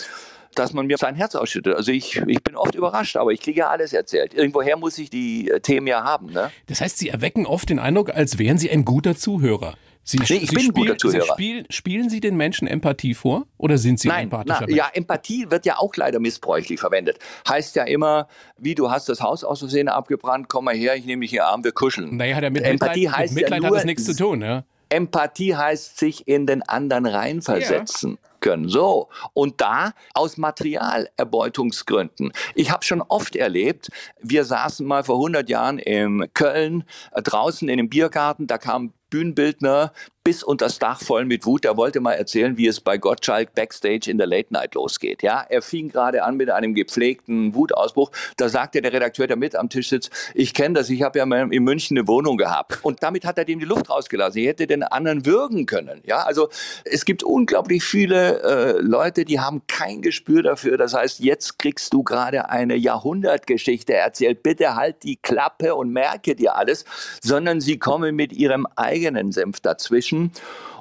dass 0.59 0.73
man 0.73 0.85
mir 0.87 0.97
sein 0.97 1.15
Herz 1.15 1.35
ausschüttet. 1.35 1.75
Also 1.75 1.91
ich, 1.91 2.17
ich 2.27 2.43
bin 2.43 2.55
oft 2.55 2.75
überrascht, 2.75 3.15
aber 3.15 3.31
ich 3.31 3.39
kriege 3.39 3.61
ja 3.61 3.69
alles 3.69 3.93
erzählt. 3.93 4.33
Irgendwoher 4.33 4.77
muss 4.77 4.97
ich 4.97 5.09
die 5.09 5.49
äh, 5.49 5.59
Themen 5.59 5.87
ja 5.87 6.03
haben. 6.03 6.31
Ne? 6.31 6.51
Das 6.67 6.81
heißt, 6.81 6.97
Sie 6.97 7.09
erwecken 7.09 7.45
oft 7.45 7.69
den 7.69 7.79
Eindruck, 7.79 8.09
als 8.11 8.37
wären 8.37 8.57
Sie 8.57 8.69
ein 8.69 8.85
guter 8.85 9.15
Zuhörer. 9.15 9.75
Sie, 10.03 10.17
nee, 10.17 10.23
ich 10.23 10.49
Sie 10.49 10.55
bin 10.55 10.65
spiel, 10.65 10.67
ein 10.67 10.73
guter 10.73 10.97
Zuhörer. 10.97 11.23
Sie 11.23 11.31
spiel, 11.31 11.65
spielen 11.69 12.09
Sie 12.09 12.19
den 12.19 12.35
Menschen 12.35 12.67
Empathie 12.67 13.13
vor 13.13 13.45
oder 13.57 13.77
sind 13.77 13.99
Sie 13.99 14.07
nein, 14.07 14.23
empathischer 14.23 14.61
nein, 14.61 14.75
Ja, 14.75 14.89
Empathie 14.93 15.49
wird 15.49 15.65
ja 15.65 15.77
auch 15.77 15.95
leider 15.95 16.19
missbräuchlich 16.19 16.79
verwendet. 16.79 17.19
Heißt 17.47 17.75
ja 17.75 17.83
immer, 17.83 18.27
wie 18.57 18.75
du 18.75 18.89
hast 18.89 19.07
das 19.07 19.21
Haus 19.21 19.43
aus 19.43 19.59
Versehen 19.59 19.87
abgebrannt, 19.87 20.49
komm 20.49 20.65
mal 20.65 20.75
her, 20.75 20.95
ich 20.95 21.05
nehme 21.05 21.21
dich 21.21 21.33
in 21.33 21.37
den 21.37 21.43
Arm, 21.43 21.63
wir 21.63 21.71
kuscheln. 21.71 22.17
Naja, 22.17 22.41
der 22.41 22.49
mit 22.49 22.63
Empathie 22.63 23.01
Mitleid, 23.01 23.17
heißt 23.17 23.33
mit 23.33 23.43
Mitleid 23.43 23.61
ja 23.61 23.67
nur, 23.67 23.77
hat 23.77 23.83
das 23.83 23.85
nichts 23.85 24.05
zu 24.05 24.15
tun, 24.15 24.41
ja. 24.41 24.63
Empathie 24.89 25.55
heißt 25.55 25.99
sich 25.99 26.27
in 26.27 26.47
den 26.47 26.63
anderen 26.63 27.05
reinversetzen. 27.05 28.17
Ja 28.21 28.28
können. 28.39 28.69
So, 28.69 29.09
und 29.33 29.61
da 29.61 29.93
aus 30.13 30.37
Materialerbeutungsgründen. 30.37 32.31
Ich 32.55 32.71
habe 32.71 32.83
schon 32.83 33.01
oft 33.01 33.35
erlebt, 33.35 33.89
wir 34.21 34.45
saßen 34.45 34.85
mal 34.85 35.03
vor 35.03 35.15
100 35.15 35.49
Jahren 35.49 35.79
in 35.79 36.25
Köln 36.33 36.83
äh, 37.11 37.21
draußen 37.21 37.67
in 37.67 37.79
einem 37.79 37.89
Biergarten, 37.89 38.47
da 38.47 38.57
kam 38.57 38.93
Bühnenbildner 39.09 39.91
bis 40.29 40.43
unter 40.43 40.65
das 40.67 40.77
Dach 40.77 41.01
voll 41.01 41.25
mit 41.25 41.47
Wut. 41.47 41.65
Er 41.65 41.75
wollte 41.75 42.01
mal 42.01 42.13
erzählen, 42.13 42.55
wie 42.55 42.67
es 42.67 42.81
bei 42.81 42.99
Gottschalk 42.99 43.55
backstage 43.55 44.11
in 44.11 44.19
der 44.19 44.27
Late 44.27 44.53
Night 44.53 44.75
losgeht. 44.75 45.23
Ja, 45.23 45.43
er 45.49 45.63
fing 45.63 45.89
gerade 45.89 46.23
an 46.23 46.37
mit 46.37 46.51
einem 46.51 46.75
gepflegten 46.75 47.55
Wutausbruch. 47.55 48.11
Da 48.37 48.47
sagte 48.47 48.79
der 48.83 48.93
Redakteur, 48.93 49.25
der 49.25 49.37
mit 49.37 49.55
am 49.55 49.69
Tisch 49.69 49.89
sitzt, 49.89 50.11
ich 50.35 50.53
kenne 50.53 50.75
das, 50.75 50.91
ich 50.91 51.01
habe 51.01 51.17
ja 51.17 51.25
mal 51.25 51.51
in 51.51 51.63
München 51.63 51.97
eine 51.97 52.07
Wohnung 52.07 52.37
gehabt. 52.37 52.77
Und 52.83 53.01
damit 53.01 53.25
hat 53.25 53.39
er 53.39 53.45
dem 53.45 53.57
die 53.57 53.65
Luft 53.65 53.89
rausgelassen. 53.89 54.39
Er 54.39 54.49
hätte 54.49 54.67
den 54.67 54.83
anderen 54.83 55.25
würgen 55.25 55.65
können. 55.65 56.03
Ja, 56.05 56.19
also 56.19 56.49
es 56.85 57.05
gibt 57.05 57.23
unglaublich 57.23 57.83
viele 57.83 58.43
äh, 58.43 58.81
Leute, 58.81 59.25
die 59.25 59.39
haben 59.39 59.63
kein 59.65 60.03
Gespür 60.03 60.43
dafür. 60.43 60.77
Das 60.77 60.93
heißt, 60.93 61.21
jetzt 61.21 61.57
kriegst 61.57 61.91
du 61.91 62.03
gerade 62.03 62.51
eine 62.51 62.75
Jahrhundertgeschichte 62.75 63.95
erzählt. 63.95 64.43
Bitte 64.43 64.75
halt 64.75 65.01
die 65.01 65.15
Klappe 65.15 65.73
und 65.73 65.89
merke 65.89 66.35
dir 66.35 66.55
alles, 66.55 66.85
sondern 67.23 67.61
sie 67.61 67.79
kommen 67.79 68.15
mit 68.15 68.31
ihrem 68.31 68.67
eigenen 68.75 69.31
Senf 69.31 69.59
dazwischen 69.61 70.18
Menschen. 70.19 70.31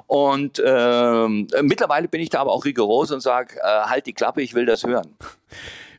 Und 0.07 0.61
ähm, 0.65 1.47
mittlerweile 1.61 2.07
bin 2.07 2.19
ich 2.19 2.29
da 2.29 2.39
aber 2.39 2.51
auch 2.51 2.65
rigoros 2.65 3.11
und 3.11 3.21
sage, 3.21 3.57
äh, 3.59 3.61
halt 3.61 4.07
die 4.07 4.13
Klappe, 4.13 4.41
ich 4.41 4.55
will 4.55 4.65
das 4.65 4.83
hören. 4.83 5.15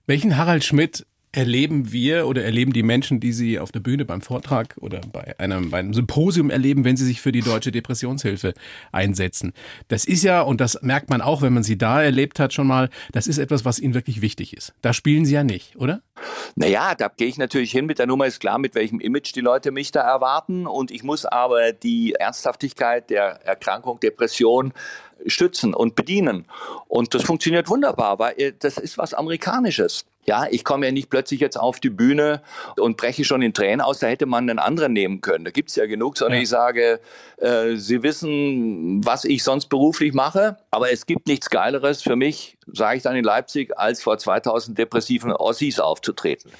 Welchen 0.06 0.36
Harald 0.36 0.64
Schmidt 0.64 1.06
erleben 1.32 1.92
wir 1.92 2.26
oder 2.26 2.44
erleben 2.44 2.72
die 2.72 2.82
Menschen, 2.82 3.20
die 3.20 3.32
sie 3.32 3.60
auf 3.60 3.70
der 3.70 3.80
Bühne 3.80 4.04
beim 4.04 4.20
Vortrag 4.20 4.76
oder 4.80 5.00
bei 5.12 5.38
einem, 5.38 5.70
bei 5.70 5.78
einem 5.78 5.94
Symposium 5.94 6.50
erleben, 6.50 6.84
wenn 6.84 6.96
sie 6.96 7.04
sich 7.04 7.20
für 7.20 7.30
die 7.30 7.42
deutsche 7.42 7.70
Depressionshilfe 7.70 8.52
einsetzen. 8.90 9.52
Das 9.88 10.04
ist 10.04 10.24
ja, 10.24 10.42
und 10.42 10.60
das 10.60 10.82
merkt 10.82 11.08
man 11.08 11.20
auch, 11.20 11.42
wenn 11.42 11.52
man 11.52 11.62
sie 11.62 11.78
da 11.78 12.02
erlebt 12.02 12.40
hat 12.40 12.52
schon 12.52 12.66
mal, 12.66 12.90
das 13.12 13.28
ist 13.28 13.38
etwas, 13.38 13.64
was 13.64 13.78
ihnen 13.78 13.94
wirklich 13.94 14.20
wichtig 14.22 14.56
ist. 14.56 14.74
Da 14.82 14.92
spielen 14.92 15.24
sie 15.24 15.34
ja 15.34 15.44
nicht, 15.44 15.76
oder? 15.76 16.02
Naja, 16.56 16.94
da 16.96 17.08
gehe 17.08 17.28
ich 17.28 17.38
natürlich 17.38 17.70
hin. 17.70 17.86
Mit 17.86 18.00
der 18.00 18.06
Nummer 18.06 18.26
ist 18.26 18.40
klar, 18.40 18.58
mit 18.58 18.74
welchem 18.74 18.98
Image 18.98 19.34
die 19.34 19.40
Leute 19.40 19.70
mich 19.70 19.92
da 19.92 20.00
erwarten. 20.00 20.66
Und 20.66 20.90
ich 20.90 21.04
muss 21.04 21.24
aber 21.24 21.72
die 21.72 22.14
Ernsthaftigkeit 22.14 23.08
der 23.08 23.46
Erkrankung, 23.46 24.00
Depression 24.00 24.72
stützen 25.26 25.74
und 25.74 25.94
bedienen. 25.94 26.46
Und 26.88 27.14
das 27.14 27.22
funktioniert 27.22 27.68
wunderbar, 27.68 28.18
weil 28.18 28.34
äh, 28.38 28.52
das 28.58 28.78
ist 28.78 28.98
was 28.98 29.14
Amerikanisches. 29.14 30.06
Ja, 30.26 30.46
ich 30.50 30.64
komme 30.64 30.86
ja 30.86 30.92
nicht 30.92 31.08
plötzlich 31.10 31.40
jetzt 31.40 31.56
auf 31.58 31.80
die 31.80 31.88
Bühne 31.90 32.42
und 32.76 32.96
breche 32.96 33.24
schon 33.24 33.40
in 33.42 33.54
Tränen 33.54 33.80
aus, 33.80 34.00
da 34.00 34.06
hätte 34.06 34.26
man 34.26 34.48
einen 34.48 34.58
anderen 34.58 34.92
nehmen 34.92 35.20
können. 35.22 35.44
Da 35.44 35.50
gibt's 35.50 35.76
ja 35.76 35.86
genug, 35.86 36.18
sondern 36.18 36.36
Ja. 36.38 36.42
ich 36.42 36.48
sage, 36.48 37.00
äh, 37.38 37.76
Sie 37.76 38.02
wissen, 38.02 39.04
was 39.04 39.24
ich 39.24 39.42
sonst 39.42 39.66
beruflich 39.70 40.12
mache, 40.12 40.58
aber 40.70 40.92
es 40.92 41.06
gibt 41.06 41.26
nichts 41.26 41.48
Geileres 41.48 42.02
für 42.02 42.16
mich, 42.16 42.58
sage 42.66 42.98
ich 42.98 43.02
dann 43.02 43.16
in 43.16 43.24
Leipzig, 43.24 43.76
als 43.78 44.02
vor 44.02 44.18
2000 44.18 44.78
depressiven 44.78 45.32
Ossis 45.32 45.80
aufzutreten. 45.80 46.50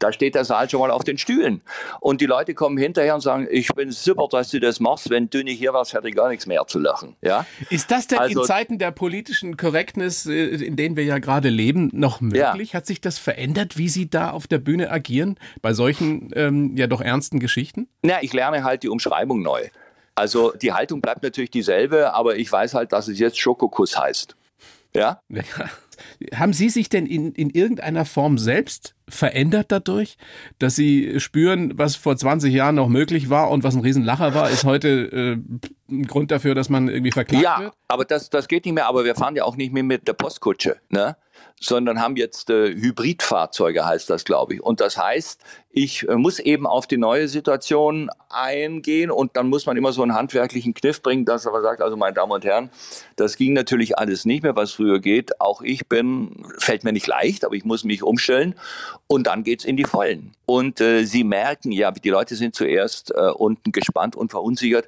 Da 0.00 0.12
steht 0.12 0.34
der 0.36 0.44
Saal 0.44 0.70
schon 0.70 0.80
mal 0.80 0.90
auf 0.92 1.02
den 1.02 1.18
Stühlen. 1.18 1.60
Und 2.00 2.20
die 2.20 2.26
Leute 2.26 2.54
kommen 2.54 2.78
hinterher 2.78 3.14
und 3.16 3.20
sagen, 3.20 3.48
ich 3.50 3.68
bin 3.74 3.90
super, 3.90 4.28
dass 4.30 4.50
du 4.50 4.60
das 4.60 4.78
machst. 4.78 5.10
Wenn 5.10 5.28
du 5.28 5.42
nicht 5.42 5.58
hier 5.58 5.72
warst, 5.72 5.92
hätte 5.92 6.08
ich 6.08 6.14
gar 6.14 6.28
nichts 6.28 6.46
mehr 6.46 6.64
zu 6.68 6.78
lachen. 6.78 7.16
Ja? 7.20 7.46
Ist 7.70 7.90
das 7.90 8.06
denn 8.06 8.18
Also- 8.18 8.42
in 8.42 8.46
Zeiten 8.46 8.78
der 8.78 8.92
politischen 8.92 9.56
Correctness, 9.56 10.26
äh, 10.26 10.32
in 10.46 10.76
denen 10.76 10.96
wir 10.96 11.04
ja 11.04 11.18
gerade 11.18 11.48
leben, 11.48 11.90
noch 11.92 12.20
möglich? 12.20 12.74
Hat 12.76 12.86
sich 12.86 13.00
das 13.00 13.18
verändert, 13.18 13.76
wie 13.76 13.88
Sie 13.88 14.08
da 14.08 14.30
auf 14.30 14.46
der 14.46 14.58
Bühne 14.58 14.90
agieren 14.90 15.38
bei 15.62 15.72
solchen 15.72 16.30
ähm, 16.36 16.76
ja 16.76 16.86
doch 16.86 17.00
ernsten 17.00 17.40
Geschichten? 17.40 17.88
Na, 18.02 18.22
ich 18.22 18.32
lerne 18.32 18.62
halt 18.62 18.84
die 18.84 18.88
Umschreibung 18.88 19.42
neu. 19.42 19.68
Also 20.14 20.52
die 20.52 20.72
Haltung 20.72 21.00
bleibt 21.00 21.22
natürlich 21.22 21.50
dieselbe, 21.50 22.12
aber 22.14 22.36
ich 22.36 22.50
weiß 22.50 22.74
halt, 22.74 22.92
dass 22.92 23.08
es 23.08 23.18
jetzt 23.18 23.38
Schokokuss 23.38 23.98
heißt. 23.98 24.36
Ja? 24.94 25.20
Ja. 25.30 25.42
Haben 26.38 26.52
Sie 26.52 26.68
sich 26.68 26.88
denn 26.88 27.06
in, 27.06 27.32
in 27.32 27.50
irgendeiner 27.50 28.04
Form 28.04 28.38
selbst 28.38 28.94
verändert 29.08 29.66
dadurch, 29.70 30.16
dass 30.58 30.76
Sie 30.76 31.20
spüren, 31.20 31.72
was 31.76 31.96
vor 31.96 32.16
20 32.16 32.52
Jahren 32.52 32.74
noch 32.74 32.88
möglich 32.88 33.30
war 33.30 33.50
und 33.50 33.64
was 33.64 33.74
ein 33.74 33.80
Riesenlacher 33.80 34.34
war, 34.34 34.50
ist 34.50 34.64
heute 34.64 34.88
äh, 34.88 35.92
ein 35.92 36.06
Grund 36.06 36.30
dafür, 36.30 36.54
dass 36.54 36.68
man 36.68 36.88
irgendwie 36.88 37.12
verklagt 37.12 37.42
Ja, 37.42 37.60
wird? 37.60 37.72
aber 37.88 38.04
das, 38.04 38.30
das 38.30 38.48
geht 38.48 38.64
nicht 38.64 38.74
mehr. 38.74 38.86
Aber 38.86 39.04
wir 39.04 39.14
fahren 39.14 39.36
ja 39.36 39.44
auch 39.44 39.56
nicht 39.56 39.72
mehr 39.72 39.82
mit 39.82 40.06
der 40.06 40.12
Postkutsche, 40.12 40.76
ne? 40.90 41.16
sondern 41.60 42.00
haben 42.00 42.16
jetzt 42.16 42.50
äh, 42.50 42.68
Hybridfahrzeuge, 42.74 43.84
heißt 43.84 44.08
das, 44.10 44.24
glaube 44.24 44.54
ich. 44.54 44.62
Und 44.62 44.80
das 44.80 44.96
heißt, 44.96 45.40
ich 45.70 46.08
äh, 46.08 46.14
muss 46.14 46.38
eben 46.38 46.66
auf 46.66 46.86
die 46.86 46.96
neue 46.96 47.28
Situation 47.28 48.10
eingehen 48.28 49.10
und 49.10 49.36
dann 49.36 49.48
muss 49.48 49.66
man 49.66 49.76
immer 49.76 49.92
so 49.92 50.02
einen 50.02 50.14
handwerklichen 50.14 50.74
Kniff 50.74 51.02
bringen, 51.02 51.24
dass 51.24 51.46
aber 51.46 51.62
sagt, 51.62 51.80
also 51.80 51.96
meine 51.96 52.14
Damen 52.14 52.32
und 52.32 52.44
Herren, 52.44 52.70
das 53.16 53.36
ging 53.36 53.52
natürlich 53.54 53.98
alles 53.98 54.24
nicht 54.24 54.42
mehr, 54.42 54.56
was 54.56 54.72
früher 54.72 55.00
geht. 55.00 55.40
Auch 55.40 55.62
ich 55.62 55.88
bin, 55.88 56.44
fällt 56.58 56.84
mir 56.84 56.92
nicht 56.92 57.06
leicht, 57.06 57.44
aber 57.44 57.54
ich 57.54 57.64
muss 57.64 57.84
mich 57.84 58.02
umstellen 58.02 58.54
und 59.08 59.26
dann 59.26 59.42
geht's 59.42 59.64
in 59.64 59.76
die 59.76 59.84
Vollen. 59.84 60.32
Und 60.46 60.80
äh, 60.80 61.04
Sie 61.04 61.24
merken 61.24 61.72
ja, 61.72 61.90
die 61.90 62.10
Leute 62.10 62.36
sind 62.36 62.54
zuerst 62.54 63.10
äh, 63.10 63.30
unten 63.30 63.72
gespannt 63.72 64.14
und 64.14 64.30
verunsichert. 64.30 64.86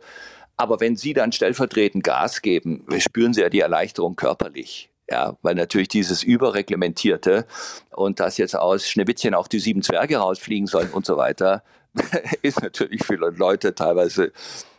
Aber 0.56 0.78
wenn 0.78 0.94
Sie 0.96 1.14
dann 1.14 1.32
stellvertretend 1.32 2.04
Gas 2.04 2.42
geben, 2.42 2.84
spüren 2.98 3.34
Sie 3.34 3.40
ja 3.40 3.48
die 3.48 3.60
Erleichterung 3.60 4.14
körperlich. 4.14 4.90
Ja, 5.10 5.36
weil 5.42 5.56
natürlich 5.56 5.88
dieses 5.88 6.22
Überreglementierte 6.22 7.44
und 7.90 8.20
dass 8.20 8.36
jetzt 8.36 8.54
aus 8.54 8.88
Schneewittchen 8.88 9.34
auch 9.34 9.48
die 9.48 9.58
sieben 9.58 9.82
Zwerge 9.82 10.18
rausfliegen 10.18 10.68
sollen 10.68 10.90
und 10.90 11.04
so 11.04 11.16
weiter, 11.16 11.64
ist 12.42 12.62
natürlich 12.62 13.02
für 13.02 13.16
Leute 13.16 13.74
teilweise 13.74 14.32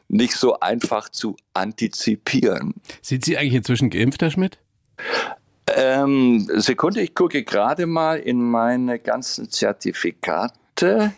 nicht 0.07 0.35
so 0.35 0.59
einfach 0.59 1.09
zu 1.09 1.35
antizipieren. 1.53 2.75
Sind 3.01 3.25
Sie 3.25 3.37
eigentlich 3.37 3.55
inzwischen 3.55 3.89
geimpft, 3.89 4.21
Herr 4.21 4.31
Schmidt? 4.31 4.59
Ähm, 5.75 6.47
Sekunde, 6.55 7.01
ich 7.01 7.13
gucke 7.15 7.43
gerade 7.43 7.85
mal 7.85 8.19
in 8.19 8.41
meine 8.41 8.99
ganzen 8.99 9.49
Zertifikate. 9.49 11.13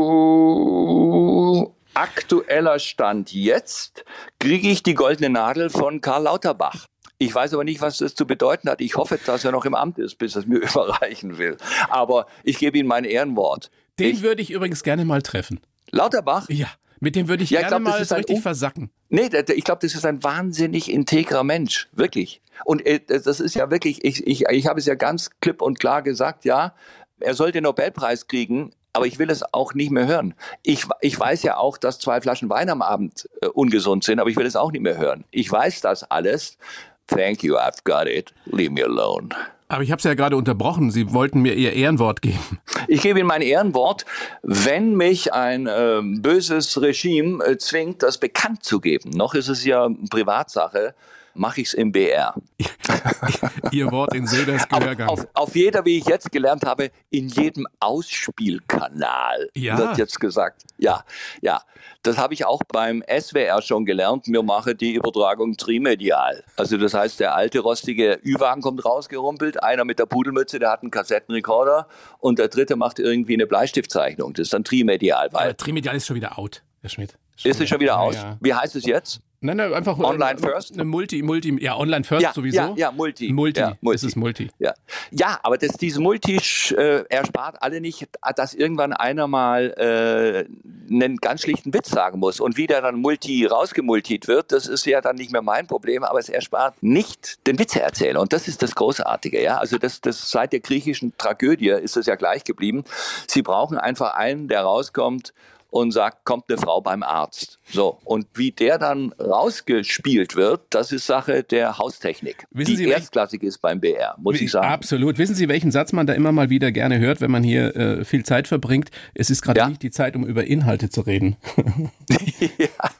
Uh, 0.00 1.72
aktueller 1.94 2.78
Stand 2.78 3.32
jetzt 3.32 4.04
kriege 4.38 4.68
ich 4.68 4.82
die 4.82 4.94
goldene 4.94 5.30
Nadel 5.30 5.68
von 5.70 6.00
Karl 6.00 6.22
Lauterbach. 6.24 6.86
Ich 7.18 7.34
weiß 7.34 7.52
aber 7.52 7.64
nicht, 7.64 7.82
was 7.82 7.98
das 7.98 8.14
zu 8.14 8.26
bedeuten 8.26 8.70
hat. 8.70 8.80
Ich 8.80 8.96
hoffe, 8.96 9.18
dass 9.26 9.44
er 9.44 9.52
noch 9.52 9.66
im 9.66 9.74
Amt 9.74 9.98
ist, 9.98 10.16
bis 10.16 10.36
er 10.36 10.40
es 10.40 10.46
mir 10.46 10.58
überreichen 10.62 11.36
will. 11.38 11.58
Aber 11.90 12.26
ich 12.44 12.58
gebe 12.58 12.78
Ihnen 12.78 12.88
mein 12.88 13.04
Ehrenwort. 13.04 13.70
Den 13.98 14.12
Ich- 14.14 14.22
würde 14.22 14.40
ich 14.42 14.50
übrigens 14.50 14.82
gerne 14.82 15.04
mal 15.04 15.20
treffen. 15.20 15.60
Lauterbach? 15.90 16.48
Ja, 16.48 16.68
mit 17.00 17.16
dem 17.16 17.28
würde 17.28 17.42
ich 17.42 17.50
Ja, 17.50 17.60
ich 17.60 17.68
gerne 17.68 17.82
glaub, 17.82 17.92
das 17.92 18.00
mal 18.00 18.04
so 18.06 18.14
richtig 18.16 18.36
Um- 18.36 18.42
versacken. 18.42 18.90
Nee, 19.08 19.28
ich 19.54 19.64
glaube, 19.64 19.80
das 19.82 19.94
ist 19.94 20.04
ein 20.06 20.22
wahnsinnig 20.22 20.90
integrer 20.90 21.42
Mensch, 21.44 21.88
wirklich. 21.92 22.40
Und 22.64 22.84
äh, 22.86 23.00
das 23.06 23.40
ist 23.40 23.54
ja 23.54 23.70
wirklich, 23.70 24.04
ich, 24.04 24.26
ich, 24.26 24.44
ich 24.48 24.66
habe 24.66 24.78
es 24.78 24.86
ja 24.86 24.94
ganz 24.94 25.30
klipp 25.40 25.62
und 25.62 25.80
klar 25.80 26.02
gesagt, 26.02 26.44
ja, 26.44 26.74
er 27.18 27.34
soll 27.34 27.52
den 27.52 27.64
Nobelpreis 27.64 28.26
kriegen, 28.28 28.72
aber 28.92 29.06
ich 29.06 29.18
will 29.18 29.30
es 29.30 29.42
auch 29.54 29.72
nicht 29.74 29.90
mehr 29.90 30.06
hören. 30.06 30.34
Ich, 30.62 30.84
ich 31.00 31.18
weiß 31.18 31.42
ja 31.42 31.56
auch, 31.56 31.78
dass 31.78 31.98
zwei 31.98 32.20
Flaschen 32.20 32.50
Wein 32.50 32.68
am 32.70 32.82
Abend 32.82 33.28
äh, 33.40 33.46
ungesund 33.46 34.04
sind, 34.04 34.20
aber 34.20 34.30
ich 34.30 34.36
will 34.36 34.46
es 34.46 34.56
auch 34.56 34.72
nicht 34.72 34.82
mehr 34.82 34.98
hören. 34.98 35.24
Ich 35.30 35.50
weiß 35.50 35.80
das 35.80 36.02
alles. 36.10 36.58
Thank 37.06 37.42
you, 37.42 37.56
I've 37.56 37.82
got 37.84 38.06
it. 38.06 38.32
Leave 38.46 38.70
me 38.72 38.84
alone. 38.84 39.30
Aber 39.70 39.84
ich 39.84 39.92
habe 39.92 40.00
es 40.00 40.04
ja 40.04 40.14
gerade 40.14 40.36
unterbrochen. 40.36 40.90
Sie 40.90 41.12
wollten 41.12 41.42
mir 41.42 41.54
Ihr 41.54 41.72
Ehrenwort 41.74 42.22
geben. 42.22 42.58
Ich 42.88 43.02
gebe 43.02 43.20
Ihnen 43.20 43.28
mein 43.28 43.40
Ehrenwort, 43.40 44.04
wenn 44.42 44.96
mich 44.96 45.32
ein 45.32 45.68
ähm, 45.70 46.22
böses 46.22 46.82
Regime 46.82 47.44
äh, 47.44 47.56
zwingt, 47.56 48.02
das 48.02 48.18
bekannt 48.18 48.64
zu 48.64 48.80
geben, 48.80 49.10
noch 49.10 49.34
ist 49.34 49.46
es 49.46 49.64
ja 49.64 49.88
Privatsache, 50.10 50.92
mache 51.34 51.60
ich 51.60 51.68
es 51.68 51.74
im 51.74 51.92
BR. 51.92 52.34
Ihr 53.72 53.90
Wort 53.92 54.14
in 54.14 54.26
Söders 54.26 54.68
Gehörgang. 54.68 55.08
Auf, 55.08 55.26
auf 55.34 55.54
jeder, 55.56 55.84
wie 55.84 55.98
ich 55.98 56.06
jetzt 56.06 56.30
gelernt 56.32 56.64
habe, 56.64 56.90
in 57.10 57.28
jedem 57.28 57.66
Ausspielkanal 57.78 59.48
Ja. 59.54 59.78
wird 59.78 59.98
jetzt 59.98 60.20
gesagt. 60.20 60.64
Ja, 60.78 61.04
ja. 61.40 61.60
Das 62.02 62.16
habe 62.18 62.32
ich 62.34 62.44
auch 62.46 62.60
beim 62.68 63.02
SWR 63.08 63.60
schon 63.62 63.84
gelernt. 63.84 64.26
Mir 64.26 64.42
mache 64.42 64.74
die 64.74 64.94
Übertragung 64.94 65.56
trimedial. 65.56 66.42
Also 66.56 66.76
das 66.78 66.94
heißt, 66.94 67.20
der 67.20 67.34
alte 67.34 67.60
rostige 67.60 68.18
Ü-Wagen 68.24 68.62
kommt 68.62 68.84
rausgerumpelt, 68.84 69.62
einer 69.62 69.84
mit 69.84 69.98
der 69.98 70.06
Pudelmütze, 70.06 70.58
der 70.58 70.70
hat 70.70 70.82
einen 70.82 70.90
Kassettenrekorder 70.90 71.88
und 72.18 72.38
der 72.38 72.48
dritte 72.48 72.76
macht 72.76 72.98
irgendwie 72.98 73.34
eine 73.34 73.46
Bleistiftzeichnung. 73.46 74.32
Das 74.34 74.44
ist 74.44 74.54
dann 74.54 74.64
trimedial, 74.64 75.28
weil 75.32 75.42
Aber 75.48 75.56
Trimedial 75.56 75.94
ist 75.96 76.06
schon 76.06 76.16
wieder 76.16 76.38
out, 76.38 76.62
Herr 76.80 76.90
Schmidt. 76.90 77.16
ist 77.44 77.60
es 77.60 77.68
schon 77.68 77.80
wieder 77.80 77.98
aus. 78.00 78.14
ja. 78.14 78.36
Wie 78.40 78.54
heißt 78.54 78.76
es 78.76 78.86
jetzt? 78.86 79.20
Nein, 79.42 79.56
nein, 79.56 79.72
einfach 79.72 79.98
Online 79.98 80.38
äh, 80.38 80.42
first? 80.42 80.74
Eine 80.74 80.84
Multi, 80.84 81.22
Multi, 81.22 81.56
ja, 81.62 81.74
Online 81.74 82.04
First 82.04 82.22
Ja, 82.22 82.34
sowieso. 82.34 82.58
ja, 82.58 82.74
ja, 82.76 82.92
Multi. 82.92 83.32
Multi. 83.32 83.60
Ja, 83.60 83.74
Multi. 83.80 83.96
Es 83.96 84.02
ist 84.04 84.16
Multi. 84.16 84.50
Ja, 84.58 84.74
ja 85.10 85.40
aber 85.42 85.56
das, 85.56 85.78
diese 85.78 85.98
Multi 85.98 86.38
äh, 86.76 87.04
erspart 87.08 87.56
alle 87.62 87.80
nicht, 87.80 88.06
dass 88.36 88.52
irgendwann 88.52 88.92
einer 88.92 89.28
mal 89.28 89.70
äh, 89.78 90.92
einen 90.92 91.16
ganz 91.16 91.40
schlichten 91.40 91.72
Witz 91.72 91.88
sagen 91.88 92.18
muss. 92.18 92.38
Und 92.38 92.58
wie 92.58 92.66
der 92.66 92.82
dann 92.82 92.96
Multi 92.96 93.46
rausgemultit 93.46 94.28
wird, 94.28 94.52
das 94.52 94.66
ist 94.66 94.84
ja 94.84 95.00
dann 95.00 95.16
nicht 95.16 95.32
mehr 95.32 95.42
mein 95.42 95.66
Problem, 95.66 96.04
aber 96.04 96.18
es 96.18 96.28
erspart 96.28 96.74
nicht 96.82 97.46
den 97.46 97.58
Witzeerzähler. 97.58 98.20
Und 98.20 98.34
das 98.34 98.46
ist 98.46 98.62
das 98.62 98.74
Großartige. 98.74 99.42
Ja? 99.42 99.56
Also 99.56 99.78
das, 99.78 100.02
das 100.02 100.30
seit 100.30 100.52
der 100.52 100.60
griechischen 100.60 101.16
Tragödie 101.16 101.70
ist 101.70 101.96
es 101.96 102.04
ja 102.04 102.16
gleich 102.16 102.44
geblieben. 102.44 102.84
Sie 103.26 103.40
brauchen 103.40 103.78
einfach 103.78 104.16
einen, 104.16 104.48
der 104.48 104.60
rauskommt 104.64 105.32
und 105.70 105.92
sagt, 105.92 106.24
kommt 106.24 106.44
eine 106.48 106.58
Frau 106.58 106.80
beim 106.80 107.02
Arzt. 107.02 107.58
So, 107.70 107.98
und 108.04 108.26
wie 108.34 108.50
der 108.50 108.78
dann 108.78 109.12
rausgespielt 109.20 110.36
wird, 110.36 110.62
das 110.70 110.92
ist 110.92 111.06
Sache 111.06 111.42
der 111.44 111.78
Haustechnik. 111.78 112.44
Wissen 112.50 112.70
die 112.72 112.76
Sie, 112.76 112.88
erstklassig 112.88 113.42
ist 113.42 113.58
beim 113.58 113.80
BR, 113.80 114.14
muss 114.18 114.40
ich 114.40 114.50
sagen. 114.50 114.66
Absolut. 114.66 115.18
Wissen 115.18 115.34
Sie, 115.34 115.48
welchen 115.48 115.70
Satz 115.70 115.92
man 115.92 116.06
da 116.06 116.12
immer 116.12 116.32
mal 116.32 116.50
wieder 116.50 116.72
gerne 116.72 116.98
hört, 116.98 117.20
wenn 117.20 117.30
man 117.30 117.42
hier 117.42 117.74
äh, 117.76 118.04
viel 118.04 118.24
Zeit 118.24 118.48
verbringt? 118.48 118.90
Es 119.14 119.30
ist 119.30 119.42
gerade 119.42 119.60
Ja. 119.60 119.68
nicht 119.68 119.82
die 119.82 119.90
Zeit, 119.90 120.16
um 120.16 120.24
über 120.26 120.44
Inhalte 120.44 120.90
zu 120.90 121.02
reden. 121.02 121.36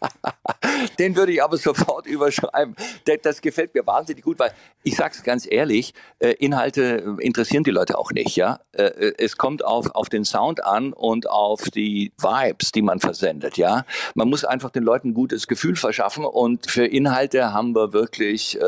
Den 0.99 1.17
würde 1.17 1.33
ich 1.33 1.43
aber 1.43 1.57
sofort 1.57 2.07
überschreiben. 2.07 2.75
Das 3.23 3.41
gefällt 3.43 3.75
mir 3.75 3.87
wahnsinnig 3.87 4.25
gut, 4.25 4.39
weil 4.39 4.53
ich 4.83 4.97
sag's 4.97 5.23
ganz 5.23 5.47
ehrlich, 5.51 5.93
äh, 6.19 6.31
Inhalte 6.39 7.17
äh, 7.19 7.25
interessieren 7.25 7.65
die 7.65 7.71
Leute 7.71 7.99
auch 7.99 8.13
nicht, 8.13 8.37
ja. 8.37 8.61
Äh, 8.73 9.13
Es 9.19 9.37
kommt 9.37 9.65
auf, 9.65 9.95
auf 9.95 10.09
den 10.09 10.25
Sound 10.25 10.65
an 10.65 10.93
und 10.93 11.29
auf 11.29 11.63
die 11.71 12.13
Vibes, 12.19 12.73
die 12.73 12.83
man 12.83 13.01
versendet, 13.01 13.57
ja. 13.57 13.85
Man 14.15 14.29
muss 14.29 14.45
einfach 14.45 14.71
den 14.71 14.83
Leuten 14.83 15.09
ein 15.11 15.15
gutes 15.15 15.47
Gefühl 15.47 15.77
verschaffen 15.77 16.25
und 16.25 16.71
für 16.71 16.87
Inhalte 16.87 17.53
haben 17.53 17.75
wir 17.75 17.93
wirklich, 17.93 18.59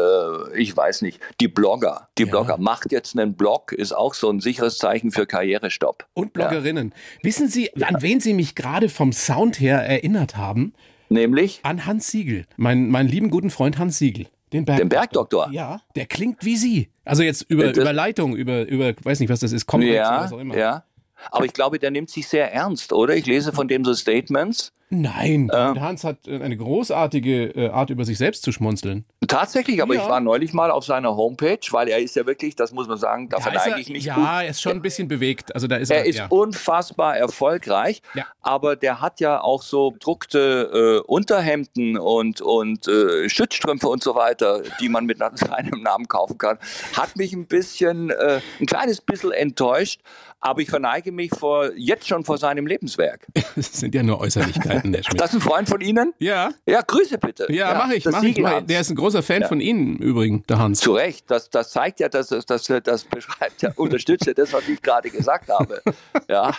ich 0.55 0.77
weiß 0.77 1.03
nicht, 1.03 1.21
die 1.41 1.49
Blogger. 1.49 2.09
Die 2.19 2.25
Ja. 2.25 2.31
Blogger. 2.31 2.57
Macht 2.59 2.93
jetzt 2.93 3.17
einen 3.19 3.35
Blog, 3.35 3.73
ist 3.73 3.93
auch 3.93 4.15
so 4.15 4.31
ein 4.31 4.41
sicheres 4.41 4.79
Zeichen 4.79 5.11
für 5.11 5.27
Karrierestopp. 5.27 6.07
Und 6.15 6.33
Bloggerinnen. 6.33 6.95
Wissen 7.23 7.49
Sie, 7.49 7.73
an 7.83 7.97
wen 8.01 8.21
Sie 8.21 8.35
mich 8.35 8.55
gerade 8.55 8.89
vom 8.89 9.13
Sound 9.13 9.61
her 9.61 9.79
erinnert 9.79 10.37
haben? 10.37 10.75
Nämlich 11.13 11.61
An 11.63 11.87
Hans 11.87 12.09
Siegel. 12.11 12.47
Mein, 12.57 12.89
meinen 12.89 13.09
lieben 13.09 13.31
guten 13.31 13.51
Freund 13.51 13.79
Hans 13.79 13.99
Siegel. 13.99 14.27
Den, 14.53 14.65
Berg 14.65 14.79
den 14.79 14.89
Bergdoktor. 14.89 15.49
Ja, 15.51 15.81
der 15.97 16.07
klingt 16.07 16.45
wie 16.45 16.57
Sie. 16.57 16.89
Also 17.05 17.23
jetzt 17.23 17.43
über, 17.49 17.69
Das- 17.69 17.79
über 17.79 17.93
Leitung, 17.93 18.37
über, 18.37 18.67
über, 18.69 18.93
weiß 19.03 19.21
nicht, 19.21 19.31
was 19.31 19.41
das 19.41 19.53
ist, 19.53 19.73
oder 19.73 19.85
Ja, 19.85 20.21
was 20.25 20.33
auch 20.33 20.39
immer. 20.39 20.57
ja. 20.57 20.85
Aber 21.31 21.45
ich 21.45 21.53
glaube, 21.53 21.79
der 21.79 21.91
nimmt 21.93 22.11
sich 22.11 22.27
sehr 22.27 22.53
ernst, 22.53 22.93
oder? 22.93 23.15
Ich 23.17 23.27
lese 23.27 23.53
von 23.53 23.69
dem 23.69 23.85
so 23.85 23.95
Statements. 23.95 24.73
Nein, 24.91 25.51
Ähm. 25.55 25.81
Hans 25.81 26.05
hat 26.05 26.27
äh, 26.27 26.41
eine 26.43 26.57
großartige 26.57 27.45
äh, 27.55 27.69
Art, 27.71 27.91
über 27.91 28.05
sich 28.05 28.19
selbst 28.19 28.43
zu 28.43 28.53
schmunzeln. 28.53 29.05
Tatsächlich, 29.33 29.83
aber 29.83 29.95
Ja. 29.95 30.03
ich 30.03 30.09
war 30.09 30.21
neulich 30.21 30.53
mal 30.53 30.71
auf 30.71 30.85
seiner 30.85 31.17
Homepage, 31.17 31.59
weil 31.71 31.89
er 31.89 31.99
ist 31.99 32.17
ja 32.17 32.27
wirklich, 32.27 32.55
das 32.57 32.73
muss 32.73 32.87
man 32.89 32.99
sagen, 32.99 33.29
da 33.29 33.39
Ja, 33.39 33.43
verneige 33.43 33.71
er, 33.73 33.79
ich 33.79 33.89
mich. 33.91 34.05
ja, 34.05 34.43
er 34.43 34.51
ist 34.51 34.61
schon 34.63 34.73
ein 34.73 34.83
bisschen 34.83 35.09
bewegt. 35.09 35.55
Also 35.55 35.67
da 35.67 35.77
ist 35.77 35.91
Er 35.91 35.99
er, 35.99 36.07
ist 36.07 36.19
ja. 36.19 36.27
unfassbar 36.29 37.17
erfolgreich, 37.17 38.03
Ja. 38.15 38.27
aber 38.41 38.77
der 38.77 39.01
hat 39.01 39.21
ja 39.21 39.41
auch 39.41 39.63
so 39.63 39.95
druckte 39.99 41.03
äh, 41.03 41.07
Unterhemden 41.11 41.97
und, 41.99 42.41
und 42.41 42.87
äh, 42.89 43.29
Schützstrümpfe 43.29 43.89
und 43.89 44.03
so 44.03 44.15
weiter, 44.15 44.63
die 44.81 44.89
man 44.89 45.07
mit 45.07 45.19
seinem 45.35 45.83
Namen 45.83 46.09
kaufen 46.09 46.39
kann. 46.39 46.59
Hat 46.97 47.17
mich 47.17 47.33
ein 47.33 47.47
bisschen, 47.47 48.11
äh, 48.11 48.41
ein 48.61 48.67
kleines 48.67 49.01
bisschen 49.01 49.33
enttäuscht, 49.33 50.01
aber 50.41 50.61
ich 50.61 50.69
verneige 50.71 51.13
mich 51.13 51.31
vor, 51.39 51.71
jetzt 51.77 52.09
schon 52.09 52.25
vor 52.25 52.37
seinem 52.39 52.67
Lebenswerk. 52.67 53.27
Das 53.55 53.71
sind 53.75 53.95
ja 53.95 54.03
nur 54.03 54.19
Äußerlichkeiten, 54.21 54.93
der 54.93 55.03
Schmidt. 55.05 55.21
Das 55.21 55.31
ist 55.31 55.37
ein 55.37 55.41
Freund 55.43 55.69
von 55.69 55.81
Ihnen? 55.81 56.15
ja, 56.19 56.51
Ja, 56.67 56.81
Grüße 56.81 57.19
bitte. 57.19 57.47
ja, 57.53 57.75
mach 57.75 57.91
ich, 57.93 58.03
das 58.03 58.13
mach 58.13 58.23
ich. 58.23 58.29
Siegel 58.29 58.43
Mach 58.45 58.51
ich. 58.51 58.57
haben's. 58.57 58.69
Der 58.69 58.81
ist 58.81 58.91
ein 58.91 58.97
großer 58.97 59.22
Fan 59.23 59.45
von 59.45 59.61
Ihnen 59.61 59.97
im 59.97 60.03
Übrigen, 60.03 60.45
der 60.49 60.59
Hans. 60.59 60.81
Zu 60.81 60.95
Recht, 60.95 61.31
das, 61.31 61.51
das 61.51 61.71
zeigt 61.71 62.01
ja, 62.01 62.09
dass 62.09 62.29
das, 62.29 62.47
das, 62.47 62.67
das 62.85 63.05
beschreibt 63.05 63.63
ja, 63.63 63.73
unterstützt 63.77 64.27
ja 64.27 64.35
das, 64.35 64.53
was 64.53 64.69
ich 64.69 64.81
gerade 64.83 65.11
gesagt 65.11 65.49
habe. 65.49 65.83
Ja. 66.29 66.53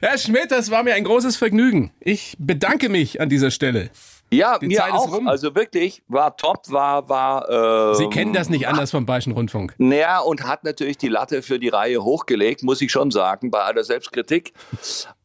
Herr 0.00 0.18
Schmidt, 0.18 0.50
das 0.50 0.70
war 0.70 0.82
mir 0.82 0.94
ein 0.94 1.04
großes 1.04 1.36
Vergnügen. 1.36 1.92
Ich 2.00 2.36
bedanke 2.38 2.88
mich 2.88 3.20
an 3.20 3.28
dieser 3.28 3.50
Stelle. 3.50 3.90
Ja, 4.30 4.58
Die 4.58 4.66
mir 4.66 4.78
Zeit 4.78 4.92
auch. 4.92 5.24
Also 5.26 5.54
wirklich, 5.54 6.02
war 6.08 6.36
top, 6.36 6.70
war, 6.70 7.08
war. 7.08 7.92
Äh, 7.92 7.94
Sie 7.94 8.08
kennen 8.08 8.32
das 8.32 8.50
nicht 8.50 8.68
anders 8.68 8.90
vom 8.90 9.06
Bayerischen 9.06 9.32
Rundfunk. 9.32 9.74
Naja, 9.78 10.20
und 10.20 10.44
hat 10.44 10.64
natürlich 10.64 10.98
die 10.98 11.08
Latte 11.08 11.42
für 11.42 11.58
die 11.58 11.68
Reihe 11.68 12.02
hochgelegt, 12.04 12.62
muss 12.62 12.80
ich 12.82 12.92
schon 12.92 13.10
sagen, 13.10 13.50
bei 13.50 13.60
aller 13.60 13.84
Selbstkritik. 13.84 14.52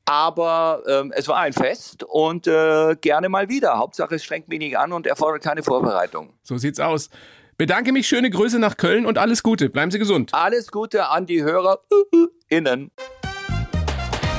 Aber 0.05 0.83
ähm, 0.87 1.13
es 1.15 1.27
war 1.27 1.37
ein 1.37 1.53
Fest 1.53 2.03
und 2.03 2.47
äh, 2.47 2.95
gerne 2.99 3.29
mal 3.29 3.47
wieder. 3.47 3.77
Hauptsache, 3.77 4.15
es 4.15 4.23
strengt 4.23 4.49
mich 4.49 4.59
nicht 4.59 4.77
an 4.77 4.91
und 4.91 5.07
erfordert 5.07 5.43
keine 5.43 5.63
Vorbereitung. 5.63 6.33
So 6.43 6.57
sieht's 6.57 6.79
aus. 6.79 7.09
Bedanke 7.57 7.93
mich, 7.93 8.07
schöne 8.07 8.29
Grüße 8.29 8.59
nach 8.59 8.77
Köln 8.77 9.05
und 9.05 9.17
alles 9.17 9.43
Gute. 9.43 9.69
Bleiben 9.69 9.91
Sie 9.91 9.99
gesund. 9.99 10.33
Alles 10.33 10.71
Gute 10.71 11.07
an 11.07 11.25
die 11.25 11.43
Hörer 11.43 11.79
innen. 12.49 12.91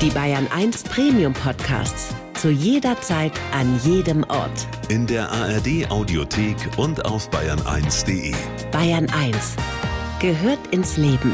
Die 0.01 0.09
Bayern 0.09 0.47
1 0.53 0.83
Premium 0.83 1.33
Podcasts. 1.33 2.13
Zu 2.35 2.49
jeder 2.49 2.99
Zeit, 3.01 3.31
an 3.53 3.79
jedem 3.83 4.23
Ort. 4.25 4.67
In 4.89 5.07
der 5.07 5.31
ARD 5.31 5.89
Audiothek 5.89 6.57
und 6.77 7.05
auf 7.05 7.29
bayern1.de. 7.29 8.33
Bayern 8.71 9.09
1 9.09 9.55
gehört 10.19 10.59
ins 10.71 10.97
Leben. 10.97 11.31